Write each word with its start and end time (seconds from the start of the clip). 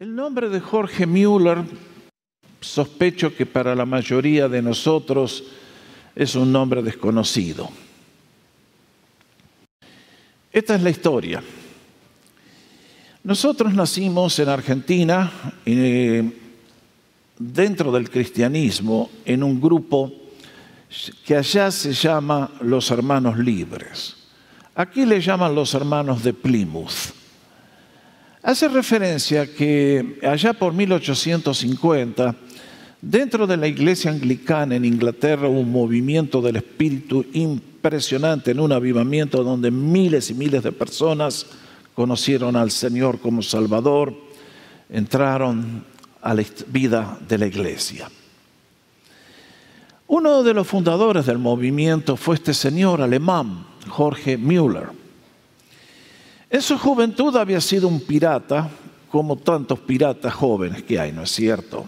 El 0.00 0.14
nombre 0.14 0.48
de 0.48 0.60
Jorge 0.60 1.06
Müller, 1.06 1.64
sospecho 2.60 3.34
que 3.34 3.46
para 3.46 3.74
la 3.74 3.84
mayoría 3.84 4.48
de 4.48 4.62
nosotros 4.62 5.42
es 6.14 6.36
un 6.36 6.52
nombre 6.52 6.84
desconocido. 6.84 7.68
Esta 10.52 10.76
es 10.76 10.82
la 10.84 10.90
historia. 10.90 11.42
Nosotros 13.24 13.74
nacimos 13.74 14.38
en 14.38 14.48
Argentina, 14.48 15.32
eh, 15.66 16.30
dentro 17.36 17.90
del 17.90 18.08
cristianismo, 18.08 19.10
en 19.24 19.42
un 19.42 19.60
grupo 19.60 20.12
que 21.24 21.34
allá 21.34 21.72
se 21.72 21.92
llama 21.92 22.52
los 22.60 22.88
hermanos 22.92 23.36
libres. 23.36 24.16
Aquí 24.76 25.04
le 25.04 25.20
llaman 25.20 25.56
los 25.56 25.74
hermanos 25.74 26.22
de 26.22 26.34
Plymouth. 26.34 27.17
Hace 28.48 28.66
referencia 28.68 29.46
que 29.46 30.18
allá 30.22 30.54
por 30.54 30.72
1850, 30.72 32.34
dentro 33.02 33.46
de 33.46 33.58
la 33.58 33.66
iglesia 33.66 34.10
anglicana 34.10 34.74
en 34.74 34.86
Inglaterra 34.86 35.50
hubo 35.50 35.60
un 35.60 35.70
movimiento 35.70 36.40
del 36.40 36.56
espíritu 36.56 37.26
impresionante 37.34 38.52
en 38.52 38.60
un 38.60 38.72
avivamiento 38.72 39.44
donde 39.44 39.70
miles 39.70 40.30
y 40.30 40.34
miles 40.34 40.62
de 40.62 40.72
personas 40.72 41.44
conocieron 41.94 42.56
al 42.56 42.70
Señor 42.70 43.20
como 43.20 43.42
Salvador, 43.42 44.14
entraron 44.88 45.84
a 46.22 46.32
la 46.32 46.42
vida 46.68 47.18
de 47.28 47.36
la 47.36 47.46
iglesia. 47.48 48.10
Uno 50.06 50.42
de 50.42 50.54
los 50.54 50.66
fundadores 50.66 51.26
del 51.26 51.36
movimiento 51.36 52.16
fue 52.16 52.36
este 52.36 52.54
señor 52.54 53.02
alemán, 53.02 53.66
Jorge 53.88 54.38
Müller. 54.38 54.97
En 56.50 56.62
su 56.62 56.78
juventud 56.78 57.36
había 57.36 57.60
sido 57.60 57.88
un 57.88 58.00
pirata, 58.00 58.70
como 59.10 59.36
tantos 59.36 59.78
piratas 59.80 60.32
jóvenes 60.34 60.82
que 60.82 60.98
hay, 60.98 61.12
¿no 61.12 61.22
es 61.22 61.30
cierto? 61.30 61.86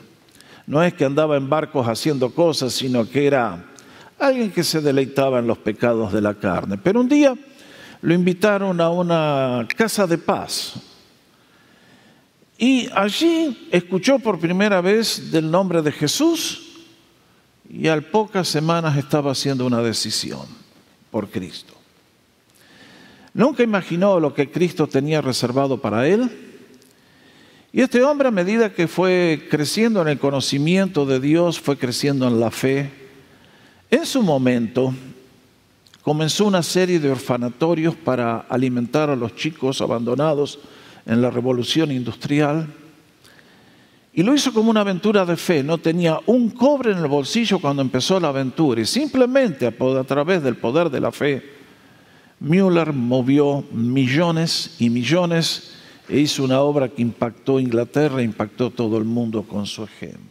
No 0.67 0.83
es 0.83 0.93
que 0.95 1.05
andaba 1.05 1.37
en 1.37 1.49
barcos 1.49 1.89
haciendo 1.89 2.35
cosas, 2.35 2.75
sino 2.75 3.09
que 3.09 3.27
era 3.27 3.65
alguien 4.19 4.51
que 4.51 4.63
se 4.63 4.81
deleitaba 4.81 5.39
en 5.39 5.47
los 5.47 5.59
pecados 5.59 6.13
de 6.13 6.21
la 6.21 6.35
carne. 6.35 6.79
Pero 6.79 7.01
un 7.01 7.09
día 7.09 7.35
lo 8.03 8.15
invitaron 8.15 8.81
a 8.81 8.91
una 8.91 9.67
casa 9.77 10.07
de 10.07 10.19
paz. 10.19 10.75
Y 12.59 12.89
allí 12.95 13.69
escuchó 13.71 14.19
por 14.19 14.39
primera 14.39 14.83
vez 14.83 15.31
del 15.31 15.51
nombre 15.51 15.81
de 15.81 15.93
Jesús 15.93 16.85
y 17.69 17.89
al 17.89 18.05
pocas 18.05 18.47
semanas 18.49 18.99
estaba 18.99 19.33
haciendo 19.33 19.65
una 19.65 19.81
decisión 19.81 20.47
por 21.11 21.31
Cristo. 21.31 21.80
Nunca 23.33 23.63
imaginó 23.63 24.19
lo 24.19 24.35
que 24.35 24.51
Cristo 24.51 24.87
tenía 24.87 25.21
reservado 25.21 25.81
para 25.81 26.07
él. 26.07 26.31
Y 27.73 27.83
este 27.83 28.03
hombre 28.03 28.29
a 28.29 28.33
medida 28.33 28.73
que 28.73 28.89
fue 28.89 29.47
creciendo 29.49 30.03
en 30.03 30.09
el 30.09 30.19
conocimiento 30.19 31.07
de 31.07 31.21
Dios, 31.21 31.61
fue 31.61 31.77
creciendo 31.77 32.27
en 32.27 32.41
la 32.41 32.51
fe, 32.51 32.91
en 33.91 34.07
su 34.07 34.23
momento 34.23 34.93
comenzó 36.03 36.47
una 36.47 36.63
serie 36.63 36.99
de 36.99 37.11
orfanatorios 37.11 37.95
para 37.95 38.39
alimentar 38.49 39.11
a 39.11 39.17
los 39.17 39.37
chicos 39.37 39.81
abandonados 39.81 40.59
en 41.07 41.23
la 41.23 41.31
revolución 41.31 41.93
industrial. 41.93 42.67
Y 44.13 44.25
lo 44.25 44.35
hizo 44.35 44.53
como 44.53 44.71
una 44.71 44.81
aventura 44.81 45.25
de 45.25 45.37
fe. 45.37 45.63
No 45.63 45.79
tenía 45.79 46.19
un 46.27 46.51
cobre 46.51 46.91
en 46.93 46.99
el 46.99 47.07
bolsillo 47.07 47.61
cuando 47.61 47.83
empezó 47.83 48.19
la 48.19 48.29
aventura. 48.29 48.81
Y 48.81 48.87
simplemente 48.87 49.67
a 49.67 50.05
través 50.05 50.43
del 50.43 50.57
poder 50.57 50.91
de 50.91 51.01
la 51.01 51.13
fe, 51.13 51.60
Müller 52.41 52.93
movió 52.95 53.65
millones 53.71 54.77
y 54.79 54.89
millones 54.89 55.73
e 56.09 56.19
hizo 56.19 56.43
una 56.43 56.61
obra 56.63 56.89
que 56.89 57.03
impactó 57.03 57.61
Inglaterra, 57.61 58.23
impactó 58.23 58.71
todo 58.71 58.97
el 58.97 59.05
mundo 59.05 59.43
con 59.43 59.67
su 59.67 59.85
ejemplo. 59.85 60.31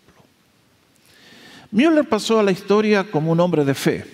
Müller 1.71 2.09
pasó 2.09 2.39
a 2.39 2.43
la 2.43 2.51
historia 2.51 3.09
como 3.09 3.31
un 3.31 3.39
hombre 3.39 3.63
de 3.63 3.75
fe. 3.75 4.05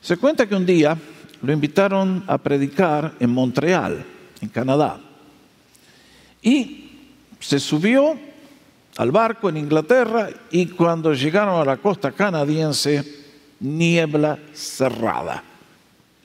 Se 0.00 0.16
cuenta 0.16 0.46
que 0.46 0.56
un 0.56 0.66
día 0.66 0.98
lo 1.40 1.52
invitaron 1.52 2.24
a 2.26 2.36
predicar 2.36 3.14
en 3.20 3.30
Montreal, 3.30 4.04
en 4.40 4.48
Canadá. 4.48 5.00
Y 6.42 6.90
se 7.38 7.60
subió 7.60 8.18
al 8.96 9.12
barco 9.12 9.48
en 9.48 9.56
Inglaterra 9.56 10.28
y 10.50 10.66
cuando 10.66 11.14
llegaron 11.14 11.60
a 11.60 11.64
la 11.64 11.76
costa 11.76 12.10
canadiense, 12.10 13.04
niebla 13.60 14.38
cerrada. 14.52 15.44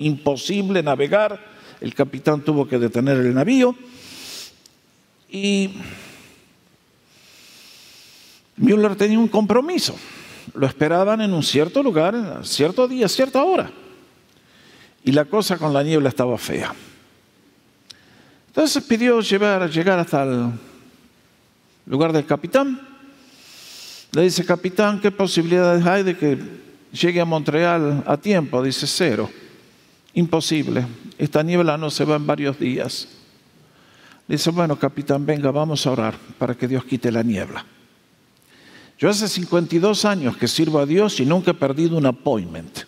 Imposible 0.06 0.84
navegar, 0.84 1.40
el 1.80 1.94
capitán 1.96 2.42
tuvo 2.42 2.68
que 2.68 2.78
detener 2.78 3.18
el 3.18 3.34
navío 3.34 3.76
y 5.30 5.72
Müller 8.58 8.96
tenía 8.96 9.18
un 9.18 9.28
compromiso. 9.28 9.96
Lo 10.54 10.68
esperaban 10.68 11.22
en 11.22 11.34
un 11.34 11.42
cierto 11.42 11.82
lugar, 11.82 12.42
cierto 12.44 12.88
día, 12.88 13.08
cierta 13.08 13.44
hora. 13.44 13.72
Y 15.04 15.12
la 15.12 15.26
cosa 15.26 15.58
con 15.58 15.74
la 15.74 15.84
niebla 15.84 16.10
estaba 16.10 16.38
fea. 16.38 16.74
Entonces 18.48 18.84
pidió 18.84 19.22
llevar, 19.22 19.70
llegar 19.70 20.00
hasta 20.00 20.24
el 20.24 20.52
lugar 21.86 22.14
del 22.14 22.26
capitán. 22.26 22.80
Le 24.12 24.22
dice, 24.22 24.46
capitán, 24.46 25.02
¿qué 25.02 25.10
posibilidades 25.10 25.86
hay 25.86 26.04
de 26.04 26.16
que 26.16 26.38
llegue 26.92 27.20
a 27.20 27.26
Montreal 27.26 28.04
a 28.06 28.16
tiempo? 28.18 28.62
Dice, 28.62 28.86
cero. 28.86 29.30
Imposible. 30.14 30.86
Esta 31.18 31.44
niebla 31.44 31.78
no 31.78 31.90
se 31.90 32.06
va 32.06 32.16
en 32.16 32.28
varios 32.28 32.60
días. 32.60 33.08
Le 34.28 34.36
dice, 34.36 34.52
bueno, 34.52 34.78
capitán, 34.78 35.26
venga, 35.26 35.52
vamos 35.52 35.86
a 35.86 35.92
orar 35.92 36.16
para 36.38 36.56
que 36.56 36.68
Dios 36.68 36.86
quite 36.86 37.12
la 37.12 37.24
niebla. 37.24 37.66
Yo 38.98 39.10
hace 39.10 39.28
52 39.28 40.06
años 40.06 40.38
que 40.38 40.48
sirvo 40.48 40.80
a 40.80 40.86
Dios 40.86 41.20
y 41.20 41.26
nunca 41.26 41.52
he 41.52 41.56
perdido 41.56 41.98
un 41.98 42.06
appointment. 42.06 42.80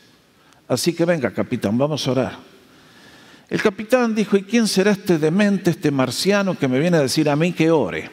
Así 0.68 0.94
que 0.94 1.04
venga, 1.06 1.32
capitán, 1.32 1.78
vamos 1.78 2.08
a 2.08 2.12
orar. 2.12 2.38
El 3.50 3.62
capitán 3.62 4.16
dijo, 4.16 4.38
¿y 4.38 4.44
quién 4.44 4.68
será 4.68 4.92
este 4.92 5.18
demente, 5.20 5.72
este 5.72 5.92
marciano 5.92 6.58
que 6.58 6.68
me 6.68 6.80
viene 6.80 6.98
a 6.98 7.02
decir 7.02 7.30
a 7.30 7.36
mí 7.36 7.52
que 7.52 7.70
ore? 7.70 8.10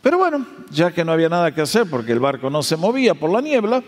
Pero 0.00 0.18
bueno, 0.18 0.46
ya 0.70 0.92
que 0.92 1.04
no 1.04 1.12
había 1.12 1.28
nada 1.28 1.52
que 1.52 1.60
hacer 1.60 1.86
porque 1.90 2.12
el 2.12 2.20
barco 2.20 2.48
no 2.48 2.62
se 2.62 2.76
movía 2.76 3.14
por 3.14 3.30
la 3.30 3.40
niebla, 3.40 3.82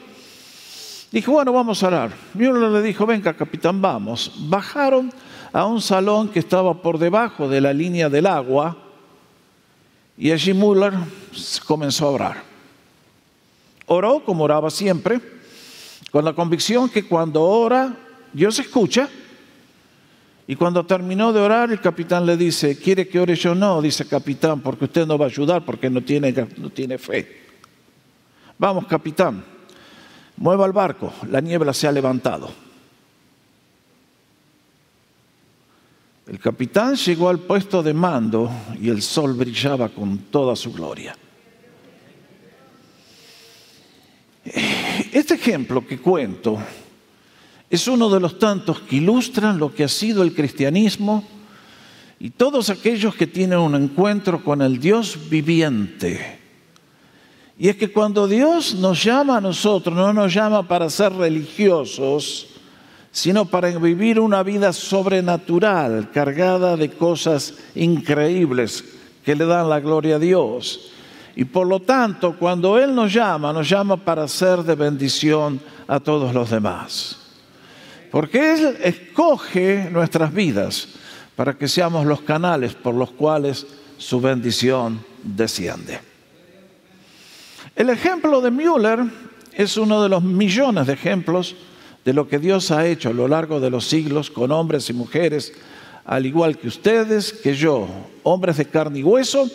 dijo, 1.10 1.32
bueno, 1.32 1.52
vamos 1.52 1.82
a 1.82 1.88
orar. 1.88 2.10
Müller 2.34 2.70
le 2.70 2.82
dijo, 2.82 3.06
venga, 3.06 3.34
capitán, 3.34 3.80
vamos. 3.80 4.32
Bajaron 4.48 5.12
a 5.52 5.66
un 5.66 5.80
salón 5.80 6.28
que 6.28 6.38
estaba 6.38 6.82
por 6.82 6.98
debajo 6.98 7.48
de 7.48 7.60
la 7.60 7.72
línea 7.72 8.08
del 8.08 8.26
agua 8.26 8.76
y 10.16 10.32
allí 10.32 10.52
Müller 10.52 10.92
comenzó 11.66 12.08
a 12.08 12.10
orar. 12.10 12.42
Oró 13.86 14.22
como 14.24 14.44
oraba 14.44 14.70
siempre, 14.70 15.20
con 16.10 16.24
la 16.24 16.32
convicción 16.32 16.88
que 16.88 17.06
cuando 17.06 17.42
ora, 17.42 17.96
Dios 18.32 18.58
escucha 18.58 19.08
y 20.46 20.56
cuando 20.56 20.84
terminó 20.84 21.32
de 21.32 21.40
orar, 21.40 21.70
el 21.70 21.80
capitán 21.80 22.26
le 22.26 22.36
dice, 22.36 22.78
¿quiere 22.78 23.06
que 23.06 23.20
ore 23.20 23.34
yo? 23.34 23.54
No, 23.54 23.80
dice 23.80 24.06
capitán, 24.06 24.60
porque 24.60 24.86
usted 24.86 25.06
no 25.06 25.16
va 25.16 25.26
a 25.26 25.28
ayudar 25.28 25.64
porque 25.64 25.88
no 25.88 26.02
tiene, 26.02 26.34
no 26.56 26.70
tiene 26.70 26.98
fe. 26.98 27.44
Vamos, 28.58 28.86
capitán, 28.86 29.44
mueva 30.38 30.66
el 30.66 30.72
barco, 30.72 31.12
la 31.30 31.40
niebla 31.40 31.72
se 31.74 31.86
ha 31.86 31.92
levantado. 31.92 32.50
El 36.26 36.38
capitán 36.38 36.94
llegó 36.94 37.28
al 37.28 37.38
puesto 37.38 37.82
de 37.82 37.94
mando 37.94 38.50
y 38.80 38.90
el 38.90 39.00
sol 39.00 39.34
brillaba 39.34 39.88
con 39.88 40.18
toda 40.30 40.54
su 40.56 40.72
gloria. 40.72 41.16
Este 45.12 45.34
ejemplo 45.34 45.86
que 45.86 45.98
cuento 45.98 46.58
es 47.70 47.88
uno 47.88 48.10
de 48.10 48.20
los 48.20 48.38
tantos 48.38 48.80
que 48.80 48.96
ilustran 48.96 49.58
lo 49.58 49.74
que 49.74 49.84
ha 49.84 49.88
sido 49.88 50.22
el 50.22 50.34
cristianismo 50.34 51.24
y 52.20 52.30
todos 52.30 52.70
aquellos 52.70 53.14
que 53.14 53.26
tienen 53.26 53.58
un 53.58 53.74
encuentro 53.74 54.42
con 54.42 54.60
el 54.62 54.78
Dios 54.78 55.30
viviente. 55.30 56.38
Y 57.58 57.68
es 57.68 57.76
que 57.76 57.90
cuando 57.90 58.28
Dios 58.28 58.76
nos 58.76 59.02
llama 59.02 59.38
a 59.38 59.40
nosotros, 59.40 59.94
no 59.94 60.12
nos 60.12 60.32
llama 60.32 60.62
para 60.68 60.88
ser 60.88 61.12
religiosos, 61.12 62.46
sino 63.10 63.46
para 63.46 63.76
vivir 63.78 64.20
una 64.20 64.44
vida 64.44 64.72
sobrenatural, 64.72 66.12
cargada 66.12 66.76
de 66.76 66.90
cosas 66.90 67.54
increíbles 67.74 68.84
que 69.24 69.34
le 69.34 69.44
dan 69.44 69.68
la 69.68 69.80
gloria 69.80 70.16
a 70.16 70.20
Dios. 70.20 70.92
Y 71.34 71.44
por 71.44 71.66
lo 71.66 71.80
tanto, 71.80 72.36
cuando 72.38 72.78
Él 72.78 72.94
nos 72.94 73.12
llama, 73.12 73.52
nos 73.52 73.68
llama 73.68 73.96
para 73.96 74.28
ser 74.28 74.62
de 74.62 74.76
bendición 74.76 75.60
a 75.88 75.98
todos 75.98 76.32
los 76.32 76.50
demás. 76.50 77.16
Porque 78.12 78.52
Él 78.52 78.78
escoge 78.84 79.90
nuestras 79.90 80.32
vidas 80.32 80.88
para 81.34 81.54
que 81.54 81.66
seamos 81.66 82.06
los 82.06 82.20
canales 82.20 82.74
por 82.74 82.94
los 82.94 83.10
cuales 83.10 83.66
su 83.96 84.20
bendición 84.20 85.04
desciende. 85.24 86.07
El 87.78 87.90
ejemplo 87.90 88.40
de 88.40 88.50
Müller 88.50 89.04
es 89.52 89.76
uno 89.76 90.02
de 90.02 90.08
los 90.08 90.20
millones 90.20 90.88
de 90.88 90.94
ejemplos 90.94 91.54
de 92.04 92.12
lo 92.12 92.26
que 92.26 92.40
Dios 92.40 92.72
ha 92.72 92.84
hecho 92.84 93.10
a 93.10 93.12
lo 93.12 93.28
largo 93.28 93.60
de 93.60 93.70
los 93.70 93.86
siglos 93.86 94.32
con 94.32 94.50
hombres 94.50 94.90
y 94.90 94.94
mujeres 94.94 95.52
al 96.04 96.26
igual 96.26 96.58
que 96.58 96.66
ustedes, 96.66 97.32
que 97.32 97.54
yo, 97.54 97.86
hombres 98.24 98.56
de 98.56 98.64
carne 98.64 98.98
y 98.98 99.04
hueso, 99.04 99.48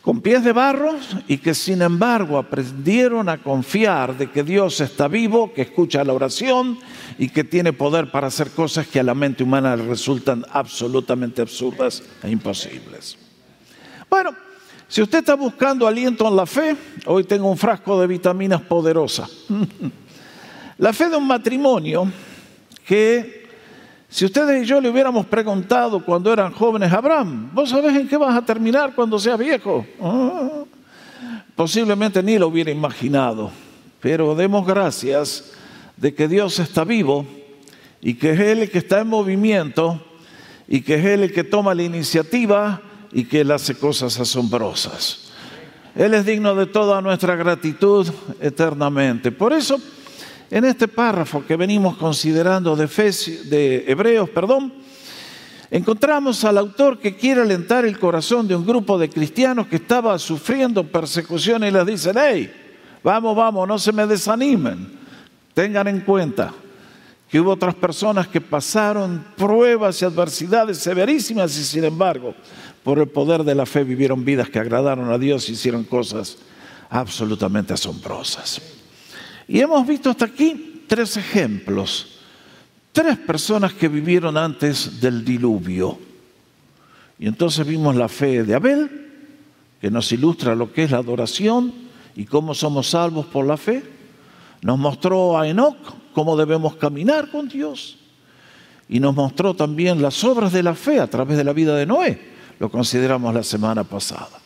con 0.00 0.20
pies 0.20 0.44
de 0.44 0.52
barro 0.52 0.94
y 1.26 1.38
que 1.38 1.54
sin 1.54 1.82
embargo 1.82 2.38
aprendieron 2.38 3.28
a 3.28 3.42
confiar 3.42 4.16
de 4.16 4.30
que 4.30 4.44
Dios 4.44 4.80
está 4.80 5.08
vivo, 5.08 5.52
que 5.52 5.62
escucha 5.62 6.04
la 6.04 6.12
oración 6.12 6.78
y 7.18 7.30
que 7.30 7.42
tiene 7.42 7.72
poder 7.72 8.12
para 8.12 8.28
hacer 8.28 8.50
cosas 8.50 8.86
que 8.86 9.00
a 9.00 9.02
la 9.02 9.14
mente 9.16 9.42
humana 9.42 9.74
resultan 9.74 10.44
absolutamente 10.52 11.42
absurdas 11.42 12.04
e 12.22 12.30
imposibles. 12.30 13.18
Bueno, 14.08 14.45
si 14.96 15.02
usted 15.02 15.18
está 15.18 15.34
buscando 15.34 15.86
aliento 15.86 16.26
en 16.26 16.34
la 16.34 16.46
fe, 16.46 16.74
hoy 17.04 17.24
tengo 17.24 17.50
un 17.50 17.58
frasco 17.58 18.00
de 18.00 18.06
vitaminas 18.06 18.62
poderosa. 18.62 19.28
La 20.78 20.90
fe 20.94 21.10
de 21.10 21.16
un 21.16 21.26
matrimonio 21.26 22.10
que 22.86 23.46
si 24.08 24.24
ustedes 24.24 24.62
y 24.62 24.66
yo 24.66 24.80
le 24.80 24.88
hubiéramos 24.88 25.26
preguntado 25.26 26.02
cuando 26.02 26.32
eran 26.32 26.50
jóvenes, 26.50 26.90
Abraham, 26.90 27.50
¿vos 27.52 27.68
sabés 27.68 27.94
en 27.94 28.08
qué 28.08 28.16
vas 28.16 28.34
a 28.34 28.40
terminar 28.40 28.94
cuando 28.94 29.18
seas 29.18 29.38
viejo? 29.38 29.86
Ah, 30.00 30.64
posiblemente 31.54 32.22
ni 32.22 32.38
lo 32.38 32.48
hubiera 32.48 32.70
imaginado, 32.70 33.50
pero 34.00 34.34
demos 34.34 34.66
gracias 34.66 35.52
de 35.98 36.14
que 36.14 36.26
Dios 36.26 36.58
está 36.58 36.84
vivo 36.84 37.26
y 38.00 38.14
que 38.14 38.30
es 38.30 38.40
Él 38.40 38.60
el 38.60 38.70
que 38.70 38.78
está 38.78 39.00
en 39.00 39.08
movimiento 39.08 40.02
y 40.66 40.80
que 40.80 40.94
es 40.94 41.04
Él 41.04 41.24
el 41.24 41.34
que 41.34 41.44
toma 41.44 41.74
la 41.74 41.82
iniciativa 41.82 42.80
y 43.12 43.24
que 43.24 43.40
Él 43.40 43.50
hace 43.50 43.74
cosas 43.74 44.18
asombrosas. 44.18 45.30
Él 45.94 46.14
es 46.14 46.26
digno 46.26 46.54
de 46.54 46.66
toda 46.66 47.00
nuestra 47.00 47.36
gratitud 47.36 48.06
eternamente. 48.40 49.32
Por 49.32 49.52
eso 49.52 49.80
en 50.50 50.64
este 50.64 50.86
párrafo 50.86 51.44
que 51.44 51.56
venimos 51.56 51.96
considerando 51.96 52.76
de, 52.76 52.86
de 52.86 53.84
Hebreos, 53.88 54.28
perdón, 54.30 54.72
encontramos 55.70 56.44
al 56.44 56.58
autor 56.58 57.00
que 57.00 57.16
quiere 57.16 57.42
alentar 57.42 57.84
el 57.84 57.98
corazón 57.98 58.46
de 58.46 58.54
un 58.54 58.64
grupo 58.64 58.98
de 58.98 59.08
cristianos 59.08 59.66
que 59.66 59.76
estaba 59.76 60.18
sufriendo 60.18 60.84
persecución 60.84 61.64
y 61.64 61.70
les 61.70 61.86
dice, 61.86 62.12
hey, 62.14 62.52
vamos, 63.02 63.34
vamos, 63.34 63.66
no 63.66 63.78
se 63.78 63.92
me 63.92 64.06
desanimen. 64.06 64.96
Tengan 65.52 65.88
en 65.88 66.00
cuenta 66.00 66.52
que 67.28 67.40
hubo 67.40 67.52
otras 67.52 67.74
personas 67.74 68.28
que 68.28 68.40
pasaron 68.40 69.24
pruebas 69.36 70.00
y 70.00 70.04
adversidades 70.04 70.78
severísimas 70.78 71.58
y 71.58 71.64
sin 71.64 71.84
embargo, 71.84 72.34
por 72.86 73.00
el 73.00 73.08
poder 73.08 73.42
de 73.42 73.56
la 73.56 73.66
fe 73.66 73.82
vivieron 73.82 74.24
vidas 74.24 74.48
que 74.48 74.60
agradaron 74.60 75.10
a 75.10 75.18
Dios 75.18 75.48
y 75.48 75.54
hicieron 75.54 75.82
cosas 75.82 76.38
absolutamente 76.88 77.74
asombrosas. 77.74 78.62
Y 79.48 79.58
hemos 79.58 79.84
visto 79.84 80.08
hasta 80.08 80.26
aquí 80.26 80.84
tres 80.86 81.16
ejemplos. 81.16 82.20
Tres 82.92 83.18
personas 83.18 83.72
que 83.72 83.88
vivieron 83.88 84.36
antes 84.36 85.00
del 85.00 85.24
diluvio. 85.24 85.98
Y 87.18 87.26
entonces 87.26 87.66
vimos 87.66 87.96
la 87.96 88.08
fe 88.08 88.44
de 88.44 88.54
Abel, 88.54 88.88
que 89.80 89.90
nos 89.90 90.12
ilustra 90.12 90.54
lo 90.54 90.72
que 90.72 90.84
es 90.84 90.92
la 90.92 90.98
adoración 90.98 91.74
y 92.14 92.24
cómo 92.24 92.54
somos 92.54 92.90
salvos 92.90 93.26
por 93.26 93.46
la 93.46 93.56
fe. 93.56 93.82
Nos 94.62 94.78
mostró 94.78 95.36
a 95.36 95.48
Enoch 95.48 95.76
cómo 96.12 96.36
debemos 96.36 96.76
caminar 96.76 97.32
con 97.32 97.48
Dios. 97.48 97.98
Y 98.88 99.00
nos 99.00 99.12
mostró 99.12 99.54
también 99.54 100.00
las 100.00 100.22
obras 100.22 100.52
de 100.52 100.62
la 100.62 100.76
fe 100.76 101.00
a 101.00 101.10
través 101.10 101.36
de 101.36 101.42
la 101.42 101.52
vida 101.52 101.74
de 101.74 101.84
Noé. 101.84 102.35
Lo 102.58 102.70
consideramos 102.70 103.34
la 103.34 103.42
semana 103.42 103.84
pasada. 103.84 104.40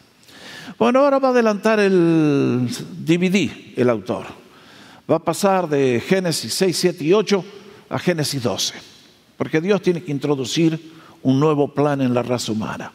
Bueno, 0.79 1.01
ahora 1.01 1.19
va 1.19 1.29
a 1.29 1.31
adelantar 1.33 1.79
el 1.81 2.69
DVD, 3.05 3.51
el 3.77 3.91
autor 3.91 4.41
va 5.11 5.17
a 5.17 5.25
pasar 5.25 5.69
de 5.69 6.01
Génesis 6.01 6.55
6, 6.55 6.77
7 6.77 7.05
y 7.05 7.13
8 7.13 7.45
a 7.89 7.99
Génesis 7.99 8.43
12, 8.43 8.75
porque 9.37 9.61
Dios 9.61 9.83
tiene 9.83 10.05
que 10.05 10.13
introducir 10.13 10.93
un 11.23 11.41
nuevo 11.41 11.75
plan 11.75 12.01
en 12.01 12.15
la 12.15 12.23
raza 12.23 12.53
humana. 12.53 12.93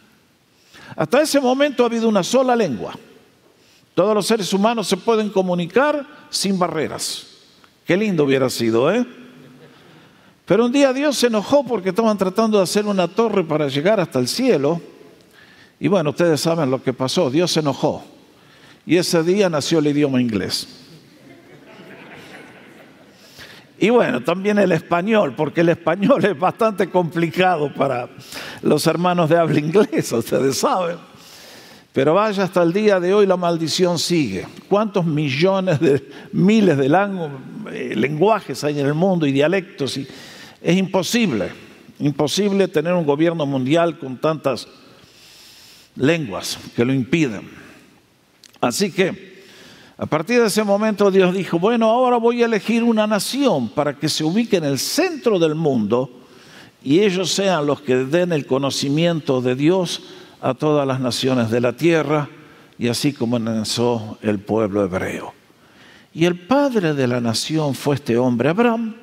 Hasta 0.95 1.21
ese 1.21 1.41
momento 1.41 1.83
ha 1.83 1.87
habido 1.87 2.07
una 2.07 2.23
sola 2.23 2.55
lengua. 2.55 2.93
Todos 3.93 4.15
los 4.15 4.25
seres 4.25 4.51
humanos 4.53 4.87
se 4.87 4.97
pueden 4.97 5.29
comunicar 5.29 6.05
sin 6.29 6.57
barreras. 6.57 7.27
Qué 7.85 7.97
lindo 7.97 8.23
hubiera 8.23 8.49
sido, 8.49 8.91
¿eh? 8.91 9.05
Pero 10.45 10.65
un 10.65 10.71
día 10.71 10.93
Dios 10.93 11.17
se 11.17 11.27
enojó 11.27 11.65
porque 11.65 11.89
estaban 11.89 12.17
tratando 12.17 12.57
de 12.57 12.63
hacer 12.63 12.85
una 12.85 13.07
torre 13.07 13.43
para 13.43 13.67
llegar 13.67 13.99
hasta 13.99 14.19
el 14.19 14.27
cielo. 14.27 14.79
Y 15.79 15.87
bueno, 15.87 16.11
ustedes 16.11 16.39
saben 16.41 16.71
lo 16.71 16.81
que 16.81 16.93
pasó. 16.93 17.29
Dios 17.29 17.51
se 17.51 17.59
enojó. 17.59 18.03
Y 18.85 18.97
ese 18.97 19.23
día 19.23 19.49
nació 19.49 19.79
el 19.79 19.87
idioma 19.87 20.21
inglés. 20.21 20.67
Y 23.77 23.89
bueno, 23.89 24.21
también 24.21 24.57
el 24.57 24.71
español, 24.71 25.33
porque 25.35 25.61
el 25.61 25.69
español 25.69 26.23
es 26.23 26.37
bastante 26.37 26.89
complicado 26.89 27.73
para 27.73 28.09
los 28.61 28.87
hermanos 28.87 29.29
de 29.29 29.37
habla 29.37 29.59
inglesa, 29.59 30.17
ustedes 30.19 30.57
saben. 30.57 30.97
Pero 31.91 32.13
vaya, 32.13 32.43
hasta 32.43 32.61
el 32.63 32.73
día 32.73 32.99
de 32.99 33.13
hoy 33.13 33.25
la 33.25 33.37
maldición 33.37 33.99
sigue. 33.99 34.45
¿Cuántos 34.67 35.05
millones 35.05 35.79
de 35.79 36.09
miles 36.33 36.77
de 36.77 36.87
eh, 36.87 37.95
lenguajes 37.95 38.63
hay 38.63 38.79
en 38.79 38.85
el 38.85 38.93
mundo 38.93 39.25
y 39.25 39.31
dialectos? 39.31 39.97
Y 39.97 40.07
es 40.61 40.77
imposible, 40.77 41.49
imposible 41.99 42.67
tener 42.67 42.93
un 42.93 43.05
gobierno 43.05 43.45
mundial 43.45 43.97
con 43.97 44.17
tantas 44.17 44.67
lenguas 45.95 46.57
que 46.75 46.85
lo 46.85 46.93
impiden. 46.93 47.49
Así 48.61 48.91
que 48.91 49.35
a 49.97 50.05
partir 50.05 50.41
de 50.41 50.47
ese 50.47 50.63
momento 50.63 51.09
Dios 51.09 51.33
dijo, 51.33 51.57
bueno, 51.59 51.89
ahora 51.89 52.17
voy 52.17 52.41
a 52.41 52.45
elegir 52.45 52.83
una 52.83 53.07
nación 53.07 53.69
para 53.69 53.93
que 53.93 54.09
se 54.09 54.23
ubique 54.23 54.57
en 54.57 54.65
el 54.65 54.79
centro 54.79 55.39
del 55.39 55.55
mundo 55.55 56.21
y 56.83 56.99
ellos 56.99 57.31
sean 57.31 57.65
los 57.65 57.81
que 57.81 57.95
den 57.95 58.31
el 58.31 58.45
conocimiento 58.45 59.41
de 59.41 59.55
Dios 59.55 60.03
a 60.41 60.53
todas 60.53 60.85
las 60.85 60.99
naciones 60.99 61.49
de 61.49 61.61
la 61.61 61.73
tierra 61.73 62.29
y 62.77 62.89
así 62.89 63.13
comenzó 63.13 64.17
el 64.21 64.39
pueblo 64.39 64.83
hebreo. 64.83 65.33
Y 66.13 66.25
el 66.25 66.39
padre 66.39 66.93
de 66.93 67.07
la 67.07 67.19
nación 67.19 67.73
fue 67.73 67.95
este 67.95 68.17
hombre, 68.17 68.49
Abraham, 68.49 68.95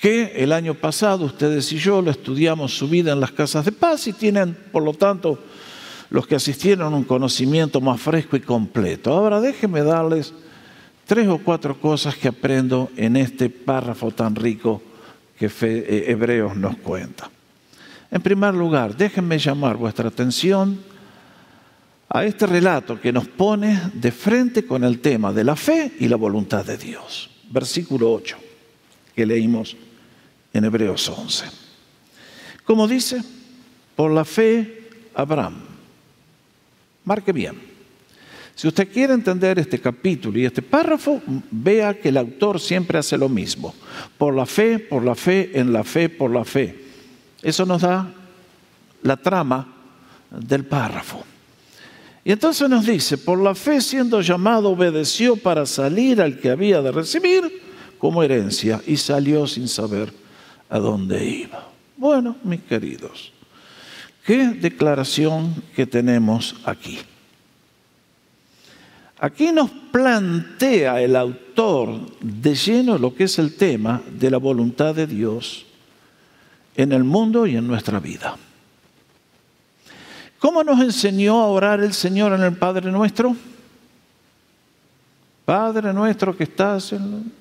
que 0.00 0.32
el 0.36 0.52
año 0.52 0.74
pasado 0.74 1.24
ustedes 1.24 1.72
y 1.72 1.78
yo 1.78 2.02
lo 2.02 2.10
estudiamos 2.10 2.76
su 2.76 2.88
vida 2.88 3.12
en 3.12 3.20
las 3.20 3.32
casas 3.32 3.64
de 3.64 3.72
paz 3.72 4.06
y 4.06 4.12
tienen, 4.12 4.56
por 4.72 4.82
lo 4.82 4.92
tanto, 4.92 5.38
los 6.10 6.26
que 6.26 6.36
asistieron 6.36 6.94
un 6.94 7.04
conocimiento 7.04 7.80
más 7.80 8.00
fresco 8.00 8.36
y 8.36 8.40
completo. 8.40 9.12
Ahora 9.12 9.40
déjenme 9.40 9.82
darles 9.82 10.32
tres 11.06 11.28
o 11.28 11.38
cuatro 11.38 11.80
cosas 11.80 12.16
que 12.16 12.28
aprendo 12.28 12.90
en 12.96 13.16
este 13.16 13.50
párrafo 13.50 14.10
tan 14.10 14.34
rico 14.34 14.82
que 15.38 15.50
eh, 15.62 16.04
Hebreos 16.08 16.56
nos 16.56 16.76
cuenta. 16.78 17.30
En 18.10 18.22
primer 18.22 18.54
lugar, 18.54 18.96
déjenme 18.96 19.38
llamar 19.38 19.76
vuestra 19.76 20.08
atención 20.08 20.78
a 22.08 22.24
este 22.24 22.46
relato 22.46 23.00
que 23.00 23.12
nos 23.12 23.26
pone 23.26 23.90
de 23.92 24.12
frente 24.12 24.64
con 24.64 24.84
el 24.84 25.00
tema 25.00 25.32
de 25.32 25.44
la 25.44 25.56
fe 25.56 25.92
y 25.98 26.06
la 26.08 26.16
voluntad 26.16 26.64
de 26.64 26.76
Dios. 26.76 27.30
Versículo 27.50 28.12
8, 28.12 28.36
que 29.14 29.26
leímos 29.26 29.76
en 30.52 30.64
Hebreos 30.64 31.08
11. 31.08 31.46
Como 32.64 32.86
dice, 32.86 33.22
por 33.96 34.12
la 34.12 34.24
fe, 34.24 34.88
Abraham 35.14 35.65
Marque 37.06 37.32
bien. 37.32 37.54
Si 38.54 38.66
usted 38.66 38.90
quiere 38.92 39.14
entender 39.14 39.58
este 39.58 39.78
capítulo 39.78 40.38
y 40.38 40.44
este 40.44 40.60
párrafo, 40.60 41.22
vea 41.50 41.94
que 41.94 42.08
el 42.08 42.16
autor 42.16 42.60
siempre 42.60 42.98
hace 42.98 43.16
lo 43.16 43.28
mismo. 43.28 43.74
Por 44.18 44.34
la 44.34 44.44
fe, 44.44 44.78
por 44.78 45.04
la 45.04 45.14
fe, 45.14 45.52
en 45.54 45.72
la 45.72 45.84
fe, 45.84 46.08
por 46.08 46.30
la 46.30 46.44
fe. 46.44 46.84
Eso 47.42 47.64
nos 47.64 47.82
da 47.82 48.12
la 49.02 49.16
trama 49.16 49.72
del 50.30 50.64
párrafo. 50.64 51.22
Y 52.24 52.32
entonces 52.32 52.68
nos 52.68 52.84
dice, 52.84 53.18
por 53.18 53.38
la 53.40 53.54
fe 53.54 53.80
siendo 53.80 54.20
llamado 54.20 54.70
obedeció 54.70 55.36
para 55.36 55.64
salir 55.64 56.20
al 56.20 56.40
que 56.40 56.50
había 56.50 56.82
de 56.82 56.90
recibir 56.90 57.62
como 57.98 58.22
herencia 58.22 58.82
y 58.84 58.96
salió 58.96 59.46
sin 59.46 59.68
saber 59.68 60.12
a 60.68 60.80
dónde 60.80 61.24
iba. 61.24 61.68
Bueno, 61.96 62.36
mis 62.42 62.62
queridos, 62.62 63.32
¿Qué 64.26 64.48
declaración 64.48 65.62
que 65.76 65.86
tenemos 65.86 66.56
aquí? 66.64 66.98
Aquí 69.20 69.52
nos 69.52 69.70
plantea 69.70 71.00
el 71.00 71.14
autor 71.14 72.10
de 72.20 72.56
lleno 72.56 72.98
lo 72.98 73.14
que 73.14 73.24
es 73.24 73.38
el 73.38 73.54
tema 73.54 74.02
de 74.10 74.28
la 74.28 74.38
voluntad 74.38 74.96
de 74.96 75.06
Dios 75.06 75.64
en 76.74 76.90
el 76.90 77.04
mundo 77.04 77.46
y 77.46 77.56
en 77.56 77.68
nuestra 77.68 78.00
vida. 78.00 78.36
¿Cómo 80.40 80.64
nos 80.64 80.80
enseñó 80.80 81.40
a 81.40 81.46
orar 81.46 81.80
el 81.80 81.94
Señor 81.94 82.32
en 82.32 82.42
el 82.42 82.56
Padre 82.56 82.90
nuestro? 82.90 83.36
Padre 85.44 85.92
nuestro 85.92 86.36
que 86.36 86.44
estás 86.44 86.92
en... 86.92 87.32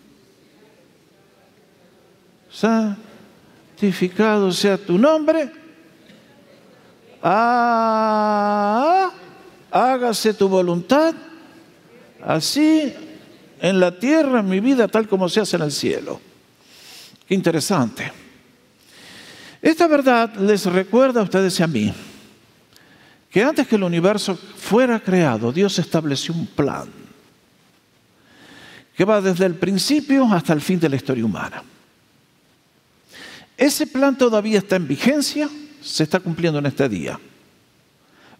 Santificado 2.51 4.51
sea 4.51 4.77
tu 4.77 4.99
nombre 4.99 5.64
ah, 7.27 9.11
hágase 9.71 10.33
tu 10.33 10.47
voluntad, 10.47 11.15
así 12.23 12.93
en 13.59 13.79
la 13.79 13.97
tierra, 13.97 14.41
en 14.41 14.49
mi 14.49 14.59
vida, 14.59 14.87
tal 14.87 15.07
como 15.07 15.27
se 15.27 15.41
hace 15.41 15.55
en 15.55 15.63
el 15.63 15.71
cielo. 15.71 16.21
Qué 17.27 17.33
interesante. 17.33 18.11
Esta 19.61 19.87
verdad 19.87 20.35
les 20.35 20.67
recuerda 20.67 21.21
a 21.21 21.23
ustedes 21.23 21.59
y 21.59 21.63
a 21.63 21.67
mí 21.67 21.91
que 23.31 23.43
antes 23.43 23.67
que 23.67 23.75
el 23.75 23.83
universo 23.83 24.35
fuera 24.35 24.99
creado, 24.99 25.51
Dios 25.51 25.79
estableció 25.79 26.33
un 26.35 26.45
plan 26.45 26.87
que 28.95 29.03
va 29.03 29.19
desde 29.19 29.45
el 29.45 29.55
principio 29.55 30.25
hasta 30.31 30.53
el 30.53 30.61
fin 30.61 30.79
de 30.79 30.89
la 30.89 30.95
historia 30.95 31.25
humana. 31.25 31.63
Ese 33.57 33.87
plan 33.87 34.17
todavía 34.17 34.59
está 34.59 34.75
en 34.75 34.87
vigencia, 34.87 35.49
se 35.85 36.03
está 36.03 36.19
cumpliendo 36.19 36.57
en 36.59 36.65
este 36.65 36.89
día. 36.89 37.19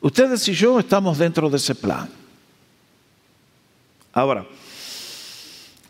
Ustedes 0.02 0.48
y 0.48 0.54
yo 0.54 0.80
estamos 0.80 1.18
dentro 1.18 1.50
de 1.50 1.58
ese 1.58 1.76
plan. 1.76 2.10
Ahora, 4.14 4.46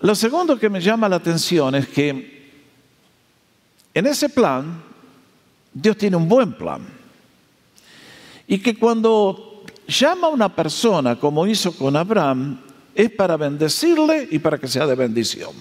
lo 0.02 0.16
segundo 0.16 0.60
que 0.60 0.70
me 0.70 0.82
llama 0.82 1.08
la 1.08 1.16
atención 1.16 1.76
es 1.76 1.88
que 1.88 2.52
en 3.94 4.06
ese 4.06 4.28
plan 4.30 4.84
Dios 5.74 5.98
tiene 5.98 6.18
un 6.18 6.28
buen 6.28 6.54
plan. 6.54 6.86
Y 8.48 8.60
que 8.60 8.78
cuando 8.78 9.64
llama 9.88 10.28
a 10.28 10.32
una 10.32 10.54
persona, 10.54 11.16
como 11.18 11.48
hizo 11.48 11.72
con 11.72 11.96
Abraham, 11.96 12.62
es 12.94 13.10
para 13.12 13.38
bendecirle 13.38 14.28
y 14.30 14.40
para 14.40 14.58
que 14.58 14.68
sea 14.68 14.86
de 14.86 14.96
bendición. 14.96 15.52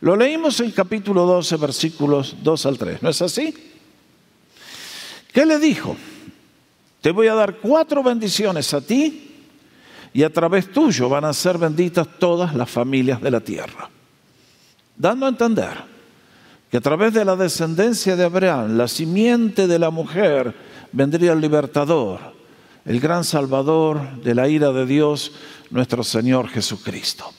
Lo 0.00 0.16
leímos 0.16 0.58
en 0.60 0.72
capítulo 0.72 1.24
12, 1.24 1.56
versículos 1.56 2.36
2 2.42 2.66
al 2.66 2.78
3, 2.78 3.02
¿no 3.02 3.10
es 3.10 3.22
así? 3.22 3.71
¿Qué 5.32 5.46
le 5.46 5.58
dijo? 5.58 5.96
Te 7.00 7.10
voy 7.10 7.26
a 7.26 7.34
dar 7.34 7.56
cuatro 7.56 8.02
bendiciones 8.02 8.72
a 8.74 8.80
ti 8.80 9.30
y 10.12 10.22
a 10.22 10.32
través 10.32 10.70
tuyo 10.70 11.08
van 11.08 11.24
a 11.24 11.32
ser 11.32 11.58
benditas 11.58 12.06
todas 12.18 12.54
las 12.54 12.70
familias 12.70 13.20
de 13.20 13.30
la 13.30 13.40
tierra. 13.40 13.88
Dando 14.96 15.26
a 15.26 15.30
entender 15.30 15.92
que 16.70 16.76
a 16.76 16.80
través 16.80 17.14
de 17.14 17.24
la 17.24 17.34
descendencia 17.34 18.14
de 18.14 18.24
Abraham, 18.24 18.76
la 18.76 18.88
simiente 18.88 19.66
de 19.66 19.78
la 19.78 19.90
mujer, 19.90 20.54
vendría 20.92 21.32
el 21.32 21.40
libertador, 21.40 22.20
el 22.84 23.00
gran 23.00 23.24
salvador 23.24 24.22
de 24.22 24.34
la 24.34 24.48
ira 24.48 24.70
de 24.70 24.86
Dios, 24.86 25.32
nuestro 25.70 26.04
Señor 26.04 26.48
Jesucristo. 26.48 27.32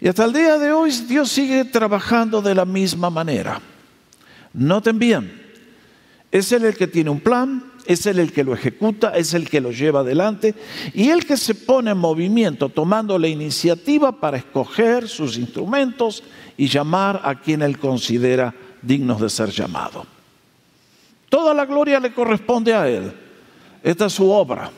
Y 0.00 0.08
hasta 0.08 0.24
el 0.24 0.32
día 0.32 0.58
de 0.58 0.72
hoy 0.72 0.90
Dios 0.90 1.28
sigue 1.28 1.64
trabajando 1.64 2.40
de 2.40 2.54
la 2.54 2.64
misma 2.64 3.10
manera. 3.10 3.60
Noten 4.52 4.98
bien, 4.98 5.47
es 6.30 6.52
Él 6.52 6.64
el 6.64 6.76
que 6.76 6.86
tiene 6.86 7.10
un 7.10 7.20
plan, 7.20 7.72
es 7.86 8.04
Él 8.06 8.18
el 8.18 8.32
que 8.32 8.44
lo 8.44 8.52
ejecuta, 8.52 9.16
es 9.16 9.32
el 9.32 9.48
que 9.48 9.60
lo 9.60 9.70
lleva 9.70 10.00
adelante 10.00 10.54
y 10.92 11.08
el 11.08 11.24
que 11.24 11.36
se 11.36 11.54
pone 11.54 11.90
en 11.92 11.98
movimiento 11.98 12.68
tomando 12.68 13.18
la 13.18 13.28
iniciativa 13.28 14.12
para 14.12 14.36
escoger 14.36 15.08
sus 15.08 15.38
instrumentos 15.38 16.22
y 16.56 16.68
llamar 16.68 17.22
a 17.24 17.40
quien 17.40 17.62
Él 17.62 17.78
considera 17.78 18.54
dignos 18.82 19.20
de 19.20 19.30
ser 19.30 19.50
llamado. 19.50 20.06
Toda 21.30 21.54
la 21.54 21.64
gloria 21.64 21.98
le 21.98 22.12
corresponde 22.12 22.74
a 22.74 22.88
Él. 22.88 23.12
Esta 23.82 24.06
es 24.06 24.12
su 24.12 24.30
obra. 24.30 24.70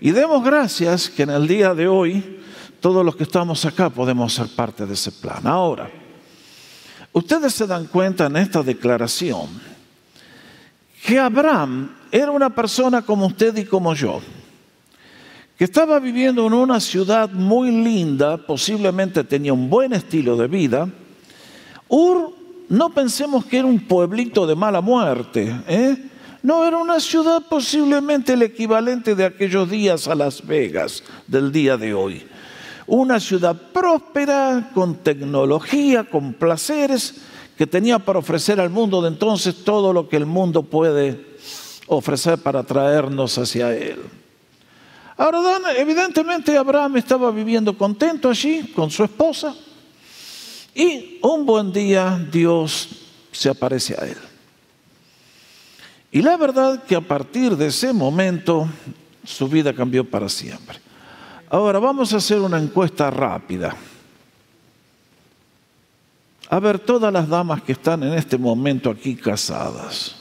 Y 0.00 0.12
demos 0.12 0.44
gracias 0.44 1.08
que 1.10 1.24
en 1.24 1.30
el 1.30 1.48
día 1.48 1.74
de 1.74 1.88
hoy 1.88 2.40
todos 2.80 3.04
los 3.04 3.16
que 3.16 3.24
estamos 3.24 3.64
acá 3.64 3.90
podemos 3.90 4.32
ser 4.32 4.46
parte 4.54 4.86
de 4.86 4.94
ese 4.94 5.10
plan. 5.10 5.44
Ahora, 5.44 5.90
ustedes 7.12 7.52
se 7.52 7.66
dan 7.66 7.86
cuenta 7.86 8.26
en 8.26 8.36
esta 8.36 8.62
declaración 8.62 9.48
que 11.04 11.18
Abraham 11.18 11.90
era 12.10 12.30
una 12.30 12.50
persona 12.50 13.02
como 13.02 13.26
usted 13.26 13.56
y 13.56 13.64
como 13.64 13.94
yo, 13.94 14.20
que 15.56 15.64
estaba 15.64 15.98
viviendo 15.98 16.46
en 16.46 16.52
una 16.52 16.80
ciudad 16.80 17.30
muy 17.30 17.70
linda, 17.70 18.36
posiblemente 18.36 19.24
tenía 19.24 19.52
un 19.52 19.68
buen 19.68 19.92
estilo 19.92 20.36
de 20.36 20.46
vida. 20.46 20.88
Ur, 21.88 22.32
no 22.68 22.90
pensemos 22.90 23.44
que 23.44 23.58
era 23.58 23.66
un 23.66 23.80
pueblito 23.80 24.46
de 24.46 24.54
mala 24.54 24.80
muerte, 24.80 25.54
¿eh? 25.66 25.96
No, 26.40 26.64
era 26.64 26.76
una 26.76 27.00
ciudad 27.00 27.42
posiblemente 27.48 28.34
el 28.34 28.42
equivalente 28.42 29.16
de 29.16 29.24
aquellos 29.24 29.68
días 29.68 30.06
a 30.06 30.14
Las 30.14 30.46
Vegas 30.46 31.02
del 31.26 31.50
día 31.50 31.76
de 31.76 31.92
hoy. 31.92 32.24
Una 32.86 33.18
ciudad 33.18 33.56
próspera, 33.72 34.70
con 34.72 34.94
tecnología, 34.96 36.04
con 36.04 36.34
placeres, 36.34 37.16
que 37.58 37.66
tenía 37.66 37.98
para 37.98 38.20
ofrecer 38.20 38.60
al 38.60 38.70
mundo 38.70 39.02
de 39.02 39.08
entonces 39.08 39.64
todo 39.64 39.92
lo 39.92 40.08
que 40.08 40.16
el 40.16 40.26
mundo 40.26 40.62
puede 40.62 41.26
ofrecer 41.88 42.38
para 42.38 42.62
traernos 42.62 43.36
hacia 43.36 43.74
él. 43.74 44.00
Ahora, 45.16 45.40
evidentemente 45.76 46.56
Abraham 46.56 46.98
estaba 46.98 47.32
viviendo 47.32 47.76
contento 47.76 48.30
allí 48.30 48.68
con 48.68 48.92
su 48.92 49.02
esposa 49.02 49.56
y 50.72 51.18
un 51.20 51.44
buen 51.44 51.72
día 51.72 52.24
Dios 52.30 52.90
se 53.32 53.48
aparece 53.48 53.96
a 54.00 54.06
él. 54.06 54.18
Y 56.12 56.22
la 56.22 56.36
verdad 56.36 56.84
que 56.84 56.94
a 56.94 57.00
partir 57.00 57.56
de 57.56 57.66
ese 57.66 57.92
momento 57.92 58.68
su 59.24 59.48
vida 59.48 59.74
cambió 59.74 60.08
para 60.08 60.28
siempre. 60.28 60.78
Ahora 61.50 61.80
vamos 61.80 62.12
a 62.14 62.18
hacer 62.18 62.38
una 62.38 62.58
encuesta 62.58 63.10
rápida. 63.10 63.74
A 66.50 66.60
ver, 66.60 66.78
todas 66.78 67.12
las 67.12 67.28
damas 67.28 67.62
que 67.62 67.72
están 67.72 68.02
en 68.02 68.14
este 68.14 68.38
momento 68.38 68.90
aquí 68.90 69.14
casadas. 69.14 70.16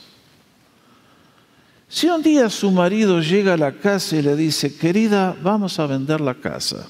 Si 1.88 2.08
un 2.08 2.22
día 2.22 2.50
su 2.50 2.70
marido 2.70 3.22
llega 3.22 3.54
a 3.54 3.58
la 3.58 3.72
casa 3.72 4.18
y 4.18 4.22
le 4.22 4.36
dice, 4.36 4.76
querida, 4.76 5.38
vamos 5.42 5.80
a 5.80 5.88
vender 5.88 6.20
la 6.20 6.36
casa. 6.36 6.86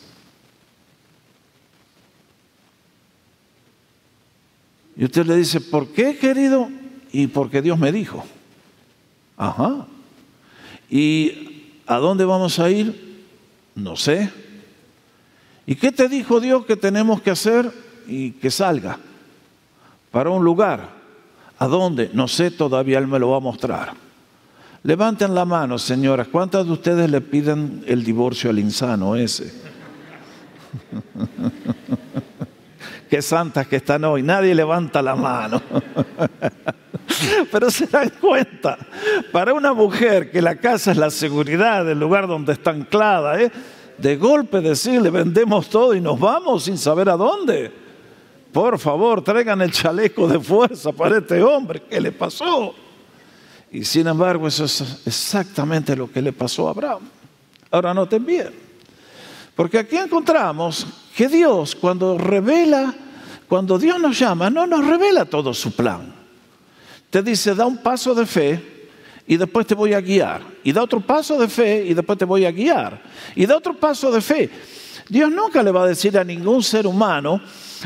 Y 4.96 5.06
usted 5.06 5.27
le 5.27 5.36
dice, 5.36 5.62
¿por 5.62 5.89
qué, 5.89 6.17
querido? 6.17 6.70
Y 7.12 7.27
porque 7.27 7.62
Dios 7.62 7.77
me 7.77 7.91
dijo. 7.91 8.25
Ajá. 9.38 9.86
¿Y 10.89 11.82
a 11.86 11.98
dónde 11.98 12.25
vamos 12.25 12.58
a 12.58 12.72
ir? 12.72 13.27
No 13.75 13.96
sé. 13.96 14.32
¿Y 15.67 15.75
qué 15.75 15.91
te 15.91 16.08
dijo 16.08 16.39
Dios 16.39 16.65
que 16.65 16.75
tenemos 16.75 17.22
que 17.22 17.29
hacer? 17.29 17.72
Y 18.08 18.32
que 18.32 18.50
salga 18.50 18.98
para 20.17 20.31
un 20.31 20.43
lugar. 20.43 20.89
¿A 21.59 21.67
dónde? 21.67 22.09
No 22.12 22.27
sé, 22.27 22.50
todavía 22.50 22.97
Él 22.97 23.05
me 23.05 23.19
lo 23.19 23.29
va 23.29 23.38
a 23.38 23.39
mostrar. 23.39 23.93
Levanten 24.81 25.36
la 25.36 25.45
mano, 25.45 25.77
señoras. 25.77 26.27
¿Cuántas 26.27 26.65
de 26.65 26.71
ustedes 26.71 27.07
le 27.07 27.21
piden 27.21 27.83
el 27.86 28.03
divorcio 28.03 28.50
al 28.50 28.57
insano 28.57 29.15
ese? 29.15 29.53
Qué 33.12 33.21
santas 33.21 33.67
que 33.67 33.75
están 33.75 34.05
hoy. 34.05 34.24
Nadie 34.24 34.55
levanta 34.55 35.03
la 35.03 35.15
mano. 35.15 35.62
Pero 37.51 37.69
se 37.69 37.86
dan 37.86 38.12
cuenta, 38.19 38.75
para 39.31 39.53
una 39.53 39.71
mujer 39.71 40.31
que 40.31 40.41
la 40.41 40.55
casa 40.55 40.93
es 40.93 40.97
la 40.97 41.12
seguridad, 41.12 41.88
el 41.88 42.00
lugar 42.00 42.25
donde 42.25 42.53
está 42.53 42.71
anclada, 42.71 43.39
¿eh? 43.39 43.51
de 44.00 44.17
golpe 44.17 44.62
decirle 44.62 45.12
vendemos 45.12 45.69
todo 45.69 45.93
y 45.93 46.01
nos 46.01 46.19
vamos 46.19 46.63
sin 46.63 46.79
saber 46.79 47.07
a 47.07 47.17
dónde. 47.17 47.86
Por 48.51 48.79
favor, 48.79 49.23
traigan 49.23 49.61
el 49.61 49.71
chaleco 49.71 50.27
de 50.27 50.39
fuerza 50.39 50.91
para 50.91 51.17
este 51.17 51.41
hombre. 51.41 51.83
¿Qué 51.89 52.01
le 52.01 52.11
pasó? 52.11 52.73
Y 53.71 53.83
sin 53.83 54.07
embargo, 54.07 54.47
eso 54.47 54.65
es 54.65 55.01
exactamente 55.05 55.95
lo 55.95 56.11
que 56.11 56.21
le 56.21 56.31
pasó 56.33 56.67
a 56.67 56.71
Abraham. 56.71 57.01
Ahora 57.69 57.93
noten 57.93 58.25
bien, 58.25 58.49
porque 59.55 59.77
aquí 59.77 59.97
encontramos 59.97 60.87
que 61.15 61.27
Dios 61.27 61.75
cuando 61.75 62.17
revela, 62.17 62.93
cuando 63.47 63.77
Dios 63.77 63.99
nos 63.99 64.17
llama, 64.17 64.49
no 64.49 64.65
nos 64.65 64.87
revela 64.87 65.25
todo 65.25 65.53
su 65.53 65.75
plan. 65.75 66.13
Te 67.09 67.21
dice, 67.21 67.55
da 67.55 67.65
un 67.65 67.77
paso 67.77 68.15
de 68.15 68.25
fe 68.25 68.89
y 69.27 69.35
después 69.35 69.67
te 69.67 69.75
voy 69.75 69.93
a 69.93 70.01
guiar. 70.01 70.41
Y 70.63 70.71
da 70.71 70.83
otro 70.83 71.01
paso 71.01 71.37
de 71.37 71.47
fe 71.47 71.85
y 71.85 71.93
después 71.93 72.17
te 72.17 72.25
voy 72.25 72.45
a 72.45 72.51
guiar. 72.51 73.01
Y 73.35 73.45
da 73.45 73.57
otro 73.57 73.73
paso 73.73 74.11
de 74.11 74.21
fe. 74.21 74.49
Dios 75.09 75.31
nunca 75.31 75.63
le 75.63 75.71
va 75.71 75.83
a 75.83 75.87
decir 75.87 76.17
a 76.17 76.23
ningún 76.23 76.63
ser 76.63 76.87
humano, 76.87 77.41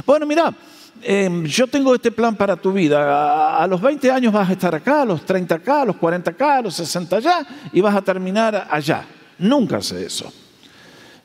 bueno, 0.06 0.26
mira, 0.26 0.54
em, 1.02 1.46
yo 1.46 1.68
tengo 1.68 1.94
este 1.96 2.12
plan 2.12 2.36
para 2.36 2.56
tu 2.56 2.72
vida. 2.72 3.58
A, 3.58 3.68
los 3.68 3.82
20 3.82 4.12
años 4.12 4.34
vas 4.34 4.50
a 4.50 4.54
estar 4.54 4.74
acá, 4.74 5.02
a 5.02 5.06
los 5.06 5.26
30 5.26 5.56
acá, 5.56 5.82
a 5.82 5.86
los 5.86 5.96
40 5.98 6.32
acá, 6.32 6.58
a 6.58 6.62
los 6.62 6.76
60 6.76 7.16
allá 7.16 7.48
y 7.74 7.82
vas 7.82 7.96
a 7.96 8.02
terminar 8.02 8.68
allá. 8.70 9.06
Nunca 9.40 9.78
hace 9.78 10.06
eso. 10.06 10.32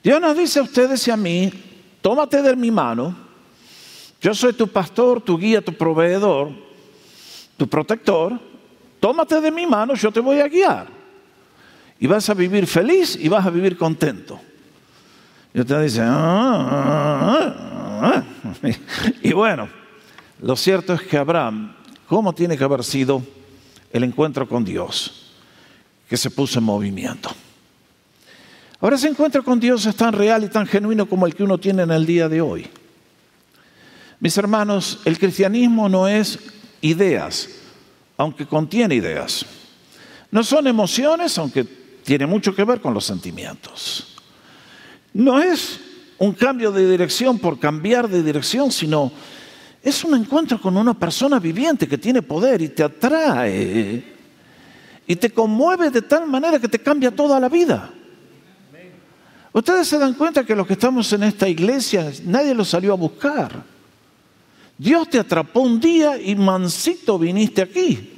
Dios 0.02 0.20
nos 0.20 0.37
dice 0.37 0.61
a 0.61 0.62
ustedes 0.62 1.06
y 1.08 1.11
a 1.11 1.16
mí, 1.16 1.52
tómate 2.00 2.40
de 2.40 2.54
mi 2.54 2.70
mano, 2.70 3.14
yo 4.20 4.35
soy 4.35 4.52
tu 4.52 4.68
pastor, 4.68 5.20
tu 5.20 5.38
guía, 5.38 5.62
tu 5.62 5.73
proveedor, 5.73 6.50
tu 7.56 7.68
protector, 7.68 8.38
tómate 9.00 9.40
de 9.40 9.50
mi 9.50 9.66
mano, 9.66 9.94
yo 9.94 10.11
te 10.11 10.20
voy 10.20 10.40
a 10.40 10.49
guiar. 10.49 10.88
Y 11.99 12.06
vas 12.06 12.28
a 12.28 12.35
vivir 12.35 12.66
feliz 12.66 13.16
y 13.16 13.28
vas 13.28 13.46
a 13.46 13.50
vivir 13.50 13.76
contento. 13.76 14.38
Y 15.54 15.61
usted 15.61 15.82
dice, 15.82 16.02
ah, 16.02 16.11
ah, 16.11 17.54
ah, 17.58 17.75
y 19.22 19.32
bueno, 19.32 19.68
lo 20.40 20.56
cierto 20.56 20.94
es 20.94 21.02
que 21.02 21.16
Abraham, 21.16 21.74
¿cómo 22.08 22.34
tiene 22.34 22.56
que 22.56 22.64
haber 22.64 22.84
sido 22.84 23.22
el 23.92 24.04
encuentro 24.04 24.48
con 24.48 24.64
Dios? 24.64 25.32
Que 26.08 26.16
se 26.16 26.30
puso 26.30 26.58
en 26.58 26.64
movimiento. 26.64 27.30
Ahora 28.80 28.96
ese 28.96 29.08
encuentro 29.08 29.42
con 29.42 29.58
Dios 29.58 29.86
es 29.86 29.96
tan 29.96 30.12
real 30.12 30.44
y 30.44 30.48
tan 30.48 30.66
genuino 30.66 31.06
como 31.06 31.26
el 31.26 31.34
que 31.34 31.42
uno 31.42 31.58
tiene 31.58 31.82
en 31.82 31.90
el 31.90 32.04
día 32.04 32.28
de 32.28 32.40
hoy. 32.40 32.68
Mis 34.20 34.36
hermanos, 34.38 35.00
el 35.04 35.18
cristianismo 35.18 35.88
no 35.88 36.06
es 36.06 36.38
ideas, 36.80 37.48
aunque 38.16 38.46
contiene 38.46 38.94
ideas. 38.94 39.44
No 40.30 40.42
son 40.42 40.66
emociones, 40.66 41.36
aunque 41.38 41.64
tiene 41.64 42.26
mucho 42.26 42.54
que 42.54 42.64
ver 42.64 42.80
con 42.80 42.94
los 42.94 43.04
sentimientos. 43.04 44.16
No 45.12 45.40
es 45.40 45.80
un 46.18 46.32
cambio 46.32 46.73
de 46.73 46.90
dirección 46.90 47.38
por 47.38 47.58
cambiar 47.58 48.08
de 48.08 48.23
dirección, 48.23 48.73
sino 48.73 49.12
es 49.82 50.02
un 50.04 50.14
encuentro 50.14 50.61
con 50.61 50.76
una 50.76 50.94
persona 50.94 51.38
viviente 51.38 51.87
que 51.87 51.99
tiene 51.99 52.23
poder 52.23 52.62
y 52.62 52.68
te 52.68 52.82
atrae 52.82 54.02
y 55.06 55.16
te 55.16 55.30
conmueve 55.30 55.90
de 55.90 56.02
tal 56.02 56.26
manera 56.26 56.58
que 56.58 56.68
te 56.68 56.80
cambia 56.80 57.11
toda 57.11 57.38
la 57.38 57.49
vida. 57.49 57.90
Ustedes 59.52 59.88
se 59.88 59.99
dan 59.99 60.14
cuenta 60.14 60.44
que 60.44 60.56
los 60.56 60.66
que 60.66 60.75
estamos 60.75 61.11
en 61.12 61.23
esta 61.23 61.49
iglesia, 61.49 62.12
nadie 62.25 62.54
los 62.54 62.68
salió 62.68 62.92
a 62.92 62.96
buscar. 62.96 63.64
Dios 64.76 65.08
te 65.08 65.18
atrapó 65.18 65.61
un 65.61 65.80
día 65.80 66.20
y 66.20 66.35
mansito 66.35 67.18
viniste 67.18 67.62
aquí. 67.62 68.11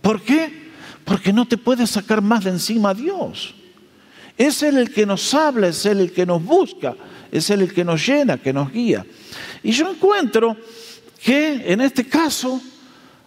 ¿Por 0.00 0.22
qué? 0.22 0.70
Porque 1.04 1.32
no 1.32 1.46
te 1.46 1.56
puedes 1.56 1.90
sacar 1.90 2.22
más 2.22 2.44
de 2.44 2.50
encima 2.50 2.90
a 2.90 2.94
Dios. 2.94 3.54
Es 4.40 4.62
Él 4.62 4.78
el 4.78 4.90
que 4.90 5.04
nos 5.04 5.34
habla, 5.34 5.68
es 5.68 5.84
Él 5.84 6.00
el 6.00 6.12
que 6.12 6.24
nos 6.24 6.42
busca, 6.42 6.96
es 7.30 7.50
Él 7.50 7.60
el 7.60 7.74
que 7.74 7.84
nos 7.84 8.06
llena, 8.06 8.38
que 8.38 8.54
nos 8.54 8.72
guía. 8.72 9.04
Y 9.62 9.70
yo 9.70 9.90
encuentro 9.90 10.56
que 11.22 11.70
en 11.70 11.82
este 11.82 12.08
caso, 12.08 12.58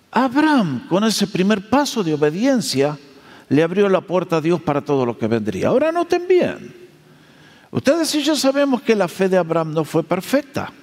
Abraham, 0.10 0.88
con 0.90 1.04
ese 1.04 1.28
primer 1.28 1.70
paso 1.70 2.04
de 2.04 2.16
obediencia, 2.16 2.98
le 3.48 3.62
abrió 3.62 3.88
la 3.90 4.02
puerta 4.02 4.38
a 4.38 4.42
Dios 4.42 4.60
para 4.60 4.82
todo 4.82 5.06
lo 5.06 5.16
que 5.16 5.28
vendría. 5.28 5.68
Ahora 5.68 5.92
noten 5.92 6.28
bien, 6.28 6.76
ustedes 7.70 8.16
y 8.16 8.24
yo 8.24 8.36
sabemos 8.36 8.82
que 8.82 8.96
la 8.96 9.08
fe 9.08 9.30
de 9.30 9.38
Abraham 9.38 9.72
no 9.72 9.84
fue 9.84 10.02
perfecta. 10.02 10.74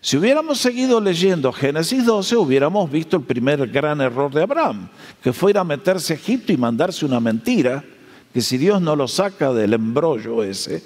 Si 0.00 0.16
hubiéramos 0.16 0.56
seguido 0.56 1.02
leyendo 1.02 1.52
Génesis 1.52 2.06
12, 2.06 2.34
hubiéramos 2.34 2.90
visto 2.90 3.18
el 3.18 3.24
primer 3.24 3.66
gran 3.66 4.00
error 4.00 4.32
de 4.32 4.44
Abraham, 4.44 4.88
que 5.22 5.34
fue 5.34 5.50
ir 5.50 5.58
a 5.58 5.64
meterse 5.64 6.14
a 6.14 6.16
Egipto 6.16 6.50
y 6.50 6.56
mandarse 6.56 7.04
una 7.04 7.20
mentira, 7.20 7.84
que 8.32 8.40
si 8.40 8.58
Dios 8.58 8.80
no 8.80 8.94
lo 8.94 9.08
saca 9.08 9.52
del 9.52 9.74
embrollo 9.74 10.42
ese, 10.42 10.82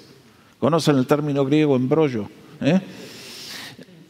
¿conocen 0.59 0.97
el 0.97 1.05
término 1.05 1.45
griego 1.45 1.75
embrollo? 1.75 2.29
¿Eh? 2.61 2.79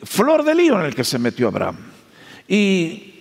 Flor 0.03 0.43
de 0.43 0.55
lío 0.55 0.79
en 0.79 0.85
el 0.85 0.95
que 0.95 1.03
se 1.03 1.17
metió 1.17 1.47
Abraham. 1.47 1.77
Y 2.47 3.13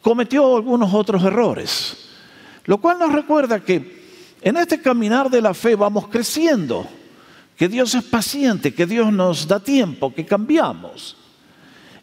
cometió 0.00 0.56
algunos 0.56 0.92
otros 0.94 1.22
errores, 1.24 1.96
lo 2.66 2.78
cual 2.78 2.98
nos 2.98 3.12
recuerda 3.12 3.60
que 3.60 4.04
en 4.40 4.56
este 4.56 4.80
caminar 4.80 5.30
de 5.30 5.40
la 5.40 5.54
fe 5.54 5.74
vamos 5.74 6.08
creciendo 6.08 6.86
que 7.56 7.68
Dios 7.68 7.94
es 7.94 8.04
paciente, 8.04 8.74
que 8.74 8.86
Dios 8.86 9.12
nos 9.12 9.46
da 9.46 9.60
tiempo, 9.60 10.12
que 10.12 10.26
cambiamos. 10.26 11.16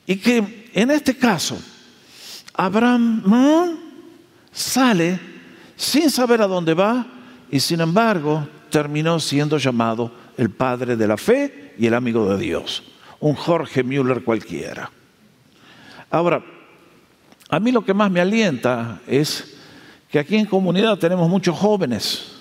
Y 0.07 0.17
que 0.17 0.69
en 0.73 0.91
este 0.91 1.15
caso, 1.17 1.57
Abraham 2.53 3.77
sale 4.51 5.19
sin 5.75 6.09
saber 6.09 6.41
a 6.41 6.47
dónde 6.47 6.73
va 6.73 7.05
y 7.51 7.59
sin 7.59 7.81
embargo 7.81 8.47
terminó 8.69 9.19
siendo 9.19 9.57
llamado 9.57 10.11
el 10.37 10.49
padre 10.49 10.95
de 10.95 11.07
la 11.07 11.17
fe 11.17 11.75
y 11.77 11.85
el 11.85 11.93
amigo 11.93 12.27
de 12.29 12.37
Dios, 12.43 12.83
un 13.19 13.35
Jorge 13.35 13.83
Müller 13.83 14.23
cualquiera. 14.23 14.89
Ahora, 16.09 16.43
a 17.49 17.59
mí 17.59 17.71
lo 17.71 17.83
que 17.83 17.93
más 17.93 18.09
me 18.09 18.21
alienta 18.21 19.01
es 19.05 19.57
que 20.09 20.17
aquí 20.17 20.37
en 20.37 20.45
comunidad 20.45 20.97
tenemos 20.97 21.29
muchos 21.29 21.57
jóvenes. 21.57 22.31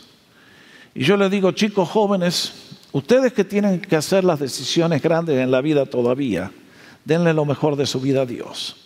Y 0.94 1.04
yo 1.04 1.16
les 1.16 1.30
digo, 1.30 1.52
chicos 1.52 1.88
jóvenes, 1.88 2.70
Ustedes 2.92 3.32
que 3.32 3.44
tienen 3.44 3.80
que 3.80 3.96
hacer 3.96 4.24
las 4.24 4.40
decisiones 4.40 5.00
grandes 5.00 5.38
en 5.38 5.50
la 5.50 5.60
vida 5.60 5.86
todavía, 5.86 6.50
denle 7.04 7.32
lo 7.32 7.44
mejor 7.44 7.76
de 7.76 7.86
su 7.86 8.00
vida 8.00 8.22
a 8.22 8.26
Dios. 8.26 8.76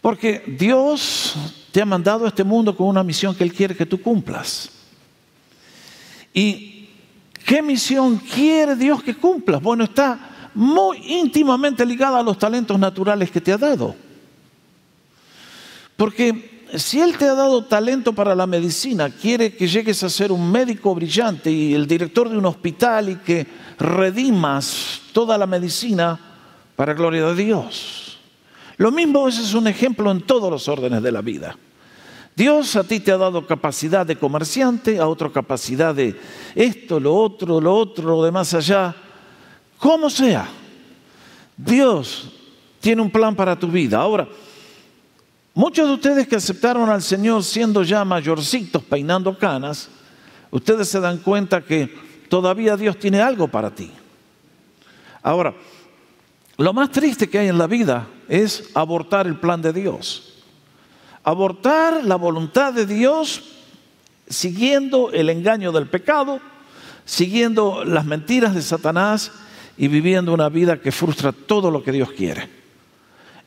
Porque 0.00 0.42
Dios 0.46 1.34
te 1.72 1.82
ha 1.82 1.86
mandado 1.86 2.24
a 2.24 2.28
este 2.28 2.44
mundo 2.44 2.76
con 2.76 2.88
una 2.88 3.02
misión 3.02 3.34
que 3.34 3.44
Él 3.44 3.52
quiere 3.52 3.76
que 3.76 3.86
tú 3.86 4.00
cumplas. 4.00 4.70
¿Y 6.32 6.88
qué 7.44 7.62
misión 7.62 8.18
quiere 8.18 8.76
Dios 8.76 9.02
que 9.02 9.14
cumplas? 9.14 9.62
Bueno, 9.62 9.84
está 9.84 10.50
muy 10.54 10.98
íntimamente 11.06 11.84
ligada 11.86 12.18
a 12.18 12.22
los 12.22 12.38
talentos 12.38 12.78
naturales 12.78 13.30
que 13.30 13.40
te 13.40 13.52
ha 13.52 13.58
dado. 13.58 13.94
Porque 15.96 16.66
si 16.76 17.00
Él 17.00 17.16
te 17.18 17.26
ha 17.26 17.34
dado 17.34 17.64
talento 17.64 18.12
para 18.12 18.34
la 18.34 18.46
medicina, 18.46 19.10
quiere 19.10 19.54
que 19.54 19.68
llegues 19.68 20.02
a 20.02 20.10
ser 20.10 20.32
un 20.32 20.50
médico 20.50 20.94
brillante 20.94 21.50
y 21.50 21.74
el 21.74 21.86
director 21.86 22.28
de 22.28 22.38
un 22.38 22.46
hospital 22.46 23.10
y 23.10 23.16
que 23.16 23.46
redimas 23.78 25.02
toda 25.12 25.36
la 25.36 25.46
medicina 25.46 26.18
para 26.76 26.94
gloria 26.94 27.26
de 27.26 27.44
Dios. 27.44 28.09
Lo 28.80 28.90
mismo 28.90 29.28
ese 29.28 29.42
es 29.42 29.52
un 29.52 29.68
ejemplo 29.68 30.10
en 30.10 30.22
todos 30.22 30.50
los 30.50 30.66
órdenes 30.66 31.02
de 31.02 31.12
la 31.12 31.20
vida. 31.20 31.54
Dios 32.34 32.76
a 32.76 32.82
ti 32.82 32.98
te 33.00 33.12
ha 33.12 33.18
dado 33.18 33.46
capacidad 33.46 34.06
de 34.06 34.16
comerciante, 34.16 34.98
a 34.98 35.06
otro 35.06 35.30
capacidad 35.30 35.94
de 35.94 36.18
esto, 36.54 36.98
lo 36.98 37.14
otro, 37.14 37.60
lo 37.60 37.76
otro, 37.76 38.08
lo 38.08 38.24
de 38.24 38.30
más 38.30 38.54
allá. 38.54 38.96
Como 39.76 40.08
sea, 40.08 40.48
Dios 41.58 42.30
tiene 42.80 43.02
un 43.02 43.10
plan 43.10 43.36
para 43.36 43.58
tu 43.58 43.68
vida. 43.68 43.98
Ahora, 43.98 44.26
Muchos 45.52 45.88
de 45.88 45.94
ustedes 45.94 46.28
que 46.28 46.36
aceptaron 46.36 46.88
al 46.88 47.02
Señor 47.02 47.42
siendo 47.42 47.82
ya 47.82 48.04
mayorcitos, 48.04 48.82
peinando 48.84 49.36
canas, 49.36 49.90
ustedes 50.50 50.88
se 50.88 51.00
dan 51.00 51.18
cuenta 51.18 51.60
que 51.60 51.92
todavía 52.28 52.76
Dios 52.76 52.96
tiene 52.98 53.20
algo 53.20 53.48
para 53.48 53.74
ti. 53.74 53.90
Ahora, 55.22 55.52
lo 56.64 56.72
más 56.72 56.90
triste 56.90 57.28
que 57.28 57.38
hay 57.38 57.48
en 57.48 57.58
la 57.58 57.66
vida 57.66 58.06
es 58.28 58.70
abortar 58.74 59.26
el 59.26 59.36
plan 59.36 59.62
de 59.62 59.72
Dios. 59.72 60.34
Abortar 61.24 62.04
la 62.04 62.16
voluntad 62.16 62.72
de 62.72 62.86
Dios 62.86 63.42
siguiendo 64.28 65.10
el 65.12 65.30
engaño 65.30 65.72
del 65.72 65.88
pecado, 65.88 66.40
siguiendo 67.04 67.84
las 67.84 68.04
mentiras 68.04 68.54
de 68.54 68.62
Satanás 68.62 69.32
y 69.76 69.88
viviendo 69.88 70.32
una 70.34 70.48
vida 70.48 70.80
que 70.80 70.92
frustra 70.92 71.32
todo 71.32 71.70
lo 71.70 71.82
que 71.82 71.92
Dios 71.92 72.12
quiere. 72.12 72.48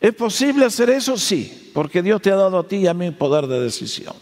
¿Es 0.01 0.13
posible 0.13 0.65
hacer 0.65 0.89
eso? 0.89 1.17
Sí, 1.17 1.71
porque 1.73 2.01
Dios 2.01 2.21
te 2.21 2.31
ha 2.31 2.35
dado 2.35 2.59
a 2.59 2.67
ti 2.67 2.77
y 2.77 2.87
a 2.87 2.93
mí 2.93 3.11
poder 3.11 3.47
de 3.47 3.61
decisión. 3.61 4.15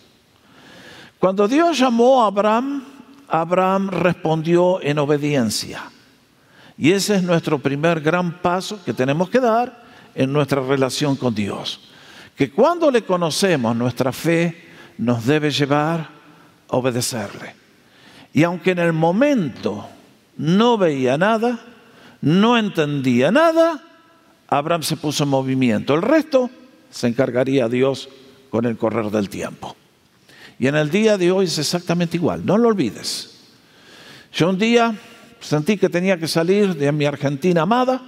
Cuando 1.17 1.47
Dios 1.47 1.77
llamó 1.77 2.23
a 2.23 2.27
Abraham, 2.27 2.83
Abraham 3.27 3.89
respondió 3.89 4.81
en 4.81 4.99
obediencia. 4.99 5.83
Y 6.77 6.91
ese 6.91 7.15
es 7.15 7.23
nuestro 7.23 7.59
primer 7.59 8.01
gran 8.01 8.41
paso 8.41 8.83
que 8.83 8.93
tenemos 8.93 9.29
que 9.29 9.39
dar 9.39 9.83
en 10.15 10.31
nuestra 10.31 10.61
relación 10.61 11.15
con 11.15 11.35
Dios. 11.35 11.81
Que 12.35 12.51
cuando 12.51 12.89
le 12.89 13.03
conocemos, 13.03 13.75
nuestra 13.75 14.11
fe 14.11 14.69
nos 14.97 15.25
debe 15.25 15.51
llevar 15.51 16.09
a 16.69 16.75
obedecerle. 16.75 17.55
Y 18.33 18.43
aunque 18.43 18.71
en 18.71 18.79
el 18.79 18.93
momento 18.93 19.87
no 20.37 20.77
veía 20.77 21.17
nada, 21.17 21.59
no 22.21 22.57
entendía 22.57 23.31
nada, 23.31 23.83
Abraham 24.47 24.83
se 24.83 24.97
puso 24.97 25.23
en 25.23 25.29
movimiento. 25.29 25.93
El 25.93 26.01
resto 26.01 26.49
se 26.89 27.07
encargaría 27.07 27.67
Dios 27.67 28.09
con 28.49 28.65
el 28.65 28.77
correr 28.77 29.09
del 29.11 29.29
tiempo. 29.29 29.75
Y 30.59 30.67
en 30.67 30.75
el 30.75 30.91
día 30.91 31.17
de 31.17 31.31
hoy 31.31 31.45
es 31.45 31.57
exactamente 31.57 32.17
igual, 32.17 32.45
no 32.45 32.57
lo 32.57 32.67
olvides. 32.67 33.39
Yo 34.33 34.49
un 34.49 34.57
día 34.57 34.95
sentí 35.41 35.77
que 35.77 35.89
tenía 35.89 36.17
que 36.17 36.27
salir 36.27 36.75
de 36.75 36.91
mi 36.91 37.05
Argentina 37.05 37.63
amada 37.63 38.01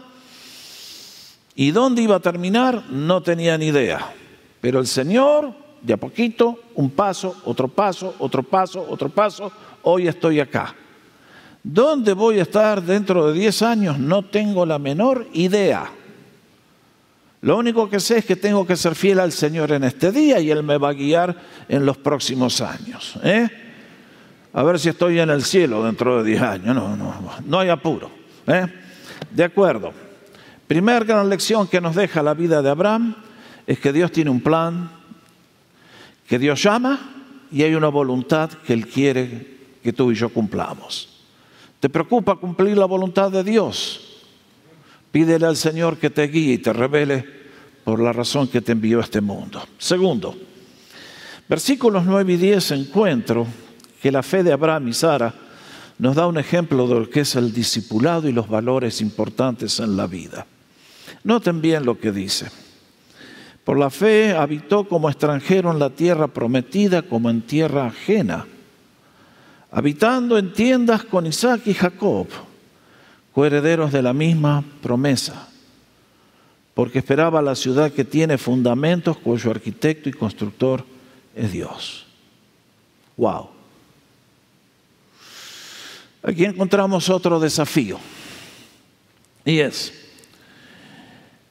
y 1.55 1.71
dónde 1.71 2.01
iba 2.01 2.15
a 2.15 2.19
terminar 2.19 2.85
no 2.89 3.21
tenía 3.21 3.57
ni 3.57 3.67
idea. 3.67 4.13
Pero 4.61 4.79
el 4.79 4.87
Señor, 4.87 5.53
de 5.81 5.93
a 5.93 5.97
poquito, 5.97 6.59
un 6.75 6.91
paso, 6.91 7.35
otro 7.45 7.67
paso, 7.67 8.15
otro 8.19 8.43
paso, 8.43 8.85
otro 8.89 9.09
paso, 9.09 9.51
hoy 9.83 10.07
estoy 10.07 10.39
acá. 10.39 10.73
¿Dónde 11.61 12.13
voy 12.13 12.39
a 12.39 12.43
estar 12.43 12.81
dentro 12.81 13.27
de 13.27 13.39
10 13.39 13.61
años? 13.61 13.99
No 13.99 14.23
tengo 14.23 14.65
la 14.65 14.79
menor 14.79 15.27
idea. 15.33 15.89
Lo 17.41 17.57
único 17.57 17.89
que 17.89 17.99
sé 17.99 18.19
es 18.19 18.25
que 18.25 18.35
tengo 18.37 18.65
que 18.65 18.77
ser 18.77 18.95
fiel 18.95 19.19
al 19.19 19.33
Señor 19.33 19.71
en 19.73 19.83
este 19.83 20.11
día 20.11 20.39
y 20.39 20.49
Él 20.49 20.63
me 20.63 20.77
va 20.77 20.89
a 20.89 20.93
guiar 20.93 21.35
en 21.67 21.85
los 21.85 21.97
próximos 21.97 22.61
años. 22.61 23.15
¿eh? 23.21 23.49
A 24.53 24.61
ver 24.61 24.79
si 24.79 24.89
estoy 24.89 25.19
en 25.19 25.31
el 25.31 25.43
cielo 25.43 25.83
dentro 25.83 26.23
de 26.23 26.29
10 26.29 26.41
años. 26.41 26.75
No, 26.75 26.95
no, 26.95 27.31
no 27.43 27.59
hay 27.59 27.69
apuro. 27.69 28.11
¿eh? 28.45 28.67
De 29.31 29.43
acuerdo. 29.43 29.91
Primera 30.67 31.03
gran 31.03 31.27
lección 31.27 31.67
que 31.67 31.81
nos 31.81 31.95
deja 31.95 32.21
la 32.21 32.33
vida 32.33 32.61
de 32.61 32.69
Abraham 32.69 33.15
es 33.65 33.79
que 33.79 33.91
Dios 33.91 34.11
tiene 34.11 34.29
un 34.29 34.41
plan, 34.41 34.91
que 36.27 36.37
Dios 36.39 36.61
llama 36.61 36.99
y 37.51 37.63
hay 37.63 37.75
una 37.75 37.89
voluntad 37.89 38.49
que 38.49 38.73
Él 38.73 38.87
quiere 38.87 39.57
que 39.83 39.91
tú 39.91 40.11
y 40.11 40.15
yo 40.15 40.29
cumplamos. 40.29 41.09
¿Te 41.79 41.89
preocupa 41.89 42.35
cumplir 42.35 42.77
la 42.77 42.85
voluntad 42.85 43.31
de 43.31 43.43
Dios? 43.43 44.21
Pídele 45.11 45.45
al 45.45 45.57
Señor 45.57 45.97
que 45.97 46.09
te 46.09 46.27
guíe 46.27 46.53
y 46.53 46.57
te 46.59 46.73
revele 46.73 47.25
por 47.83 47.99
la 47.99 48.13
razón 48.13 48.47
que 48.47 48.61
te 48.61 48.71
envió 48.71 48.99
a 48.99 49.03
este 49.03 49.19
mundo. 49.19 49.61
Segundo, 49.77 50.35
versículos 51.49 52.05
9 52.05 52.33
y 52.33 52.37
10 52.37 52.71
encuentro 52.71 53.45
que 54.03 54.11
la 54.11 54.21
fe 54.21 54.43
de 54.43 54.51
Abraham 54.51 54.89
y 54.89 54.93
Sara 54.93 55.33
nos 55.97 56.17
da 56.17 56.27
un 56.27 56.37
ejemplo 56.37 56.89
de 56.89 56.99
lo 56.99 57.09
que 57.09 57.21
es 57.21 57.37
el 57.37 57.53
discipulado 57.53 58.27
y 58.27 58.33
los 58.33 58.49
valores 58.49 58.99
importantes 58.99 59.79
en 59.79 59.95
la 59.95 60.07
vida. 60.07 60.45
Noten 61.23 61.61
bien 61.61 61.85
lo 61.85 61.97
que 61.97 62.11
dice. 62.11 62.51
Por 63.63 63.79
la 63.79 63.89
fe 63.89 64.33
habitó 64.33 64.89
como 64.89 65.09
extranjero 65.09 65.71
en 65.71 65.79
la 65.79 65.89
tierra 65.89 66.27
prometida, 66.27 67.03
como 67.03 67.29
en 67.29 67.43
tierra 67.43 67.85
ajena, 67.85 68.45
habitando 69.71 70.37
en 70.37 70.51
tiendas 70.51 71.05
con 71.05 71.25
Isaac 71.25 71.61
y 71.67 71.73
Jacob, 71.73 72.27
coherederos 73.31 73.93
de 73.93 74.01
la 74.01 74.11
misma 74.11 74.65
promesa, 74.81 75.47
porque 76.73 76.99
esperaba 76.99 77.41
la 77.41 77.55
ciudad 77.55 77.89
que 77.89 78.03
tiene 78.03 78.37
fundamentos, 78.37 79.15
cuyo 79.15 79.49
arquitecto 79.49 80.09
y 80.09 80.11
constructor 80.11 80.83
es 81.33 81.53
Dios. 81.53 82.05
Wow. 83.15 83.52
Aquí 86.23 86.45
encontramos 86.45 87.09
otro 87.09 87.37
desafío, 87.37 87.99
y 89.43 89.59
es, 89.59 89.91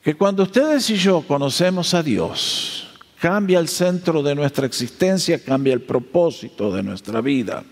que 0.02 0.14
cuando 0.14 0.44
ustedes 0.44 0.88
y 0.88 0.96
yo 0.96 1.20
conocemos 1.20 1.92
a 1.92 2.02
Dios, 2.02 2.88
cambia 3.20 3.58
el 3.58 3.68
centro 3.68 4.22
de 4.22 4.34
nuestra 4.34 4.66
existencia, 4.66 5.38
cambia 5.44 5.74
el 5.74 5.82
propósito 5.82 6.72
de 6.72 6.82
nuestra 6.82 7.20
vida. 7.20 7.62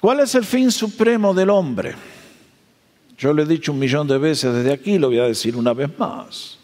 ¿Cuál 0.00 0.20
es 0.20 0.34
el 0.34 0.44
fin 0.44 0.70
supremo 0.70 1.32
del 1.32 1.50
hombre? 1.50 1.94
Yo 3.16 3.32
lo 3.32 3.42
he 3.42 3.46
dicho 3.46 3.72
un 3.72 3.80
millón 3.80 4.06
de 4.06 4.18
veces 4.18 4.54
desde 4.54 4.72
aquí, 4.72 4.98
lo 4.98 5.08
voy 5.08 5.18
a 5.18 5.24
decir 5.24 5.56
una 5.56 5.72
vez 5.72 5.90
más. 5.98 6.58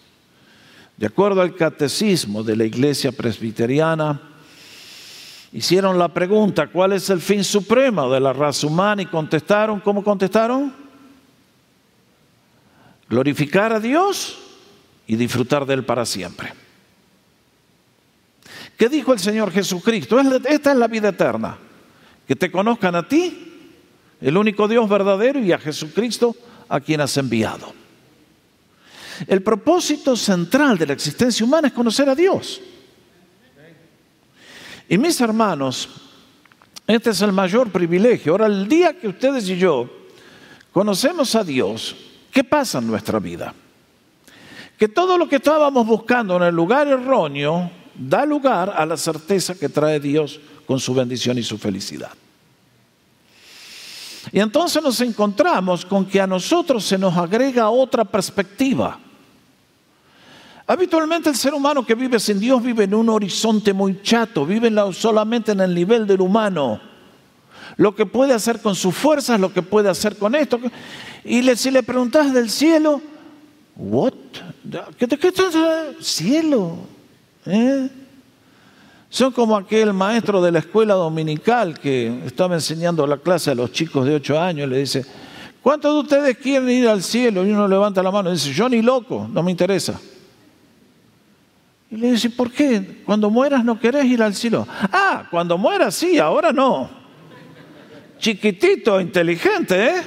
De 0.96 1.06
acuerdo 1.06 1.40
al 1.40 1.56
catecismo 1.56 2.44
de 2.44 2.54
la 2.54 2.64
iglesia 2.64 3.10
presbiteriana, 3.10 4.33
hicieron 5.54 5.98
la 5.98 6.08
pregunta, 6.08 6.66
¿cuál 6.66 6.92
es 6.92 7.08
el 7.08 7.22
fin 7.22 7.42
supremo 7.42 8.12
de 8.12 8.20
la 8.20 8.34
raza 8.34 8.66
humana? 8.66 9.00
Y 9.00 9.06
contestaron, 9.06 9.80
¿cómo 9.80 10.04
contestaron? 10.04 10.84
glorificar 13.08 13.72
a 13.72 13.80
Dios 13.80 14.38
y 15.06 15.16
disfrutar 15.16 15.66
de 15.66 15.74
Él 15.74 15.84
para 15.84 16.04
siempre. 16.04 16.52
¿Qué 18.76 18.88
dijo 18.88 19.12
el 19.12 19.20
Señor 19.20 19.52
Jesucristo? 19.52 20.18
Esta 20.18 20.72
es 20.72 20.76
la 20.76 20.88
vida 20.88 21.10
eterna, 21.10 21.56
que 22.26 22.34
te 22.34 22.50
conozcan 22.50 22.96
a 22.96 23.06
ti, 23.06 23.52
el 24.20 24.36
único 24.36 24.66
Dios 24.66 24.88
verdadero, 24.88 25.38
y 25.38 25.52
a 25.52 25.58
Jesucristo 25.58 26.34
a 26.68 26.80
quien 26.80 27.00
has 27.00 27.16
enviado. 27.16 27.72
El 29.28 29.42
propósito 29.42 30.16
central 30.16 30.76
de 30.76 30.86
la 30.86 30.92
existencia 30.94 31.46
humana 31.46 31.68
es 31.68 31.74
conocer 31.74 32.08
a 32.08 32.16
Dios. 32.16 32.60
Y 34.88 34.98
mis 34.98 35.20
hermanos, 35.20 35.88
este 36.86 37.10
es 37.10 37.20
el 37.22 37.32
mayor 37.32 37.70
privilegio. 37.70 38.32
Ahora, 38.32 38.46
el 38.46 38.68
día 38.68 38.98
que 38.98 39.08
ustedes 39.08 39.48
y 39.48 39.56
yo 39.56 39.88
conocemos 40.72 41.34
a 41.34 41.44
Dios, 41.44 41.96
¿Qué 42.34 42.42
pasa 42.42 42.78
en 42.78 42.88
nuestra 42.88 43.20
vida? 43.20 43.54
Que 44.76 44.88
todo 44.88 45.16
lo 45.16 45.28
que 45.28 45.36
estábamos 45.36 45.86
buscando 45.86 46.36
en 46.36 46.42
el 46.42 46.54
lugar 46.54 46.88
erróneo 46.88 47.70
da 47.94 48.26
lugar 48.26 48.74
a 48.76 48.84
la 48.84 48.96
certeza 48.96 49.54
que 49.54 49.68
trae 49.68 50.00
Dios 50.00 50.40
con 50.66 50.80
su 50.80 50.92
bendición 50.94 51.38
y 51.38 51.44
su 51.44 51.56
felicidad. 51.58 52.10
Y 54.32 54.40
entonces 54.40 54.82
nos 54.82 55.00
encontramos 55.00 55.84
con 55.84 56.06
que 56.06 56.20
a 56.20 56.26
nosotros 56.26 56.84
se 56.84 56.98
nos 56.98 57.16
agrega 57.16 57.70
otra 57.70 58.04
perspectiva. 58.04 58.98
Habitualmente 60.66 61.28
el 61.28 61.36
ser 61.36 61.52
humano 61.52 61.84
que 61.84 61.94
vive 61.94 62.18
sin 62.18 62.40
Dios 62.40 62.62
vive 62.62 62.84
en 62.84 62.94
un 62.94 63.10
horizonte 63.10 63.74
muy 63.74 64.00
chato, 64.02 64.46
vive 64.46 64.72
solamente 64.92 65.52
en 65.52 65.60
el 65.60 65.74
nivel 65.74 66.06
del 66.06 66.22
humano. 66.22 66.80
Lo 67.76 67.94
que 67.94 68.06
puede 68.06 68.32
hacer 68.32 68.62
con 68.62 68.74
sus 68.74 68.94
fuerzas, 68.94 69.38
lo 69.38 69.52
que 69.52 69.60
puede 69.60 69.90
hacer 69.90 70.16
con 70.16 70.34
esto. 70.34 70.58
Y 71.24 71.42
si 71.56 71.70
le 71.70 71.82
preguntas 71.82 72.32
del 72.32 72.48
cielo, 72.48 73.02
¿what? 73.76 74.14
¿Qué, 74.96 75.06
qué, 75.06 75.18
qué 75.18 75.32
cielo? 76.00 76.78
¿Eh? 77.44 77.90
Son 79.10 79.32
como 79.32 79.56
aquel 79.56 79.92
maestro 79.92 80.40
de 80.40 80.50
la 80.50 80.60
escuela 80.60 80.94
dominical 80.94 81.78
que 81.78 82.22
estaba 82.24 82.54
enseñando 82.54 83.06
la 83.06 83.18
clase 83.18 83.50
a 83.50 83.54
los 83.54 83.70
chicos 83.70 84.06
de 84.06 84.14
8 84.14 84.40
años 84.40 84.66
y 84.66 84.70
le 84.70 84.78
dice, 84.78 85.04
¿cuántos 85.62 85.92
de 85.92 86.00
ustedes 86.00 86.38
quieren 86.38 86.70
ir 86.70 86.88
al 86.88 87.02
cielo? 87.02 87.46
Y 87.46 87.50
uno 87.50 87.68
levanta 87.68 88.02
la 88.02 88.10
mano 88.10 88.30
y 88.30 88.32
dice, 88.32 88.52
yo 88.52 88.68
ni 88.68 88.80
loco, 88.80 89.28
no 89.30 89.42
me 89.42 89.50
interesa. 89.50 90.00
Y 91.94 91.96
le 91.96 92.10
dice, 92.10 92.28
¿por 92.28 92.50
qué? 92.50 93.02
Cuando 93.06 93.30
mueras 93.30 93.64
no 93.64 93.78
querés 93.78 94.04
ir 94.06 94.20
al 94.20 94.34
cielo. 94.34 94.66
Ah, 94.68 95.28
cuando 95.30 95.56
mueras 95.56 95.94
sí, 95.94 96.18
ahora 96.18 96.52
no. 96.52 96.90
Chiquitito, 98.18 99.00
inteligente, 99.00 99.86
¿eh? 99.86 100.02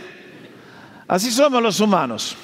Así 1.07 1.31
somos 1.31 1.63
los 1.63 1.79
humanos. 1.79 2.35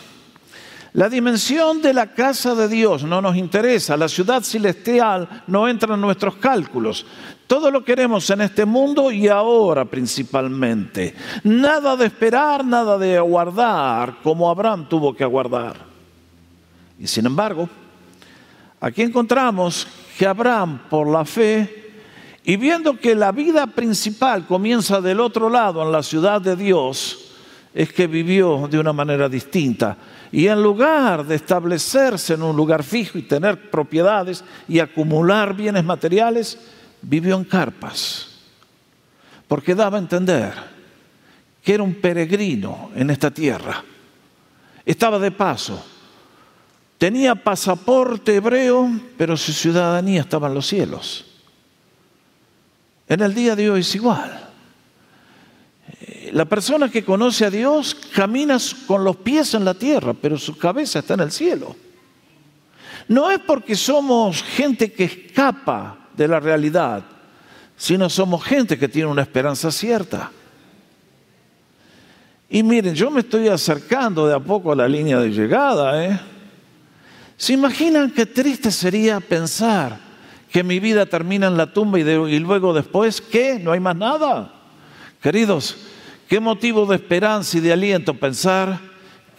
La 0.93 1.09
dimensión 1.09 1.81
de 1.81 1.93
la 1.93 2.13
casa 2.13 2.55
de 2.55 2.69
Dios 2.69 3.03
no 3.03 3.21
nos 3.21 3.35
interesa, 3.35 3.97
la 3.97 4.07
ciudad 4.07 4.43
celestial 4.43 5.43
no 5.47 5.67
entra 5.67 5.93
en 5.95 5.99
nuestros 5.99 6.37
cálculos. 6.37 7.05
Todo 7.45 7.69
lo 7.69 7.83
queremos 7.83 8.29
en 8.29 8.41
este 8.41 8.63
mundo 8.63 9.11
y 9.11 9.27
ahora 9.27 9.83
principalmente. 9.83 11.15
Nada 11.43 11.97
de 11.97 12.05
esperar, 12.05 12.63
nada 12.63 12.97
de 12.97 13.17
aguardar, 13.17 14.19
como 14.23 14.49
Abraham 14.49 14.87
tuvo 14.87 15.13
que 15.13 15.25
aguardar. 15.25 15.75
Y 16.97 17.07
sin 17.07 17.25
embargo, 17.25 17.67
aquí 18.83 19.01
encontramos 19.01 19.87
que 20.17 20.27
Abraham, 20.27 20.89
por 20.89 21.07
la 21.07 21.23
fe, 21.23 21.83
y 22.43 22.57
viendo 22.57 22.99
que 22.99 23.15
la 23.15 23.31
vida 23.31 23.65
principal 23.67 24.45
comienza 24.45 24.99
del 24.99 25.21
otro 25.21 25.49
lado, 25.49 25.81
en 25.81 25.91
la 25.91 26.03
ciudad 26.03 26.41
de 26.41 26.57
Dios, 26.57 27.31
es 27.73 27.93
que 27.93 28.07
vivió 28.07 28.67
de 28.69 28.77
una 28.77 28.91
manera 28.91 29.29
distinta. 29.29 29.97
Y 30.31 30.47
en 30.47 30.61
lugar 30.61 31.25
de 31.25 31.35
establecerse 31.35 32.33
en 32.33 32.43
un 32.43 32.55
lugar 32.55 32.83
fijo 32.83 33.17
y 33.17 33.21
tener 33.21 33.71
propiedades 33.71 34.43
y 34.67 34.79
acumular 34.79 35.55
bienes 35.55 35.85
materiales, 35.85 36.59
vivió 37.01 37.37
en 37.37 37.45
carpas. 37.45 38.27
Porque 39.47 39.73
daba 39.73 39.97
a 39.97 40.01
entender 40.01 40.53
que 41.63 41.73
era 41.73 41.83
un 41.83 41.95
peregrino 41.95 42.91
en 42.95 43.09
esta 43.09 43.31
tierra. 43.31 43.81
Estaba 44.85 45.17
de 45.17 45.31
paso. 45.31 45.92
Tenía 47.03 47.35
pasaporte 47.35 48.33
hebreo, 48.33 48.89
pero 49.17 49.35
su 49.35 49.51
ciudadanía 49.51 50.21
estaba 50.21 50.47
en 50.47 50.53
los 50.53 50.65
cielos. 50.65 51.25
En 53.09 53.19
el 53.19 53.33
día 53.33 53.57
de 53.57 53.69
hoy 53.69 53.81
es 53.81 53.93
igual 53.95 54.39
la 56.31 56.45
persona 56.45 56.89
que 56.89 57.03
conoce 57.03 57.43
a 57.43 57.49
Dios 57.49 57.93
camina 58.15 58.57
con 58.87 59.03
los 59.03 59.17
pies 59.17 59.53
en 59.53 59.65
la 59.65 59.73
tierra, 59.73 60.13
pero 60.13 60.37
su 60.37 60.57
cabeza 60.57 60.99
está 60.99 61.15
en 61.15 61.19
el 61.19 61.31
cielo. 61.33 61.75
No 63.09 63.29
es 63.29 63.39
porque 63.39 63.75
somos 63.75 64.41
gente 64.41 64.93
que 64.93 65.03
escapa 65.03 66.07
de 66.15 66.25
la 66.27 66.39
realidad, 66.39 67.03
sino 67.75 68.09
somos 68.09 68.45
gente 68.45 68.79
que 68.79 68.87
tiene 68.87 69.09
una 69.09 69.23
esperanza 69.23 69.69
cierta. 69.71 70.31
Y 72.49 72.63
miren, 72.63 72.95
yo 72.95 73.11
me 73.11 73.19
estoy 73.19 73.49
acercando 73.49 74.25
de 74.25 74.35
a 74.35 74.39
poco 74.39 74.71
a 74.71 74.75
la 74.75 74.87
línea 74.87 75.19
de 75.19 75.29
llegada. 75.29 76.05
¿eh? 76.05 76.32
¿Se 77.37 77.53
imaginan 77.53 78.11
qué 78.11 78.25
triste 78.25 78.71
sería 78.71 79.19
pensar 79.19 79.99
que 80.51 80.63
mi 80.63 80.79
vida 80.79 81.05
termina 81.05 81.47
en 81.47 81.57
la 81.57 81.73
tumba 81.73 81.99
y, 81.99 82.39
luego 82.39 82.73
después, 82.73 83.21
¿qué? 83.21 83.59
¿No 83.59 83.71
hay 83.71 83.79
más 83.79 83.95
nada? 83.95 84.53
Queridos, 85.21 85.77
Qué 86.33 86.39
motivo 86.39 86.87
de 86.87 86.95
esperanza 86.95 87.59
y 87.59 87.61
de 87.61 87.73
aliento 87.73 88.15
pensar 88.15 88.79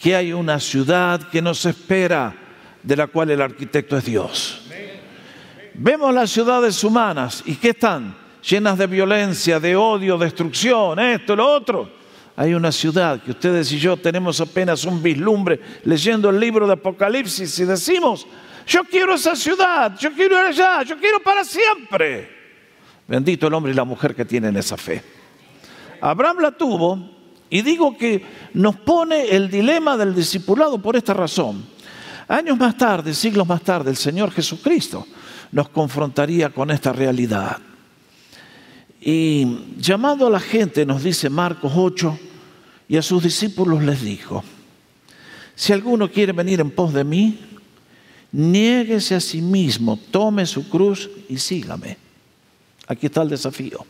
que 0.01 0.15
hay 0.15 0.33
una 0.33 0.61
ciudad 0.61 1.29
que 1.29 1.43
nos 1.43 1.67
espera, 1.67 2.33
de 2.83 2.97
la 2.97 3.09
cual 3.09 3.31
el 3.31 3.43
arquitecto 3.43 3.97
es 3.97 4.05
Dios. 4.05 4.61
Vemos 5.75 6.15
las 6.15 6.31
ciudades 6.31 6.85
humanas 6.85 7.43
y 7.47 7.57
¿qué 7.57 7.71
están? 7.71 8.15
Llenas 8.49 8.79
de 8.79 8.87
violencia, 8.87 9.59
de 9.59 9.75
odio, 9.75 10.17
destrucción, 10.17 11.01
esto, 11.01 11.35
lo 11.35 11.49
otro. 11.49 11.91
Hay 12.37 12.53
una 12.55 12.73
ciudad 12.73 13.23
que 13.23 13.31
ustedes 13.31 13.71
y 13.73 13.79
yo 13.79 13.97
tenemos 13.97 14.41
apenas 14.41 14.85
un 14.85 15.03
vislumbre 15.03 15.61
leyendo 15.85 16.31
el 16.31 16.41
libro 16.41 16.67
de 16.67 16.73
Apocalipsis 16.73 17.59
y 17.61 17.65
decimos, 17.65 18.27
yo 18.67 18.83
quiero 18.85 19.15
esa 19.15 19.37
ciudad, 19.37 19.97
yo 19.99 20.13
quiero 20.13 20.41
ir 20.41 20.47
allá, 20.47 20.83
yo 20.83 20.99
quiero 20.99 21.21
para 21.21 21.45
siempre. 21.45 22.29
Bendito 23.07 23.47
el 23.47 23.55
hombre 23.55 23.73
y 23.73 23.77
la 23.77 23.85
mujer 23.85 24.15
que 24.15 24.25
tienen 24.25 24.57
esa 24.57 24.77
fe. 24.77 25.03
Abraham 26.01 26.39
la 26.41 26.51
tuvo 26.51 27.11
y 27.49 27.63
digo 27.63 27.97
que 27.97 28.25
nos 28.55 28.77
pone 28.77 29.29
el 29.29 29.49
dilema 29.49 29.97
del 29.97 30.15
discipulado 30.15 30.83
por 30.83 30.97
esta 30.97 31.15
razón. 31.15 31.65
Años 32.27 32.59
más 32.59 32.77
tarde, 32.77 33.15
siglos 33.15 33.47
más 33.47 33.63
tarde, 33.63 33.91
el 33.91 33.97
Señor 33.97 34.33
Jesucristo 34.33 35.07
nos 35.53 35.69
confrontaría 35.69 36.51
con 36.51 36.71
esta 36.71 36.93
realidad. 36.93 37.59
Y 39.07 39.59
llamando 39.77 40.27
a 40.27 40.31
la 40.31 40.41
gente, 40.41 40.87
nos 40.87 41.03
dice 41.03 41.29
Marcos 41.29 41.73
8, 41.77 42.19
y 42.89 42.97
a 42.97 43.03
sus 43.03 43.23
discípulos 43.23 43.85
les 43.85 44.01
dijo, 44.01 44.43
si 45.55 45.75
alguno 45.75 46.11
quiere 46.11 46.33
venir 46.33 46.61
en 46.61 46.71
pos 46.71 46.95
de 46.95 47.05
mí, 47.05 47.39
niéguese 48.33 49.15
a 49.15 49.21
sí 49.21 49.43
mismo, 49.43 49.99
tome 50.11 50.47
su 50.47 50.71
cruz 50.71 51.11
y 51.29 51.37
sígame. 51.37 51.99
Aquí 52.87 53.07
está 53.07 53.21
el 53.21 53.29
desafío. 53.29 53.85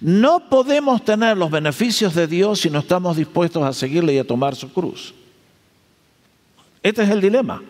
No 0.00 0.50
podemos 0.50 1.02
tener 1.02 1.38
los 1.38 1.50
beneficios 1.50 2.14
de 2.14 2.26
Dios 2.26 2.60
si 2.60 2.68
no 2.68 2.80
estamos 2.80 3.16
dispuestos 3.16 3.62
a 3.62 3.72
seguirle 3.72 4.12
y 4.12 4.18
a 4.18 4.26
tomar 4.26 4.54
su 4.54 4.70
cruz. 4.70 5.14
Este 6.82 7.04
es 7.04 7.08
el 7.08 7.22
dilema. 7.22 7.62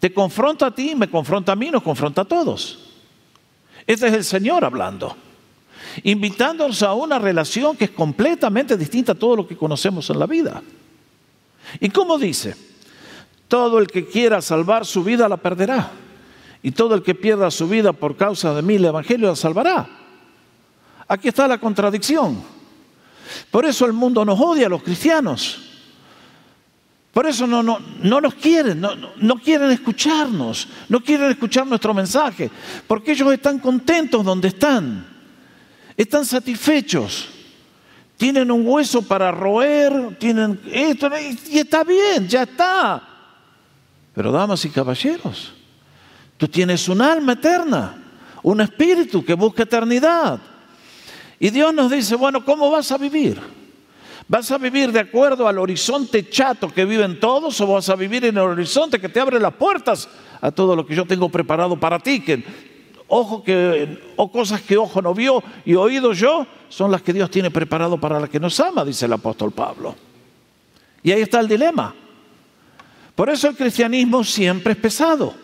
Te 0.00 0.12
confronta 0.12 0.66
a 0.66 0.74
ti, 0.74 0.96
me 0.96 1.08
confronta 1.08 1.52
a 1.52 1.56
mí, 1.56 1.70
nos 1.70 1.84
confronta 1.84 2.22
a 2.22 2.24
todos. 2.24 2.81
Este 3.86 4.08
es 4.08 4.12
el 4.12 4.24
Señor 4.24 4.64
hablando, 4.64 5.16
invitándonos 6.04 6.82
a 6.82 6.94
una 6.94 7.18
relación 7.18 7.76
que 7.76 7.86
es 7.86 7.90
completamente 7.90 8.76
distinta 8.76 9.12
a 9.12 9.16
todo 9.16 9.36
lo 9.36 9.46
que 9.46 9.56
conocemos 9.56 10.08
en 10.10 10.18
la 10.18 10.26
vida. 10.26 10.62
¿Y 11.80 11.88
cómo 11.90 12.18
dice? 12.18 12.54
Todo 13.48 13.78
el 13.78 13.86
que 13.86 14.06
quiera 14.06 14.40
salvar 14.40 14.86
su 14.86 15.02
vida 15.04 15.28
la 15.28 15.36
perderá. 15.36 15.90
Y 16.62 16.70
todo 16.70 16.94
el 16.94 17.02
que 17.02 17.14
pierda 17.14 17.50
su 17.50 17.68
vida 17.68 17.92
por 17.92 18.16
causa 18.16 18.54
de 18.54 18.62
mí, 18.62 18.76
el 18.76 18.84
Evangelio 18.84 19.28
la 19.28 19.36
salvará. 19.36 19.88
Aquí 21.08 21.28
está 21.28 21.48
la 21.48 21.58
contradicción. 21.58 22.42
Por 23.50 23.66
eso 23.66 23.84
el 23.84 23.92
mundo 23.92 24.24
nos 24.24 24.38
odia 24.40 24.66
a 24.66 24.70
los 24.70 24.82
cristianos. 24.82 25.71
Por 27.12 27.26
eso 27.26 27.46
no, 27.46 27.62
no, 27.62 27.78
no 28.02 28.20
nos 28.22 28.34
quieren, 28.34 28.80
no, 28.80 28.94
no, 29.18 29.34
quieren 29.36 29.70
escucharnos, 29.70 30.66
no 30.88 31.00
quieren 31.00 31.30
escuchar 31.30 31.66
nuestro 31.66 31.92
mensaje, 31.92 32.50
porque 32.86 33.12
ellos 33.12 33.30
están 33.34 33.58
contentos 33.58 34.24
donde 34.24 34.48
están, 34.48 35.06
están 35.94 36.24
satisfechos, 36.24 37.28
tienen 38.16 38.50
un 38.50 38.66
hueso 38.66 39.02
para 39.02 39.30
roer, 39.30 40.16
tienen 40.18 40.58
esto, 40.72 41.10
y 41.50 41.58
está 41.58 41.84
bien, 41.84 42.26
ya 42.26 42.44
está. 42.44 43.02
Pero 44.14 44.32
damas 44.32 44.64
y 44.64 44.70
caballeros, 44.70 45.52
tú 46.38 46.48
tienes 46.48 46.88
un 46.88 47.02
alma 47.02 47.34
eterna, 47.34 47.94
un 48.42 48.62
espíritu 48.62 49.22
que 49.22 49.34
busca 49.34 49.64
eternidad. 49.64 50.40
Y 51.38 51.50
Dios 51.50 51.74
nos 51.74 51.90
dice, 51.90 52.14
bueno, 52.14 52.42
¿cómo 52.42 52.70
vas 52.70 52.90
a 52.90 52.96
vivir? 52.96 53.61
¿Vas 54.28 54.50
a 54.50 54.58
vivir 54.58 54.92
de 54.92 55.00
acuerdo 55.00 55.48
al 55.48 55.58
horizonte 55.58 56.28
chato 56.28 56.68
que 56.68 56.84
viven 56.84 57.18
todos 57.18 57.60
o 57.60 57.66
vas 57.66 57.88
a 57.88 57.96
vivir 57.96 58.24
en 58.24 58.36
el 58.36 58.42
horizonte 58.42 59.00
que 59.00 59.08
te 59.08 59.20
abre 59.20 59.40
las 59.40 59.54
puertas 59.54 60.08
a 60.40 60.50
todo 60.50 60.76
lo 60.76 60.86
que 60.86 60.94
yo 60.94 61.04
tengo 61.04 61.28
preparado 61.28 61.78
para 61.78 61.98
ti? 61.98 62.20
Que 62.20 62.44
ojo 63.08 63.42
que 63.42 64.14
o 64.16 64.30
cosas 64.30 64.62
que 64.62 64.76
ojo 64.76 65.02
no 65.02 65.12
vio 65.14 65.42
y 65.64 65.74
oído 65.74 66.12
yo 66.12 66.46
son 66.68 66.90
las 66.90 67.02
que 67.02 67.12
Dios 67.12 67.30
tiene 67.30 67.50
preparado 67.50 67.98
para 67.98 68.20
la 68.20 68.28
que 68.28 68.40
nos 68.40 68.58
ama, 68.60 68.84
dice 68.84 69.06
el 69.06 69.12
apóstol 69.12 69.52
Pablo. 69.52 69.94
Y 71.02 71.10
ahí 71.10 71.22
está 71.22 71.40
el 71.40 71.48
dilema. 71.48 71.94
Por 73.14 73.28
eso 73.28 73.48
el 73.48 73.56
cristianismo 73.56 74.24
siempre 74.24 74.72
es 74.72 74.78
pesado, 74.78 75.34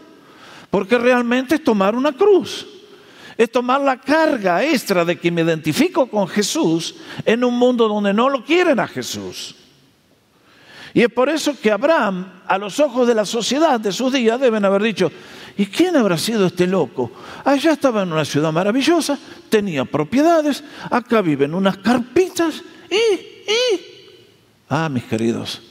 porque 0.70 0.96
realmente 0.96 1.56
es 1.56 1.64
tomar 1.64 1.94
una 1.94 2.12
cruz 2.12 2.77
es 3.38 3.52
tomar 3.52 3.80
la 3.80 4.00
carga 4.00 4.64
extra 4.64 5.04
de 5.04 5.16
que 5.16 5.30
me 5.30 5.42
identifico 5.42 6.08
con 6.08 6.26
Jesús 6.26 6.96
en 7.24 7.44
un 7.44 7.54
mundo 7.54 7.86
donde 7.86 8.12
no 8.12 8.28
lo 8.28 8.44
quieren 8.44 8.80
a 8.80 8.88
Jesús. 8.88 9.54
Y 10.92 11.02
es 11.02 11.08
por 11.08 11.28
eso 11.28 11.54
que 11.60 11.70
Abraham, 11.70 12.40
a 12.48 12.58
los 12.58 12.80
ojos 12.80 13.06
de 13.06 13.14
la 13.14 13.24
sociedad 13.24 13.78
de 13.78 13.92
sus 13.92 14.12
días, 14.12 14.40
deben 14.40 14.64
haber 14.64 14.82
dicho, 14.82 15.12
¿y 15.56 15.66
quién 15.66 15.96
habrá 15.96 16.18
sido 16.18 16.46
este 16.46 16.66
loco? 16.66 17.12
Allá 17.44 17.70
estaba 17.70 18.02
en 18.02 18.12
una 18.12 18.24
ciudad 18.24 18.50
maravillosa, 18.50 19.16
tenía 19.48 19.84
propiedades, 19.84 20.64
acá 20.90 21.20
viven 21.22 21.54
unas 21.54 21.76
carpitas 21.76 22.60
y, 22.90 22.96
y... 22.96 23.80
Ah, 24.68 24.88
mis 24.88 25.04
queridos, 25.04 25.62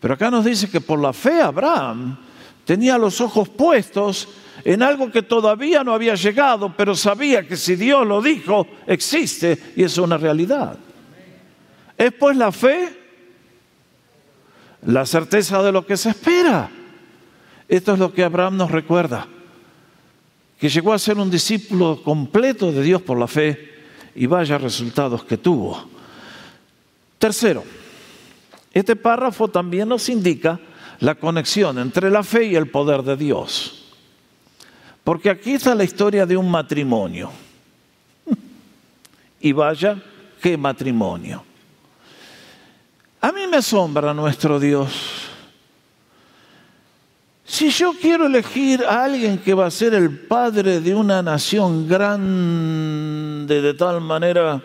pero 0.00 0.14
acá 0.14 0.28
nos 0.28 0.44
dice 0.44 0.68
que 0.68 0.80
por 0.80 0.98
la 0.98 1.12
fe 1.12 1.40
Abraham 1.40 2.18
tenía 2.64 2.98
los 2.98 3.20
ojos 3.20 3.48
puestos 3.48 4.28
en 4.66 4.82
algo 4.82 5.12
que 5.12 5.22
todavía 5.22 5.84
no 5.84 5.94
había 5.94 6.16
llegado, 6.16 6.74
pero 6.76 6.96
sabía 6.96 7.46
que 7.46 7.56
si 7.56 7.76
Dios 7.76 8.04
lo 8.04 8.20
dijo, 8.20 8.66
existe 8.88 9.56
y 9.76 9.84
es 9.84 9.96
una 9.96 10.18
realidad. 10.18 10.76
Es 11.96 12.12
pues 12.14 12.36
la 12.36 12.50
fe, 12.50 12.88
la 14.84 15.06
certeza 15.06 15.62
de 15.62 15.70
lo 15.70 15.86
que 15.86 15.96
se 15.96 16.08
espera. 16.08 16.68
Esto 17.68 17.92
es 17.92 17.98
lo 18.00 18.12
que 18.12 18.24
Abraham 18.24 18.56
nos 18.56 18.72
recuerda, 18.72 19.28
que 20.58 20.68
llegó 20.68 20.92
a 20.92 20.98
ser 20.98 21.16
un 21.18 21.30
discípulo 21.30 22.02
completo 22.02 22.72
de 22.72 22.82
Dios 22.82 23.02
por 23.02 23.20
la 23.20 23.28
fe 23.28 23.72
y 24.16 24.26
vaya 24.26 24.58
resultados 24.58 25.22
que 25.22 25.36
tuvo. 25.36 25.88
Tercero, 27.20 27.62
este 28.74 28.96
párrafo 28.96 29.46
también 29.46 29.88
nos 29.88 30.08
indica 30.08 30.58
la 30.98 31.14
conexión 31.14 31.78
entre 31.78 32.10
la 32.10 32.24
fe 32.24 32.46
y 32.46 32.56
el 32.56 32.68
poder 32.68 33.04
de 33.04 33.16
Dios. 33.16 33.84
Porque 35.06 35.30
aquí 35.30 35.52
está 35.52 35.72
la 35.72 35.84
historia 35.84 36.26
de 36.26 36.36
un 36.36 36.50
matrimonio. 36.50 37.30
Y 39.40 39.52
vaya, 39.52 40.02
qué 40.42 40.56
matrimonio. 40.56 41.44
A 43.20 43.30
mí 43.30 43.46
me 43.48 43.58
asombra 43.58 44.12
nuestro 44.12 44.58
Dios. 44.58 44.90
Si 47.44 47.70
yo 47.70 47.92
quiero 48.00 48.26
elegir 48.26 48.82
a 48.84 49.04
alguien 49.04 49.38
que 49.38 49.54
va 49.54 49.66
a 49.66 49.70
ser 49.70 49.94
el 49.94 50.10
padre 50.10 50.80
de 50.80 50.92
una 50.92 51.22
nación 51.22 51.86
grande 51.86 53.62
de 53.62 53.74
tal 53.74 54.00
manera 54.00 54.60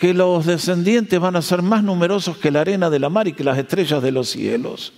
que 0.00 0.12
los 0.12 0.46
descendientes 0.46 1.20
van 1.20 1.36
a 1.36 1.42
ser 1.42 1.62
más 1.62 1.84
numerosos 1.84 2.38
que 2.38 2.50
la 2.50 2.62
arena 2.62 2.90
de 2.90 2.98
la 2.98 3.08
mar 3.08 3.28
y 3.28 3.34
que 3.34 3.44
las 3.44 3.56
estrellas 3.56 4.02
de 4.02 4.10
los 4.10 4.30
cielos, 4.30 4.92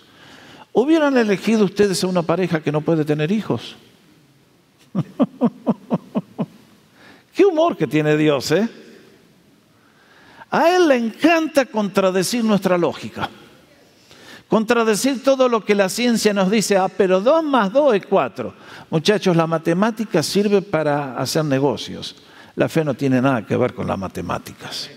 ¿Hubieran 0.73 1.17
elegido 1.19 1.65
ustedes 1.65 2.03
a 2.03 2.07
una 2.07 2.23
pareja 2.23 2.63
que 2.63 2.73
no 2.73 2.81
puede 2.81 3.05
tener 3.05 3.31
hijos? 3.31 3.77
Qué 7.35 7.45
humor 7.45 7.77
que 7.77 7.87
tiene 7.87 8.17
Dios, 8.17 8.51
¿eh? 8.53 8.69
A 10.51 10.75
Él 10.75 10.89
le 10.89 10.97
encanta 10.97 11.67
contradecir 11.67 12.45
nuestra 12.45 12.77
lógica. 12.77 13.29
Contradecir 14.49 15.23
todo 15.23 15.49
lo 15.49 15.65
que 15.65 15.75
la 15.75 15.89
ciencia 15.89 16.35
nos 16.35 16.51
dice, 16.51 16.77
ah, 16.77 16.89
pero 16.89 17.23
dos 17.23 17.43
más 17.43 17.73
dos 17.73 17.95
es 17.95 18.05
cuatro. 18.05 18.55
Muchachos, 18.91 19.35
la 19.35 19.47
matemática 19.47 20.23
sirve 20.23 20.61
para 20.61 21.17
hacer 21.17 21.45
negocios. 21.45 22.17
La 22.55 22.69
fe 22.69 22.85
no 22.85 22.93
tiene 22.93 23.23
nada 23.23 23.47
que 23.47 23.57
ver 23.57 23.73
con 23.73 23.87
las 23.87 23.99
matemáticas. 23.99 24.91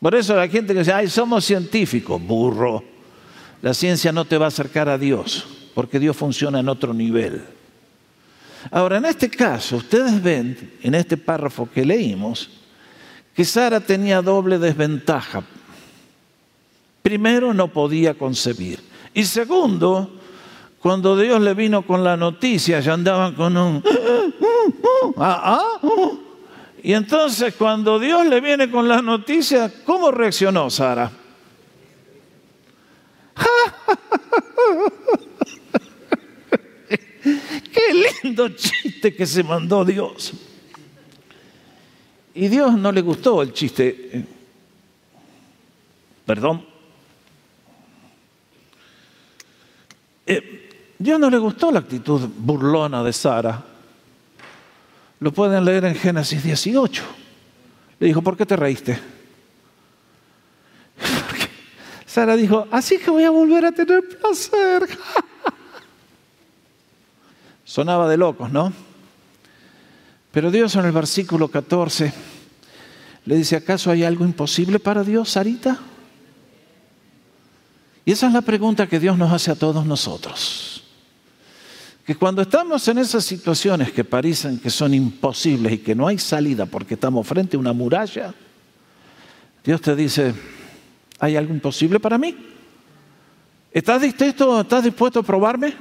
Por 0.00 0.14
eso 0.14 0.40
hay 0.40 0.48
gente 0.48 0.72
que 0.72 0.78
dice, 0.78 0.92
ay, 0.92 1.08
somos 1.08 1.44
científicos, 1.44 2.22
burro. 2.22 2.82
La 3.62 3.74
ciencia 3.74 4.12
no 4.12 4.24
te 4.24 4.38
va 4.38 4.46
a 4.46 4.48
acercar 4.48 4.88
a 4.88 4.98
Dios, 4.98 5.46
porque 5.74 5.98
Dios 5.98 6.16
funciona 6.16 6.60
en 6.60 6.68
otro 6.68 6.94
nivel. 6.94 7.44
Ahora, 8.70 8.98
en 8.98 9.06
este 9.06 9.30
caso, 9.30 9.76
ustedes 9.76 10.22
ven, 10.22 10.74
en 10.82 10.94
este 10.94 11.16
párrafo 11.16 11.68
que 11.72 11.84
leímos, 11.84 12.50
que 13.34 13.44
Sara 13.44 13.80
tenía 13.80 14.20
doble 14.20 14.58
desventaja. 14.58 15.42
Primero, 17.02 17.54
no 17.54 17.68
podía 17.68 18.14
concebir. 18.14 18.80
Y 19.14 19.24
segundo, 19.24 20.18
cuando 20.80 21.16
Dios 21.16 21.40
le 21.40 21.54
vino 21.54 21.82
con 21.86 22.04
la 22.04 22.16
noticia, 22.16 22.80
ya 22.80 22.94
andaban 22.94 23.34
con 23.34 23.56
un... 23.56 23.82
¿Ah, 25.16 25.80
ah? 25.82 26.12
Y 26.82 26.92
entonces 26.92 27.54
cuando 27.56 27.98
Dios 27.98 28.26
le 28.26 28.40
viene 28.40 28.70
con 28.70 28.86
la 28.86 29.02
noticia, 29.02 29.72
¿cómo 29.84 30.10
reaccionó 30.10 30.70
Sara? 30.70 31.10
Qué 37.72 38.12
lindo 38.22 38.48
chiste 38.50 39.14
que 39.14 39.26
se 39.26 39.42
mandó 39.42 39.84
Dios. 39.84 40.32
Y 42.34 42.48
Dios 42.48 42.74
no 42.74 42.92
le 42.92 43.00
gustó 43.00 43.42
el 43.42 43.52
chiste. 43.52 44.24
Perdón. 46.24 46.64
Eh, 50.26 50.94
Dios 50.98 51.18
no 51.18 51.30
le 51.30 51.38
gustó 51.38 51.70
la 51.70 51.80
actitud 51.80 52.28
burlona 52.36 53.02
de 53.02 53.12
Sara. 53.12 53.64
Lo 55.20 55.32
pueden 55.32 55.64
leer 55.64 55.86
en 55.86 55.94
Génesis 55.94 56.42
18. 56.42 57.02
Le 57.98 58.06
dijo, 58.06 58.22
¿por 58.22 58.36
qué 58.36 58.46
te 58.46 58.56
reíste? 58.56 58.98
Sara 62.18 62.34
dijo, 62.34 62.66
así 62.72 62.98
que 62.98 63.12
voy 63.12 63.22
a 63.22 63.30
volver 63.30 63.64
a 63.64 63.70
tener 63.70 64.02
placer. 64.18 64.88
Sonaba 67.64 68.08
de 68.08 68.16
locos, 68.16 68.50
¿no? 68.50 68.72
Pero 70.32 70.50
Dios 70.50 70.74
en 70.74 70.86
el 70.86 70.90
versículo 70.90 71.46
14 71.46 72.12
le 73.24 73.36
dice, 73.36 73.54
¿acaso 73.54 73.92
hay 73.92 74.02
algo 74.02 74.24
imposible 74.24 74.80
para 74.80 75.04
Dios, 75.04 75.28
Sarita? 75.30 75.78
Y 78.04 78.10
esa 78.10 78.26
es 78.26 78.32
la 78.32 78.42
pregunta 78.42 78.88
que 78.88 78.98
Dios 78.98 79.16
nos 79.16 79.32
hace 79.32 79.52
a 79.52 79.54
todos 79.54 79.86
nosotros. 79.86 80.82
Que 82.04 82.16
cuando 82.16 82.42
estamos 82.42 82.88
en 82.88 82.98
esas 82.98 83.24
situaciones 83.24 83.92
que 83.92 84.02
parecen 84.02 84.58
que 84.58 84.70
son 84.70 84.92
imposibles 84.92 85.74
y 85.74 85.78
que 85.78 85.94
no 85.94 86.08
hay 86.08 86.18
salida 86.18 86.66
porque 86.66 86.94
estamos 86.94 87.24
frente 87.24 87.56
a 87.56 87.60
una 87.60 87.72
muralla, 87.72 88.34
Dios 89.62 89.80
te 89.80 89.94
dice, 89.94 90.34
¿hay 91.18 91.36
algo 91.36 91.52
imposible 91.52 91.98
para 92.00 92.18
mí? 92.18 92.36
¿Estás 93.72 94.02
dispuesto, 94.02 94.64
dispuesto 94.82 95.20
a 95.20 95.22
probarme? 95.22 95.74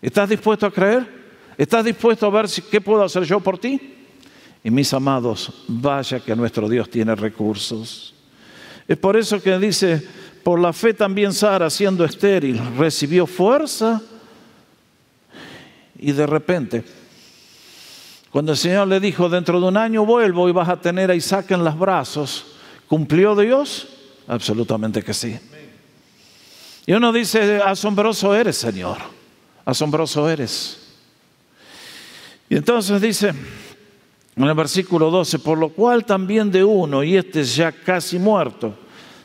¿Estás 0.00 0.28
dispuesto 0.28 0.66
a 0.66 0.70
creer? 0.70 1.06
¿Estás 1.56 1.84
dispuesto 1.84 2.26
a 2.26 2.30
ver 2.30 2.46
qué 2.70 2.80
puedo 2.80 3.02
hacer 3.02 3.24
yo 3.24 3.40
por 3.40 3.58
ti? 3.58 3.94
Y 4.62 4.70
mis 4.70 4.92
amados, 4.92 5.64
vaya 5.68 6.20
que 6.20 6.34
nuestro 6.34 6.68
Dios 6.68 6.88
tiene 6.88 7.14
recursos. 7.14 8.14
Es 8.86 8.96
por 8.96 9.16
eso 9.16 9.42
que 9.42 9.58
dice, 9.58 10.02
por 10.42 10.58
la 10.58 10.72
fe 10.72 10.94
también 10.94 11.32
Sara, 11.32 11.68
siendo 11.68 12.04
estéril, 12.04 12.60
recibió 12.76 13.26
fuerza 13.26 14.00
y 15.98 16.12
de 16.12 16.26
repente, 16.26 16.84
cuando 18.30 18.52
el 18.52 18.58
Señor 18.58 18.88
le 18.88 19.00
dijo, 19.00 19.28
dentro 19.28 19.60
de 19.60 19.66
un 19.66 19.76
año 19.76 20.06
vuelvo 20.06 20.48
y 20.48 20.52
vas 20.52 20.68
a 20.68 20.80
tener 20.80 21.10
a 21.10 21.14
Isaac 21.14 21.50
en 21.50 21.64
los 21.64 21.78
brazos, 21.78 22.46
¿cumplió 22.86 23.34
Dios? 23.34 23.97
Absolutamente 24.28 25.02
que 25.02 25.14
sí. 25.14 25.38
Y 26.86 26.92
uno 26.92 27.12
dice, 27.12 27.60
asombroso 27.64 28.34
eres, 28.34 28.56
Señor, 28.56 28.98
asombroso 29.64 30.28
eres. 30.28 30.78
Y 32.50 32.56
entonces 32.56 33.00
dice 33.00 33.32
en 34.36 34.44
el 34.44 34.54
versículo 34.54 35.10
12, 35.10 35.40
por 35.40 35.58
lo 35.58 35.70
cual 35.70 36.04
también 36.04 36.50
de 36.50 36.62
uno, 36.62 37.02
y 37.02 37.16
este 37.16 37.40
es 37.40 37.56
ya 37.56 37.72
casi 37.72 38.18
muerto, 38.18 38.74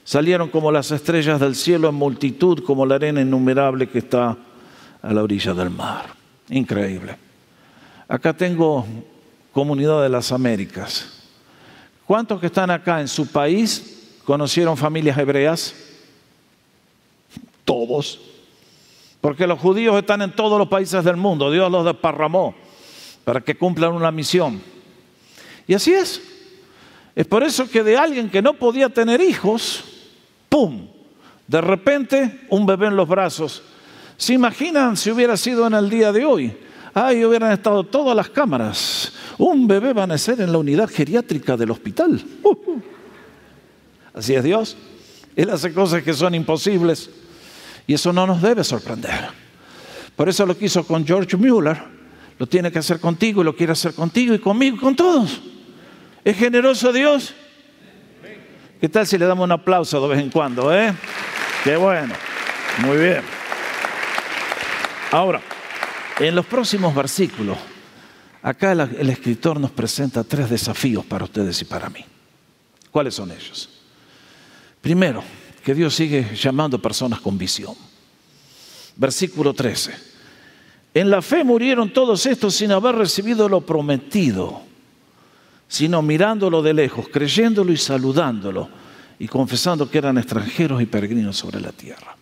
salieron 0.03 0.49
como 0.49 0.71
las 0.71 0.89
estrellas 0.91 1.39
del 1.39 1.55
cielo 1.55 1.89
en 1.89 1.95
multitud, 1.95 2.63
como 2.63 2.85
la 2.85 2.95
arena 2.95 3.21
innumerable 3.21 3.87
que 3.87 3.99
está 3.99 4.35
a 5.01 5.13
la 5.13 5.21
orilla 5.21 5.53
del 5.53 5.69
mar. 5.69 6.15
Increíble. 6.49 7.15
Acá 8.07 8.33
tengo 8.33 8.85
comunidad 9.51 10.01
de 10.01 10.09
las 10.09 10.31
Américas. 10.31 11.23
¿Cuántos 12.05 12.39
que 12.39 12.47
están 12.47 12.71
acá 12.71 12.99
en 12.99 13.07
su 13.07 13.27
país 13.27 14.02
conocieron 14.25 14.77
familias 14.77 15.17
hebreas? 15.17 15.73
Todos. 17.65 18.19
Porque 19.21 19.47
los 19.47 19.59
judíos 19.59 19.95
están 19.97 20.21
en 20.21 20.35
todos 20.35 20.59
los 20.59 20.67
países 20.67 21.03
del 21.03 21.17
mundo. 21.17 21.51
Dios 21.51 21.71
los 21.71 21.85
desparramó 21.85 22.53
para 23.23 23.41
que 23.41 23.55
cumplan 23.55 23.93
una 23.93 24.11
misión. 24.11 24.61
Y 25.67 25.73
así 25.73 25.93
es. 25.93 26.21
Es 27.15 27.25
por 27.25 27.43
eso 27.43 27.69
que 27.69 27.83
de 27.83 27.95
alguien 27.95 28.29
que 28.29 28.41
no 28.41 28.53
podía 28.53 28.89
tener 28.89 29.21
hijos, 29.21 29.83
¡pum! 30.49 30.87
De 31.47 31.61
repente 31.61 32.41
un 32.49 32.65
bebé 32.65 32.87
en 32.87 32.95
los 32.95 33.07
brazos. 33.07 33.61
¿Se 34.17 34.33
imaginan 34.33 34.97
si 34.97 35.11
hubiera 35.11 35.37
sido 35.37 35.67
en 35.67 35.73
el 35.73 35.89
día 35.89 36.11
de 36.11 36.25
hoy? 36.25 36.57
Ahí 36.93 37.23
hubieran 37.25 37.51
estado 37.51 37.83
todas 37.83 38.15
las 38.15 38.29
cámaras. 38.29 39.13
Un 39.37 39.67
bebé 39.67 39.93
va 39.93 40.03
a 40.03 40.07
nacer 40.07 40.39
en 40.41 40.51
la 40.51 40.57
unidad 40.57 40.89
geriátrica 40.89 41.57
del 41.57 41.71
hospital. 41.71 42.23
Uh-huh. 42.43 42.81
Así 44.13 44.35
es 44.35 44.43
Dios. 44.43 44.77
Él 45.35 45.49
hace 45.49 45.73
cosas 45.73 46.03
que 46.03 46.13
son 46.13 46.35
imposibles 46.35 47.09
y 47.87 47.93
eso 47.93 48.13
no 48.13 48.27
nos 48.27 48.41
debe 48.41 48.63
sorprender. 48.63 49.29
Por 50.15 50.29
eso 50.29 50.45
lo 50.45 50.57
quiso 50.57 50.85
con 50.85 51.05
George 51.05 51.35
Mueller, 51.35 51.81
lo 52.37 52.47
tiene 52.47 52.71
que 52.71 52.79
hacer 52.79 52.99
contigo 52.99 53.41
y 53.41 53.45
lo 53.45 53.55
quiere 53.55 53.73
hacer 53.73 53.93
contigo 53.93 54.33
y 54.33 54.39
conmigo 54.39 54.77
y 54.77 54.79
con 54.79 54.95
todos. 54.95 55.41
¿Es 56.23 56.37
generoso 56.37 56.93
Dios? 56.93 57.33
¿Qué 58.79 58.89
tal 58.89 59.07
si 59.07 59.17
le 59.17 59.25
damos 59.25 59.45
un 59.45 59.51
aplauso 59.51 60.01
de 60.01 60.15
vez 60.15 60.23
en 60.23 60.29
cuando? 60.29 60.73
Eh? 60.73 60.93
Qué 61.63 61.75
bueno. 61.75 62.13
Muy 62.79 62.97
bien. 62.97 63.21
Ahora, 65.11 65.41
en 66.19 66.35
los 66.35 66.45
próximos 66.45 66.93
versículos, 66.93 67.57
acá 68.41 68.73
el 68.73 69.09
escritor 69.09 69.59
nos 69.59 69.71
presenta 69.71 70.23
tres 70.23 70.49
desafíos 70.49 71.05
para 71.05 71.25
ustedes 71.25 71.61
y 71.61 71.65
para 71.65 71.89
mí. 71.89 72.05
¿Cuáles 72.91 73.15
son 73.15 73.31
ellos? 73.31 73.72
Primero, 74.83 75.23
que 75.63 75.73
Dios 75.73 75.95
sigue 75.95 76.35
llamando 76.35 76.77
personas 76.77 77.21
con 77.21 77.37
visión. 77.37 77.73
Versículo 78.97 79.53
13. 79.53 79.93
En 80.93 81.09
la 81.09 81.21
fe 81.21 81.45
murieron 81.45 81.93
todos 81.93 82.25
estos 82.25 82.53
sin 82.53 82.73
haber 82.73 82.95
recibido 82.95 83.47
lo 83.47 83.61
prometido, 83.61 84.61
sino 85.69 86.01
mirándolo 86.01 86.61
de 86.61 86.73
lejos, 86.73 87.07
creyéndolo 87.07 87.71
y 87.71 87.77
saludándolo 87.77 88.67
y 89.19 89.29
confesando 89.29 89.89
que 89.89 89.99
eran 89.99 90.17
extranjeros 90.17 90.81
y 90.81 90.85
peregrinos 90.85 91.37
sobre 91.37 91.61
la 91.61 91.71
tierra. 91.71 92.17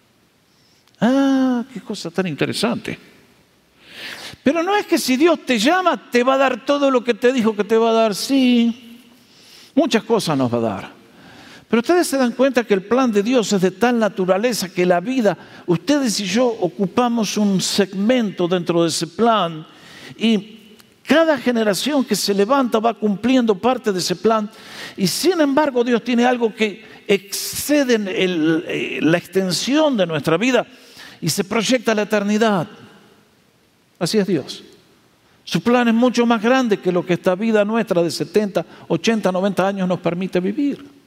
Ah, 0.99 1.65
qué 1.73 1.81
cosa 1.81 2.11
tan 2.11 2.27
interesante. 2.27 2.95
Pero 4.43 4.61
no 4.61 4.75
es 4.75 4.85
que 4.85 4.99
si 4.99 5.17
Dios 5.17 5.43
te 5.47 5.57
llama, 5.57 6.11
te 6.11 6.23
va 6.23 6.35
a 6.35 6.37
dar 6.37 6.63
todo 6.63 6.91
lo 6.91 7.03
que 7.03 7.15
te 7.15 7.33
dijo 7.33 7.55
que 7.55 7.63
te 7.63 7.75
va 7.75 7.89
a 7.89 7.93
dar. 7.93 8.13
Sí, 8.13 9.01
muchas 9.73 10.03
cosas 10.03 10.37
nos 10.37 10.53
va 10.53 10.57
a 10.59 10.61
dar. 10.61 11.00
Pero 11.71 11.79
ustedes 11.79 12.07
se 12.07 12.17
dan 12.17 12.33
cuenta 12.33 12.65
que 12.65 12.73
el 12.73 12.83
plan 12.83 13.13
de 13.13 13.23
Dios 13.23 13.53
es 13.53 13.61
de 13.61 13.71
tal 13.71 13.97
naturaleza 13.97 14.67
que 14.67 14.85
la 14.85 14.99
vida, 14.99 15.37
ustedes 15.65 16.19
y 16.19 16.25
yo 16.25 16.45
ocupamos 16.45 17.37
un 17.37 17.61
segmento 17.61 18.45
dentro 18.45 18.83
de 18.83 18.89
ese 18.89 19.07
plan 19.07 19.65
y 20.17 20.75
cada 21.01 21.37
generación 21.37 22.03
que 22.03 22.17
se 22.17 22.33
levanta 22.33 22.79
va 22.79 22.93
cumpliendo 22.93 23.55
parte 23.55 23.93
de 23.93 23.99
ese 23.99 24.17
plan 24.17 24.51
y 24.97 25.07
sin 25.07 25.39
embargo 25.39 25.81
Dios 25.85 26.03
tiene 26.03 26.25
algo 26.25 26.53
que 26.53 26.83
excede 27.07 27.97
eh, 28.05 28.99
la 29.01 29.17
extensión 29.17 29.95
de 29.95 30.05
nuestra 30.05 30.35
vida 30.35 30.67
y 31.21 31.29
se 31.29 31.45
proyecta 31.45 31.93
a 31.93 31.95
la 31.95 32.01
eternidad. 32.01 32.67
Así 33.97 34.17
es 34.17 34.27
Dios. 34.27 34.61
Su 35.45 35.63
plan 35.63 35.87
es 35.87 35.93
mucho 35.93 36.25
más 36.25 36.41
grande 36.41 36.81
que 36.81 36.91
lo 36.91 37.05
que 37.05 37.13
esta 37.13 37.33
vida 37.35 37.63
nuestra 37.63 38.03
de 38.03 38.11
70, 38.11 38.65
80, 38.89 39.31
90 39.31 39.67
años 39.69 39.87
nos 39.87 40.01
permite 40.01 40.41
vivir. 40.41 41.00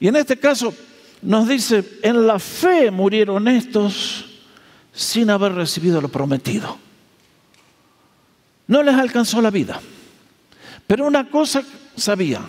Y 0.00 0.08
en 0.08 0.16
este 0.16 0.38
caso 0.38 0.74
nos 1.22 1.48
dice, 1.48 1.98
en 2.02 2.26
la 2.26 2.38
fe 2.38 2.90
murieron 2.90 3.48
estos 3.48 4.24
sin 4.92 5.30
haber 5.30 5.52
recibido 5.54 6.00
lo 6.00 6.08
prometido. 6.08 6.78
No 8.66 8.82
les 8.82 8.94
alcanzó 8.94 9.40
la 9.40 9.50
vida. 9.50 9.80
Pero 10.86 11.06
una 11.06 11.28
cosa 11.28 11.62
sabían, 11.96 12.46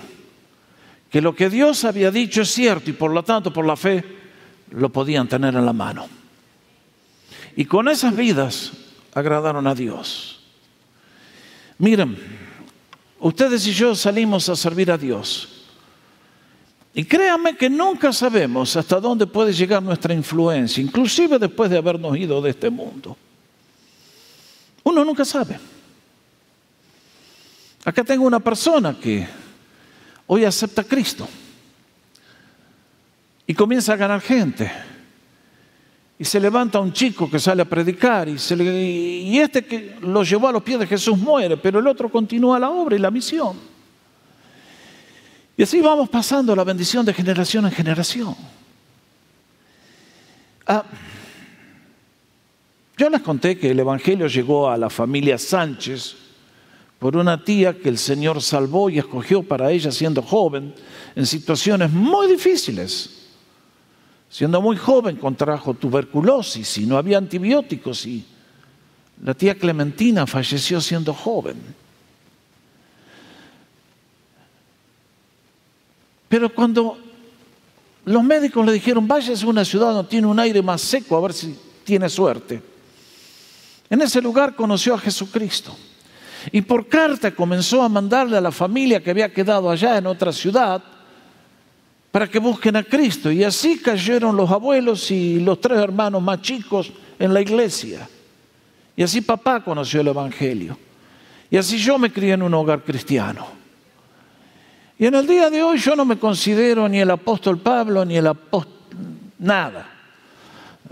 que 1.10 1.22
lo 1.22 1.36
que 1.36 1.50
Dios 1.50 1.84
había 1.86 2.12
dicho 2.12 2.42
es 2.42 2.50
cierto 2.50 2.90
y 2.90 2.94
por 2.94 3.12
lo 3.12 3.24
tanto 3.24 3.52
por 3.52 3.66
la 3.66 3.76
fe 3.76 4.04
lo 4.72 4.90
podían 4.90 5.28
tener 5.28 5.56
en 5.56 5.66
la 5.66 5.74
mano. 5.74 6.08
Y 7.56 7.66
con 7.66 7.88
esas 7.90 8.16
vidas 8.16 8.72
agradaron 9.14 9.66
a 9.68 9.76
Dios. 9.76 10.40
Miren, 11.80 12.18
ustedes 13.20 13.66
y 13.68 13.74
yo 13.74 13.96
salimos 13.96 14.48
a 14.50 14.56
servir 14.56 14.92
a 14.92 14.98
Dios. 14.98 15.59
Y 17.00 17.06
créanme 17.06 17.56
que 17.56 17.70
nunca 17.70 18.12
sabemos 18.12 18.76
hasta 18.76 19.00
dónde 19.00 19.26
puede 19.26 19.54
llegar 19.54 19.82
nuestra 19.82 20.14
influencia, 20.14 20.84
inclusive 20.84 21.40
después 21.40 21.72
de 21.72 21.78
habernos 21.78 22.18
ido 22.18 22.42
de 22.42 22.50
este 22.50 22.70
mundo. 22.70 23.16
Uno 24.84 25.06
nunca 25.06 25.24
sabe. 25.24 25.58
Acá 27.86 28.04
tengo 28.04 28.26
una 28.26 28.42
persona 28.42 29.00
que 29.00 29.26
hoy 30.28 30.44
acepta 30.44 30.82
a 30.82 30.84
Cristo 30.84 31.26
y 33.48 33.54
comienza 33.54 33.94
a 33.94 33.96
ganar 33.96 34.20
gente. 34.20 34.70
Y 36.18 36.26
se 36.26 36.38
levanta 36.38 36.82
un 36.82 36.92
chico 36.92 37.32
que 37.32 37.40
sale 37.40 37.62
a 37.62 37.70
predicar 37.70 38.28
y, 38.28 38.36
y 38.36 39.40
este 39.40 39.64
que 39.64 39.96
lo 40.02 40.22
llevó 40.24 40.50
a 40.50 40.52
los 40.52 40.64
pies 40.64 40.80
de 40.80 40.88
Jesús 40.88 41.18
muere, 41.18 41.56
pero 41.56 41.80
el 41.80 41.88
otro 41.88 42.12
continúa 42.12 42.60
la 42.60 42.70
obra 42.70 42.98
y 42.98 43.00
la 43.00 43.10
misión. 43.10 43.69
Y 45.60 45.64
así 45.64 45.82
vamos 45.82 46.08
pasando 46.08 46.56
la 46.56 46.64
bendición 46.64 47.06
de 47.06 47.14
generación 47.14 47.66
en 47.66 47.72
generación. 47.72 48.34
Ah, 50.66 50.86
yo 52.98 53.10
les 53.10 53.22
conté 53.22 53.58
que 53.58 53.72
el 53.72 53.80
Evangelio 53.82 54.28
llegó 54.28 54.70
a 54.70 54.78
la 54.78 54.90
familia 54.90 55.38
Sánchez 55.38 56.16
por 56.98 57.18
una 57.18 57.44
tía 57.44 57.78
que 57.78 57.90
el 57.90 57.98
Señor 57.98 58.42
salvó 58.42 58.90
y 58.90 59.00
escogió 59.00 59.44
para 59.44 59.70
ella 59.70 59.92
siendo 59.92 60.22
joven 60.22 60.74
en 61.14 61.26
situaciones 61.26 61.92
muy 61.92 62.28
difíciles. 62.28 63.28
Siendo 64.30 64.62
muy 64.62 64.78
joven 64.78 65.18
contrajo 65.18 65.74
tuberculosis 65.74 66.78
y 66.78 66.86
no 66.86 66.98
había 66.98 67.18
antibióticos 67.18 68.06
y 68.06 68.24
la 69.22 69.34
tía 69.34 69.56
Clementina 69.56 70.26
falleció 70.26 70.80
siendo 70.80 71.14
joven. 71.14 71.58
Pero 76.30 76.54
cuando 76.54 76.98
los 78.06 78.24
médicos 78.24 78.66
le 78.66 78.72
dijeron, 78.72 79.08
váyase 79.08 79.44
a 79.44 79.50
una 79.50 79.66
ciudad 79.66 79.94
donde 79.94 80.10
tiene 80.10 80.28
un 80.28 80.40
aire 80.40 80.62
más 80.62 80.82
seco 80.82 81.18
a 81.18 81.22
ver 81.22 81.34
si 81.34 81.58
tiene 81.84 82.08
suerte. 82.08 82.62
En 83.90 84.02
ese 84.02 84.22
lugar 84.22 84.56
conoció 84.56 84.94
a 84.94 85.00
Jesucristo. 85.00 85.76
Y 86.52 86.62
por 86.62 86.88
carta 86.88 87.32
comenzó 87.32 87.82
a 87.82 87.90
mandarle 87.90 88.38
a 88.38 88.42
la 88.42 88.52
familia 88.52 89.04
que 89.04 89.10
había 89.10 89.34
quedado 89.34 89.70
allá 89.70 89.98
en 89.98 90.06
otra 90.06 90.32
ciudad 90.32 90.82
para 92.12 92.28
que 92.28 92.40
busquen 92.40 92.76
a 92.76 92.84
Cristo. 92.84 93.32
Y 93.32 93.44
así 93.44 93.80
cayeron 93.80 94.38
los 94.38 94.50
abuelos 94.50 95.12
y 95.12 95.40
los 95.40 95.60
tres 95.60 95.80
hermanos 95.80 96.22
más 96.22 96.42
chicos 96.42 96.94
en 97.18 97.34
la 97.34 97.42
iglesia. 97.42 98.08
Y 98.96 99.04
así 99.04 99.22
papá 99.22 99.64
conoció 99.64 100.02
el 100.02 100.08
Evangelio. 100.08 100.78
Y 101.50 101.58
así 101.58 101.78
yo 101.78 101.98
me 101.98 102.12
crié 102.12 102.34
en 102.34 102.44
un 102.44 102.54
hogar 102.54 102.84
cristiano. 102.84 103.59
Y 105.00 105.06
en 105.06 105.16
el 105.16 105.26
día 105.26 105.50
de 105.50 105.64
hoy 105.64 105.78
yo 105.78 105.96
no 105.96 106.04
me 106.04 106.20
considero 106.20 106.90
ni 106.90 107.00
el 107.00 107.10
apóstol 107.10 107.58
Pablo 107.58 108.04
ni 108.04 108.18
el 108.18 108.28
apóstol 108.28 108.74
nada. 109.40 109.90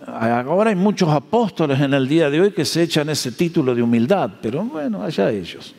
Ahora 0.06 0.70
hay 0.70 0.78
muchos 0.78 1.10
apóstoles 1.10 1.78
en 1.82 1.94
el 1.94 2.08
día 2.08 2.30
de 2.30 2.40
hoy 2.40 2.52
que 2.52 2.64
se 2.64 2.84
echan 2.84 3.10
ese 3.10 3.34
título 3.34 3.76
de 3.76 3.84
humildad, 3.84 4.32
pero 4.42 4.64
bueno, 4.64 5.04
allá 5.04 5.30
ellos. 5.30 5.76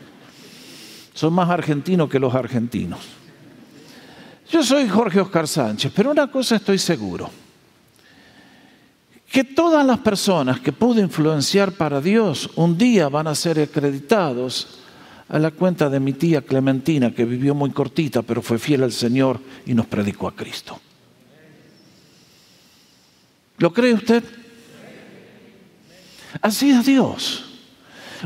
Son 1.14 1.32
más 1.32 1.48
argentinos 1.48 2.10
que 2.10 2.18
los 2.18 2.34
argentinos. 2.34 3.00
Yo 4.50 4.62
soy 4.62 4.86
Jorge 4.86 5.20
Oscar 5.20 5.48
Sánchez, 5.48 5.90
pero 5.96 6.10
una 6.10 6.30
cosa 6.30 6.56
estoy 6.56 6.76
seguro. 6.76 7.30
que 9.30 9.44
todas 9.44 9.86
las 9.86 9.98
personas 9.98 10.60
que 10.60 10.72
pude 10.72 11.00
influenciar 11.00 11.72
para 11.72 12.00
Dios 12.00 12.50
un 12.56 12.76
día 12.76 13.08
van 13.08 13.26
a 13.26 13.34
ser 13.34 13.58
acreditados 13.60 14.77
a 15.28 15.38
la 15.38 15.50
cuenta 15.50 15.90
de 15.90 16.00
mi 16.00 16.14
tía 16.14 16.42
Clementina, 16.42 17.14
que 17.14 17.24
vivió 17.24 17.54
muy 17.54 17.70
cortita, 17.70 18.22
pero 18.22 18.40
fue 18.40 18.58
fiel 18.58 18.82
al 18.82 18.92
Señor 18.92 19.38
y 19.66 19.74
nos 19.74 19.86
predicó 19.86 20.28
a 20.28 20.34
Cristo. 20.34 20.80
¿Lo 23.58 23.72
cree 23.72 23.92
usted? 23.92 24.24
Así 26.40 26.70
es 26.70 26.86
Dios. 26.86 27.44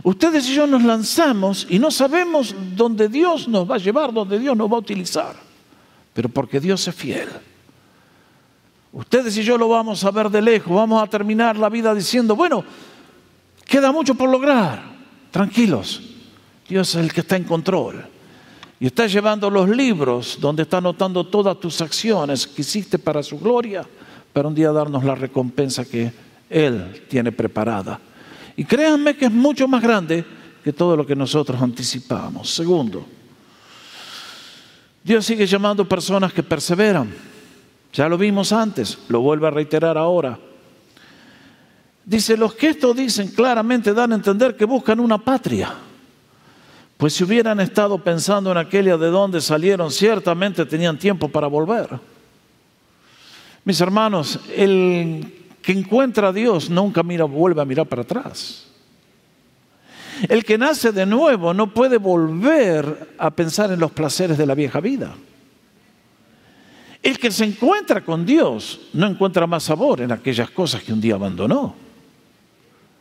Ustedes 0.04 0.48
y 0.48 0.54
yo 0.54 0.66
nos 0.66 0.82
lanzamos 0.82 1.66
y 1.68 1.78
no 1.78 1.90
sabemos 1.90 2.54
dónde 2.76 3.08
Dios 3.08 3.48
nos 3.48 3.70
va 3.70 3.74
a 3.74 3.78
llevar, 3.78 4.12
dónde 4.12 4.38
Dios 4.38 4.56
nos 4.56 4.70
va 4.70 4.76
a 4.76 4.80
utilizar, 4.80 5.34
pero 6.14 6.28
porque 6.28 6.60
Dios 6.60 6.86
es 6.86 6.94
fiel. 6.94 7.28
Ustedes 8.92 9.36
y 9.36 9.42
yo 9.42 9.58
lo 9.58 9.68
vamos 9.68 10.04
a 10.04 10.10
ver 10.10 10.30
de 10.30 10.40
lejos, 10.40 10.74
vamos 10.74 11.02
a 11.02 11.06
terminar 11.06 11.56
la 11.56 11.68
vida 11.68 11.94
diciendo, 11.94 12.36
bueno, 12.36 12.64
queda 13.66 13.90
mucho 13.90 14.14
por 14.14 14.30
lograr, 14.30 14.82
tranquilos, 15.30 16.11
Dios 16.72 16.94
es 16.94 17.02
el 17.02 17.12
que 17.12 17.20
está 17.20 17.36
en 17.36 17.44
control. 17.44 18.02
Y 18.80 18.86
está 18.86 19.06
llevando 19.06 19.50
los 19.50 19.68
libros 19.68 20.38
donde 20.40 20.62
está 20.62 20.78
anotando 20.78 21.22
todas 21.26 21.60
tus 21.60 21.82
acciones 21.82 22.46
que 22.46 22.62
hiciste 22.62 22.98
para 22.98 23.22
su 23.22 23.38
gloria, 23.38 23.86
para 24.32 24.48
un 24.48 24.54
día 24.54 24.72
darnos 24.72 25.04
la 25.04 25.14
recompensa 25.14 25.84
que 25.84 26.10
Él 26.48 27.04
tiene 27.10 27.30
preparada. 27.30 28.00
Y 28.56 28.64
créanme 28.64 29.14
que 29.14 29.26
es 29.26 29.30
mucho 29.30 29.68
más 29.68 29.82
grande 29.82 30.24
que 30.64 30.72
todo 30.72 30.96
lo 30.96 31.04
que 31.06 31.14
nosotros 31.14 31.60
anticipamos. 31.60 32.48
Segundo, 32.48 33.04
Dios 35.04 35.26
sigue 35.26 35.46
llamando 35.46 35.86
personas 35.86 36.32
que 36.32 36.42
perseveran. 36.42 37.14
Ya 37.92 38.08
lo 38.08 38.16
vimos 38.16 38.50
antes, 38.50 38.96
lo 39.08 39.20
vuelve 39.20 39.46
a 39.46 39.50
reiterar 39.50 39.98
ahora. 39.98 40.38
Dice, 42.02 42.34
los 42.34 42.54
que 42.54 42.70
esto 42.70 42.94
dicen 42.94 43.28
claramente 43.28 43.92
dan 43.92 44.12
a 44.12 44.14
entender 44.14 44.56
que 44.56 44.64
buscan 44.64 45.00
una 45.00 45.18
patria. 45.18 45.91
Pues 47.02 47.14
si 47.14 47.24
hubieran 47.24 47.58
estado 47.58 47.98
pensando 47.98 48.52
en 48.52 48.58
aquella 48.58 48.96
de 48.96 49.08
donde 49.08 49.40
salieron, 49.40 49.90
ciertamente 49.90 50.64
tenían 50.64 50.96
tiempo 50.96 51.28
para 51.28 51.48
volver. 51.48 51.88
Mis 53.64 53.80
hermanos, 53.80 54.38
el 54.56 55.48
que 55.60 55.72
encuentra 55.72 56.28
a 56.28 56.32
Dios 56.32 56.70
nunca 56.70 57.02
mira, 57.02 57.24
vuelve 57.24 57.60
a 57.60 57.64
mirar 57.64 57.88
para 57.88 58.02
atrás. 58.02 58.68
El 60.28 60.44
que 60.44 60.56
nace 60.56 60.92
de 60.92 61.04
nuevo 61.04 61.52
no 61.52 61.74
puede 61.74 61.98
volver 61.98 63.14
a 63.18 63.30
pensar 63.32 63.72
en 63.72 63.80
los 63.80 63.90
placeres 63.90 64.38
de 64.38 64.46
la 64.46 64.54
vieja 64.54 64.78
vida. 64.78 65.12
El 67.02 67.18
que 67.18 67.32
se 67.32 67.44
encuentra 67.44 68.02
con 68.04 68.24
Dios 68.24 68.80
no 68.92 69.08
encuentra 69.08 69.48
más 69.48 69.64
sabor 69.64 70.02
en 70.02 70.12
aquellas 70.12 70.50
cosas 70.50 70.84
que 70.84 70.92
un 70.92 71.00
día 71.00 71.16
abandonó. 71.16 71.74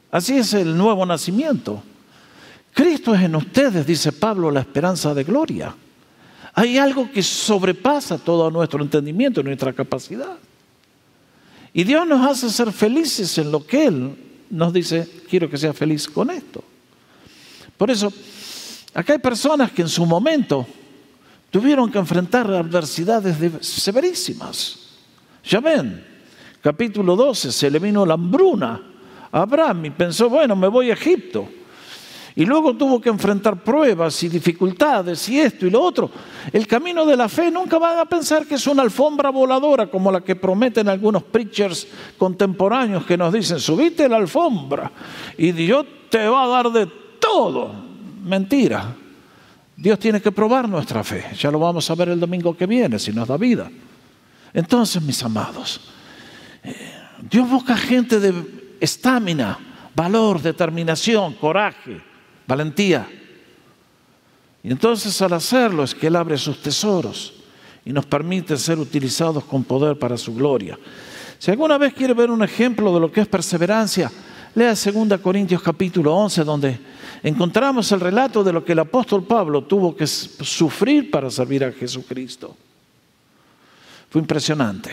Así 0.09 0.39
es 0.39 0.55
el 0.55 0.75
nuevo 0.75 1.05
nacimiento. 1.05 1.83
Cristo 2.74 3.13
es 3.13 3.22
en 3.22 3.36
ustedes, 3.36 3.86
dice 3.86 4.11
Pablo, 4.11 4.49
la 4.49 4.61
esperanza 4.61 5.13
de 5.13 5.24
gloria. 5.24 5.76
Hay 6.53 6.78
algo 6.78 7.11
que 7.11 7.24
sobrepasa 7.24 8.17
todo 8.17 8.49
nuestro 8.49 8.82
entendimiento, 8.82 9.43
nuestra 9.43 9.74
capacidad. 9.74 10.38
Y 11.74 11.84
Dios 11.84 12.05
nos 12.05 12.30
hace 12.30 12.49
ser 12.49 12.72
felices 12.72 13.38
en 13.38 13.51
lo 13.51 13.65
que 13.65 13.86
Él 13.86 14.15
nos 14.49 14.74
dice, 14.74 15.07
quiero 15.30 15.49
que 15.49 15.57
sea 15.57 15.74
feliz 15.74 16.07
con 16.07 16.30
esto. 16.30 16.63
Por 17.78 17.89
eso, 17.89 18.11
acá 18.93 19.13
hay 19.13 19.19
personas 19.19 19.72
que 19.72 19.82
en 19.82 19.89
su 19.89 20.05
momento 20.05 20.67
tuvieron 21.49 21.89
que 21.89 21.97
enfrentar 21.97 22.51
adversidades 22.51 23.38
severísimas. 23.65 24.78
Ya 25.45 25.59
ven, 25.61 26.05
capítulo 26.61 27.15
12, 27.15 27.51
se 27.51 27.72
le 27.72 27.80
vino 27.80 28.05
la 28.05 28.15
hambruna 28.15 28.82
a 29.32 29.41
Abraham 29.41 29.86
y 29.86 29.89
pensó, 29.91 30.30
bueno, 30.30 30.55
me 30.55 30.67
voy 30.67 30.89
a 30.89 30.93
Egipto. 30.93 31.49
Y 32.36 32.45
luego 32.45 32.75
tuvo 32.75 33.01
que 33.01 33.09
enfrentar 33.09 33.61
pruebas 33.61 34.23
y 34.23 34.29
dificultades 34.29 35.27
y 35.27 35.39
esto 35.39 35.67
y 35.67 35.69
lo 35.69 35.82
otro. 35.82 36.09
El 36.51 36.65
camino 36.65 37.05
de 37.05 37.17
la 37.17 37.27
fe 37.27 37.51
nunca 37.51 37.77
van 37.77 37.99
a 37.99 38.05
pensar 38.05 38.45
que 38.45 38.55
es 38.55 38.67
una 38.67 38.84
alfombra 38.84 39.29
voladora 39.29 39.88
como 39.88 40.11
la 40.11 40.21
que 40.21 40.36
prometen 40.36 40.88
algunos 40.88 41.23
preachers 41.23 41.88
contemporáneos 42.17 43.05
que 43.05 43.17
nos 43.17 43.34
dicen, 43.34 43.59
subite 43.59 44.07
la 44.07 44.17
alfombra 44.17 44.91
y 45.38 45.51
Dios 45.51 45.86
te 46.09 46.25
va 46.27 46.43
a 46.43 46.47
dar 46.47 46.71
de 46.71 46.88
todo. 47.19 47.73
Mentira. 48.23 48.95
Dios 49.75 49.99
tiene 49.99 50.21
que 50.21 50.32
probar 50.32 50.69
nuestra 50.69 51.03
fe. 51.03 51.25
Ya 51.38 51.49
lo 51.51 51.59
vamos 51.59 51.89
a 51.89 51.95
ver 51.95 52.09
el 52.09 52.19
domingo 52.19 52.55
que 52.55 52.67
viene, 52.67 52.99
si 52.99 53.11
nos 53.11 53.27
da 53.27 53.36
vida. 53.36 53.69
Entonces, 54.53 55.01
mis 55.01 55.23
amados, 55.23 55.82
eh, 56.63 56.93
Dios 57.29 57.49
busca 57.49 57.75
gente 57.75 58.19
de 58.19 58.77
estamina, 58.79 59.57
valor, 59.95 60.41
determinación, 60.41 61.34
coraje, 61.34 62.11
valentía. 62.47 63.07
Y 64.63 64.71
entonces 64.71 65.21
al 65.21 65.33
hacerlo 65.33 65.83
es 65.83 65.95
que 65.95 66.07
Él 66.07 66.15
abre 66.15 66.37
sus 66.37 66.61
tesoros 66.61 67.33
y 67.83 67.91
nos 67.91 68.05
permite 68.05 68.57
ser 68.57 68.77
utilizados 68.77 69.43
con 69.45 69.63
poder 69.63 69.97
para 69.97 70.17
su 70.17 70.35
gloria. 70.35 70.77
Si 71.39 71.49
alguna 71.49 71.77
vez 71.77 71.93
quiere 71.93 72.13
ver 72.13 72.29
un 72.29 72.43
ejemplo 72.43 72.93
de 72.93 72.99
lo 72.99 73.11
que 73.11 73.21
es 73.21 73.27
perseverancia, 73.27 74.11
lea 74.53 74.75
2 74.75 75.19
Corintios 75.19 75.61
capítulo 75.61 76.15
11, 76.15 76.43
donde 76.43 76.79
encontramos 77.23 77.91
el 77.91 77.99
relato 77.99 78.43
de 78.43 78.53
lo 78.53 78.63
que 78.63 78.73
el 78.73 78.79
apóstol 78.79 79.23
Pablo 79.23 79.63
tuvo 79.63 79.95
que 79.95 80.05
sufrir 80.05 81.09
para 81.09 81.31
servir 81.31 81.63
a 81.63 81.71
Jesucristo. 81.71 82.55
Fue 84.09 84.21
impresionante. 84.21 84.91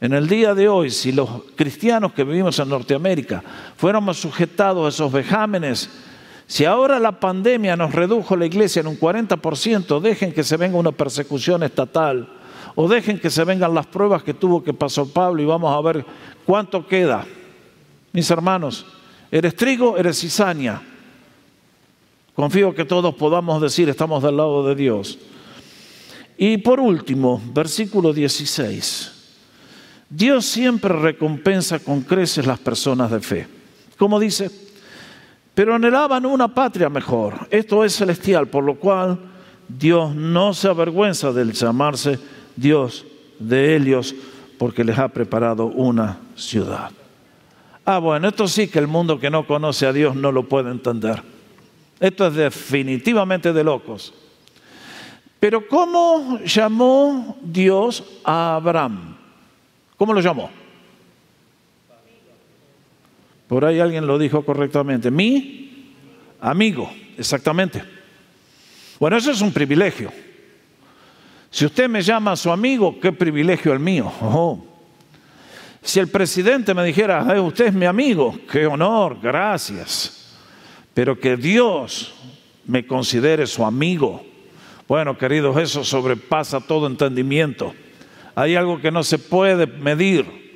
En 0.00 0.12
el 0.12 0.28
día 0.28 0.54
de 0.54 0.68
hoy, 0.68 0.90
si 0.90 1.12
los 1.12 1.28
cristianos 1.56 2.12
que 2.12 2.24
vivimos 2.24 2.58
en 2.58 2.68
Norteamérica 2.68 3.42
fuéramos 3.76 4.18
sujetados 4.18 4.86
a 4.86 4.88
esos 4.88 5.12
vejámenes, 5.12 5.90
si 6.48 6.64
ahora 6.64 6.98
la 6.98 7.20
pandemia 7.20 7.76
nos 7.76 7.94
redujo 7.94 8.34
la 8.34 8.46
iglesia 8.46 8.80
en 8.80 8.86
un 8.86 8.98
40%, 8.98 10.00
dejen 10.00 10.32
que 10.32 10.42
se 10.42 10.56
venga 10.56 10.78
una 10.78 10.92
persecución 10.92 11.62
estatal 11.62 12.26
o 12.74 12.88
dejen 12.88 13.20
que 13.20 13.28
se 13.28 13.44
vengan 13.44 13.74
las 13.74 13.86
pruebas 13.86 14.22
que 14.22 14.32
tuvo 14.32 14.64
que 14.64 14.72
pasar 14.72 15.04
Pablo 15.12 15.42
y 15.42 15.44
vamos 15.44 15.76
a 15.76 15.80
ver 15.82 16.06
cuánto 16.46 16.86
queda. 16.86 17.26
Mis 18.14 18.30
hermanos, 18.30 18.86
eres 19.30 19.54
trigo, 19.56 19.98
eres 19.98 20.18
cizaña. 20.20 20.80
Confío 22.34 22.74
que 22.74 22.86
todos 22.86 23.14
podamos 23.14 23.60
decir, 23.60 23.90
estamos 23.90 24.22
del 24.22 24.38
lado 24.38 24.66
de 24.66 24.74
Dios. 24.74 25.18
Y 26.38 26.56
por 26.56 26.80
último, 26.80 27.42
versículo 27.52 28.14
16. 28.14 29.12
Dios 30.08 30.46
siempre 30.46 30.94
recompensa 30.94 31.78
con 31.78 32.00
creces 32.00 32.46
las 32.46 32.58
personas 32.58 33.10
de 33.10 33.20
fe. 33.20 33.46
Como 33.98 34.18
dice, 34.18 34.50
pero 35.58 35.74
anhelaban 35.74 36.24
una 36.24 36.46
patria 36.46 36.88
mejor. 36.88 37.48
Esto 37.50 37.84
es 37.84 37.96
celestial, 37.96 38.46
por 38.46 38.62
lo 38.62 38.76
cual 38.76 39.18
Dios 39.66 40.14
no 40.14 40.54
se 40.54 40.68
avergüenza 40.68 41.32
del 41.32 41.52
llamarse 41.52 42.16
Dios 42.54 43.04
de 43.40 43.74
Helios, 43.74 44.14
porque 44.56 44.84
les 44.84 44.96
ha 44.96 45.08
preparado 45.08 45.66
una 45.66 46.20
ciudad. 46.36 46.92
Ah, 47.84 47.98
bueno, 47.98 48.28
esto 48.28 48.46
sí 48.46 48.68
que 48.68 48.78
el 48.78 48.86
mundo 48.86 49.18
que 49.18 49.30
no 49.30 49.48
conoce 49.48 49.84
a 49.84 49.92
Dios 49.92 50.14
no 50.14 50.30
lo 50.30 50.48
puede 50.48 50.70
entender. 50.70 51.24
Esto 51.98 52.28
es 52.28 52.34
definitivamente 52.34 53.52
de 53.52 53.64
locos. 53.64 54.14
Pero 55.40 55.66
¿cómo 55.66 56.38
llamó 56.44 57.36
Dios 57.42 58.04
a 58.22 58.54
Abraham? 58.54 59.16
¿Cómo 59.96 60.14
lo 60.14 60.20
llamó? 60.20 60.50
Por 63.48 63.64
ahí 63.64 63.80
alguien 63.80 64.06
lo 64.06 64.18
dijo 64.18 64.44
correctamente. 64.44 65.10
Mi 65.10 65.96
amigo, 66.40 66.90
exactamente. 67.16 67.82
Bueno, 69.00 69.16
eso 69.16 69.30
es 69.30 69.40
un 69.40 69.52
privilegio. 69.52 70.12
Si 71.50 71.64
usted 71.64 71.88
me 71.88 72.02
llama 72.02 72.32
a 72.32 72.36
su 72.36 72.52
amigo, 72.52 73.00
qué 73.00 73.10
privilegio 73.10 73.72
el 73.72 73.80
mío. 73.80 74.12
Oh. 74.20 74.64
Si 75.82 75.98
el 75.98 76.08
presidente 76.08 76.74
me 76.74 76.84
dijera, 76.84 77.40
usted 77.40 77.66
es 77.66 77.74
mi 77.74 77.86
amigo, 77.86 78.38
qué 78.50 78.66
honor, 78.66 79.18
gracias 79.22 80.18
pero 80.98 81.20
que 81.20 81.36
Dios 81.36 82.12
me 82.66 82.84
considere 82.84 83.46
su 83.46 83.64
amigo. 83.64 84.20
Bueno, 84.88 85.16
queridos, 85.16 85.56
eso 85.56 85.84
sobrepasa 85.84 86.58
todo 86.58 86.88
entendimiento. 86.88 87.72
Hay 88.34 88.56
algo 88.56 88.80
que 88.80 88.90
no 88.90 89.04
se 89.04 89.16
puede 89.16 89.68
medir. 89.68 90.47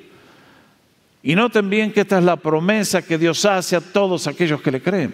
Y 1.22 1.34
noten 1.34 1.70
bien 1.70 1.92
que 1.92 2.00
esta 2.00 2.18
es 2.18 2.24
la 2.24 2.36
promesa 2.36 3.02
que 3.02 3.16
Dios 3.16 3.44
hace 3.44 3.76
a 3.76 3.80
todos 3.80 4.26
aquellos 4.26 4.60
que 4.60 4.72
le 4.72 4.82
creen. 4.82 5.12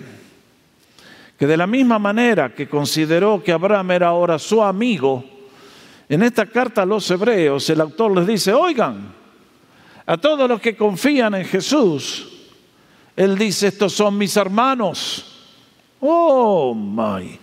Que 1.38 1.46
de 1.46 1.56
la 1.56 1.66
misma 1.66 1.98
manera 1.98 2.54
que 2.54 2.68
consideró 2.68 3.42
que 3.42 3.52
Abraham 3.52 3.90
era 3.90 4.08
ahora 4.08 4.38
su 4.38 4.62
amigo, 4.62 5.24
en 6.08 6.22
esta 6.22 6.46
carta 6.46 6.82
a 6.82 6.86
los 6.86 7.10
hebreos 7.10 7.68
el 7.68 7.80
autor 7.80 8.16
les 8.16 8.26
dice, 8.26 8.52
oigan, 8.54 9.12
a 10.06 10.16
todos 10.16 10.48
los 10.48 10.60
que 10.60 10.74
confían 10.74 11.34
en 11.34 11.44
Jesús, 11.44 12.32
él 13.14 13.36
dice, 13.36 13.66
estos 13.68 13.92
son 13.92 14.16
mis 14.16 14.36
hermanos. 14.36 15.46
Oh, 16.00 16.74
my. 16.74 17.38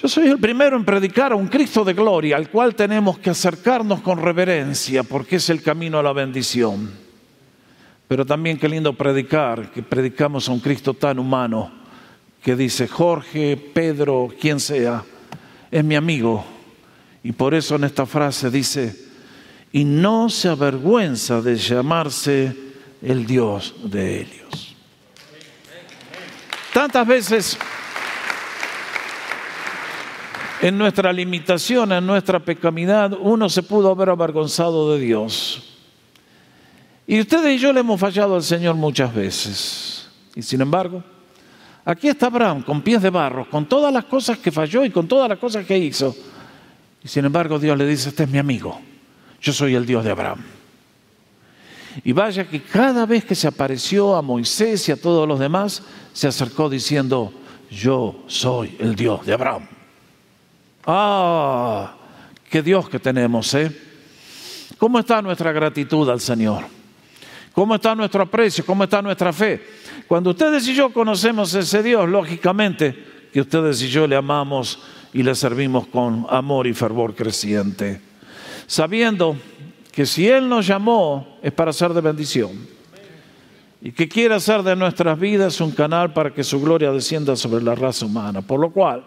Yo 0.00 0.08
soy 0.08 0.28
el 0.28 0.38
primero 0.38 0.78
en 0.78 0.84
predicar 0.84 1.32
a 1.32 1.36
un 1.36 1.48
Cristo 1.48 1.84
de 1.84 1.92
gloria 1.92 2.38
al 2.38 2.48
cual 2.48 2.74
tenemos 2.74 3.18
que 3.18 3.28
acercarnos 3.28 4.00
con 4.00 4.18
reverencia 4.18 5.02
porque 5.02 5.36
es 5.36 5.50
el 5.50 5.62
camino 5.62 5.98
a 5.98 6.02
la 6.02 6.14
bendición. 6.14 6.90
Pero 8.08 8.24
también 8.24 8.56
qué 8.56 8.66
lindo 8.66 8.94
predicar, 8.94 9.70
que 9.70 9.82
predicamos 9.82 10.48
a 10.48 10.52
un 10.52 10.60
Cristo 10.60 10.94
tan 10.94 11.18
humano 11.18 11.70
que 12.42 12.56
dice, 12.56 12.88
Jorge, 12.88 13.58
Pedro, 13.58 14.30
quien 14.40 14.58
sea, 14.58 15.04
es 15.70 15.84
mi 15.84 15.96
amigo. 15.96 16.46
Y 17.22 17.32
por 17.32 17.52
eso 17.52 17.76
en 17.76 17.84
esta 17.84 18.06
frase 18.06 18.50
dice, 18.50 18.96
y 19.70 19.84
no 19.84 20.30
se 20.30 20.48
avergüenza 20.48 21.42
de 21.42 21.56
llamarse 21.56 22.56
el 23.02 23.26
Dios 23.26 23.74
de 23.84 24.22
Helios. 24.22 24.74
Tantas 26.72 27.06
veces 27.06 27.58
en 30.62 30.76
nuestra 30.76 31.12
limitación, 31.12 31.92
en 31.92 32.06
nuestra 32.06 32.38
pecamidad, 32.38 33.12
uno 33.18 33.48
se 33.48 33.62
pudo 33.62 33.90
haber 33.90 34.10
avergonzado 34.10 34.92
de 34.92 35.00
Dios. 35.00 35.62
Y 37.06 37.20
ustedes 37.20 37.56
y 37.56 37.58
yo 37.58 37.72
le 37.72 37.80
hemos 37.80 37.98
fallado 37.98 38.36
al 38.36 38.42
Señor 38.42 38.74
muchas 38.74 39.14
veces. 39.14 40.08
Y 40.34 40.42
sin 40.42 40.60
embargo, 40.60 41.02
aquí 41.84 42.08
está 42.08 42.26
Abraham 42.26 42.62
con 42.62 42.82
pies 42.82 43.02
de 43.02 43.10
barro, 43.10 43.48
con 43.48 43.66
todas 43.66 43.92
las 43.92 44.04
cosas 44.04 44.38
que 44.38 44.52
falló 44.52 44.84
y 44.84 44.90
con 44.90 45.08
todas 45.08 45.28
las 45.28 45.38
cosas 45.38 45.66
que 45.66 45.76
hizo. 45.76 46.14
Y 47.02 47.08
sin 47.08 47.24
embargo 47.24 47.58
Dios 47.58 47.76
le 47.76 47.86
dice, 47.86 48.10
este 48.10 48.24
es 48.24 48.30
mi 48.30 48.38
amigo, 48.38 48.78
yo 49.40 49.52
soy 49.52 49.74
el 49.74 49.86
Dios 49.86 50.04
de 50.04 50.10
Abraham. 50.10 50.44
Y 52.04 52.12
vaya 52.12 52.48
que 52.48 52.62
cada 52.62 53.06
vez 53.06 53.24
que 53.24 53.34
se 53.34 53.48
apareció 53.48 54.14
a 54.14 54.22
Moisés 54.22 54.88
y 54.88 54.92
a 54.92 55.00
todos 55.00 55.26
los 55.26 55.40
demás, 55.40 55.82
se 56.12 56.28
acercó 56.28 56.68
diciendo, 56.68 57.32
yo 57.70 58.22
soy 58.26 58.76
el 58.78 58.94
Dios 58.94 59.26
de 59.26 59.32
Abraham. 59.32 59.79
Ah, 60.86 61.94
qué 62.48 62.62
Dios 62.62 62.88
que 62.88 62.98
tenemos, 62.98 63.52
¿eh? 63.54 63.70
¿Cómo 64.78 64.98
está 64.98 65.20
nuestra 65.20 65.52
gratitud 65.52 66.08
al 66.08 66.20
Señor? 66.20 66.64
¿Cómo 67.52 67.74
está 67.74 67.94
nuestro 67.94 68.22
aprecio? 68.22 68.64
¿Cómo 68.64 68.84
está 68.84 69.02
nuestra 69.02 69.32
fe? 69.32 69.62
Cuando 70.08 70.30
ustedes 70.30 70.66
y 70.68 70.74
yo 70.74 70.92
conocemos 70.92 71.52
ese 71.54 71.82
Dios, 71.82 72.08
lógicamente 72.08 73.28
que 73.32 73.40
ustedes 73.42 73.82
y 73.82 73.88
yo 73.88 74.06
le 74.06 74.16
amamos 74.16 74.80
y 75.12 75.22
le 75.22 75.34
servimos 75.34 75.86
con 75.88 76.26
amor 76.30 76.66
y 76.66 76.72
fervor 76.72 77.14
creciente, 77.14 78.00
sabiendo 78.66 79.36
que 79.92 80.06
si 80.06 80.28
Él 80.28 80.48
nos 80.48 80.66
llamó 80.66 81.38
es 81.42 81.52
para 81.52 81.72
ser 81.72 81.92
de 81.92 82.00
bendición 82.00 82.52
y 83.82 83.92
que 83.92 84.08
quiere 84.08 84.34
hacer 84.34 84.62
de 84.62 84.76
nuestras 84.76 85.18
vidas 85.18 85.60
un 85.60 85.72
canal 85.72 86.12
para 86.12 86.32
que 86.32 86.44
su 86.44 86.60
gloria 86.60 86.92
descienda 86.92 87.34
sobre 87.36 87.62
la 87.62 87.74
raza 87.74 88.06
humana. 88.06 88.42
Por 88.42 88.60
lo 88.60 88.70
cual, 88.70 89.04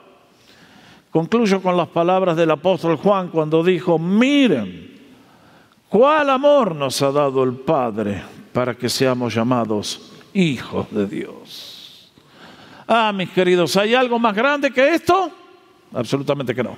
Concluyo 1.13 1.61
con 1.61 1.77
las 1.77 1.89
palabras 1.89 2.35
del 2.35 2.49
apóstol 2.49 2.95
Juan 2.95 3.27
cuando 3.27 3.63
dijo, 3.63 3.99
miren, 3.99 4.99
cuál 5.87 6.27
amor 6.31 6.73
nos 6.73 6.99
ha 7.03 7.11
dado 7.11 7.43
el 7.43 7.53
Padre 7.53 8.23
para 8.51 8.73
que 8.73 8.89
seamos 8.89 9.31
llamados 9.31 10.11
hijos 10.33 10.89
de 10.89 11.05
Dios. 11.05 12.11
Ah, 12.87 13.11
mis 13.13 13.29
queridos, 13.29 13.77
¿hay 13.77 13.93
algo 13.93 14.17
más 14.17 14.35
grande 14.35 14.71
que 14.71 14.95
esto? 14.95 15.29
Absolutamente 15.93 16.55
que 16.55 16.63
no. 16.63 16.75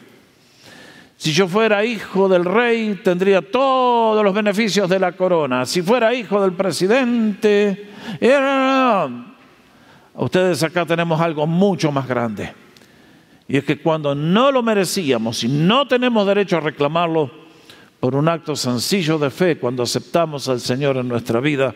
Si 1.15 1.31
yo 1.31 1.47
fuera 1.47 1.85
hijo 1.85 2.27
del 2.27 2.43
rey, 2.43 2.99
tendría 3.01 3.41
todos 3.41 4.21
los 4.21 4.33
beneficios 4.33 4.89
de 4.89 4.99
la 4.99 5.13
corona. 5.13 5.65
Si 5.65 5.81
fuera 5.81 6.13
hijo 6.13 6.41
del 6.41 6.51
presidente, 6.51 7.89
ustedes 10.13 10.61
acá 10.61 10.85
tenemos 10.85 11.21
algo 11.21 11.47
mucho 11.47 11.89
más 11.89 12.05
grande 12.05 12.64
y 13.47 13.57
es 13.57 13.63
que 13.63 13.77
cuando 13.77 14.15
no 14.15 14.51
lo 14.51 14.63
merecíamos 14.63 15.43
y 15.43 15.47
no 15.47 15.87
tenemos 15.87 16.25
derecho 16.25 16.57
a 16.57 16.61
reclamarlo 16.61 17.29
por 17.99 18.15
un 18.15 18.27
acto 18.27 18.55
sencillo 18.55 19.17
de 19.17 19.29
fe, 19.29 19.57
cuando 19.57 19.83
aceptamos 19.83 20.49
al 20.49 20.59
Señor 20.59 20.97
en 20.97 21.07
nuestra 21.07 21.39
vida, 21.39 21.73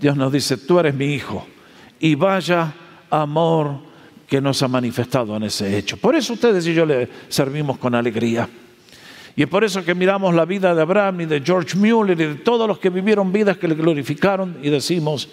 Dios 0.00 0.16
nos 0.16 0.32
dice, 0.32 0.56
tú 0.56 0.78
eres 0.78 0.94
mi 0.94 1.12
hijo. 1.14 1.46
Y 2.00 2.14
vaya 2.14 2.72
amor 3.10 3.78
que 4.26 4.40
nos 4.40 4.62
ha 4.62 4.68
manifestado 4.68 5.36
en 5.36 5.42
ese 5.42 5.76
hecho. 5.76 5.98
Por 5.98 6.14
eso 6.14 6.32
ustedes 6.32 6.66
y 6.66 6.72
yo 6.72 6.86
le 6.86 7.08
servimos 7.28 7.78
con 7.78 7.94
alegría. 7.94 8.48
Y 9.36 9.42
es 9.42 9.48
por 9.48 9.62
eso 9.62 9.84
que 9.84 9.94
miramos 9.94 10.34
la 10.34 10.44
vida 10.44 10.74
de 10.74 10.82
Abraham 10.82 11.22
y 11.22 11.26
de 11.26 11.40
George 11.40 11.76
Mueller 11.76 12.18
y 12.18 12.26
de 12.26 12.34
todos 12.36 12.66
los 12.66 12.78
que 12.78 12.90
vivieron 12.90 13.32
vidas 13.32 13.58
que 13.58 13.68
le 13.68 13.74
glorificaron 13.74 14.58
y 14.62 14.70
decimos, 14.70 15.28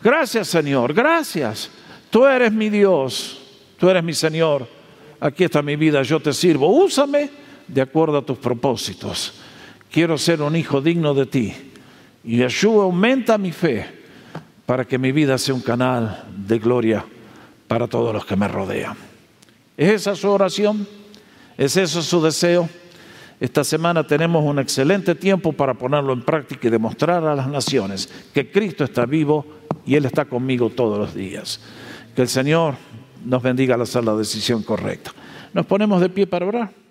gracias 0.00 0.48
Señor, 0.48 0.94
gracias. 0.94 1.70
Tú 2.10 2.26
eres 2.26 2.52
mi 2.52 2.70
Dios, 2.70 3.40
tú 3.78 3.88
eres 3.88 4.02
mi 4.02 4.14
Señor 4.14 4.81
aquí 5.22 5.44
está 5.44 5.62
mi 5.62 5.76
vida, 5.76 6.02
yo 6.02 6.20
te 6.20 6.32
sirvo, 6.32 6.66
úsame 6.66 7.30
de 7.68 7.80
acuerdo 7.80 8.18
a 8.18 8.26
tus 8.26 8.38
propósitos. 8.38 9.34
Quiero 9.90 10.18
ser 10.18 10.42
un 10.42 10.56
hijo 10.56 10.80
digno 10.80 11.14
de 11.14 11.26
ti. 11.26 11.54
Y 12.24 12.38
Yeshua 12.38 12.84
aumenta 12.84 13.38
mi 13.38 13.52
fe 13.52 13.86
para 14.66 14.84
que 14.84 14.98
mi 14.98 15.12
vida 15.12 15.38
sea 15.38 15.54
un 15.54 15.60
canal 15.60 16.24
de 16.36 16.58
gloria 16.58 17.04
para 17.68 17.86
todos 17.86 18.12
los 18.12 18.24
que 18.26 18.36
me 18.36 18.48
rodean. 18.48 18.96
¿Es 19.76 19.90
esa 19.90 20.16
su 20.16 20.28
oración? 20.28 20.86
¿Es 21.56 21.76
eso 21.76 22.02
su 22.02 22.20
deseo? 22.20 22.68
Esta 23.38 23.64
semana 23.64 24.06
tenemos 24.06 24.44
un 24.44 24.58
excelente 24.58 25.14
tiempo 25.14 25.52
para 25.52 25.74
ponerlo 25.74 26.12
en 26.12 26.22
práctica 26.22 26.66
y 26.66 26.70
demostrar 26.70 27.24
a 27.24 27.34
las 27.34 27.48
naciones 27.48 28.08
que 28.34 28.50
Cristo 28.50 28.84
está 28.84 29.04
vivo 29.06 29.44
y 29.86 29.94
Él 29.94 30.04
está 30.04 30.24
conmigo 30.24 30.70
todos 30.70 30.98
los 30.98 31.14
días. 31.14 31.60
Que 32.14 32.22
el 32.22 32.28
Señor 32.28 32.74
nos 33.24 33.42
bendiga 33.42 33.74
al 33.74 33.82
hacer 33.82 34.04
la 34.04 34.14
decisión 34.14 34.62
correcta. 34.62 35.12
Nos 35.52 35.66
ponemos 35.66 36.00
de 36.00 36.08
pie 36.08 36.26
para 36.26 36.46
orar. 36.46 36.81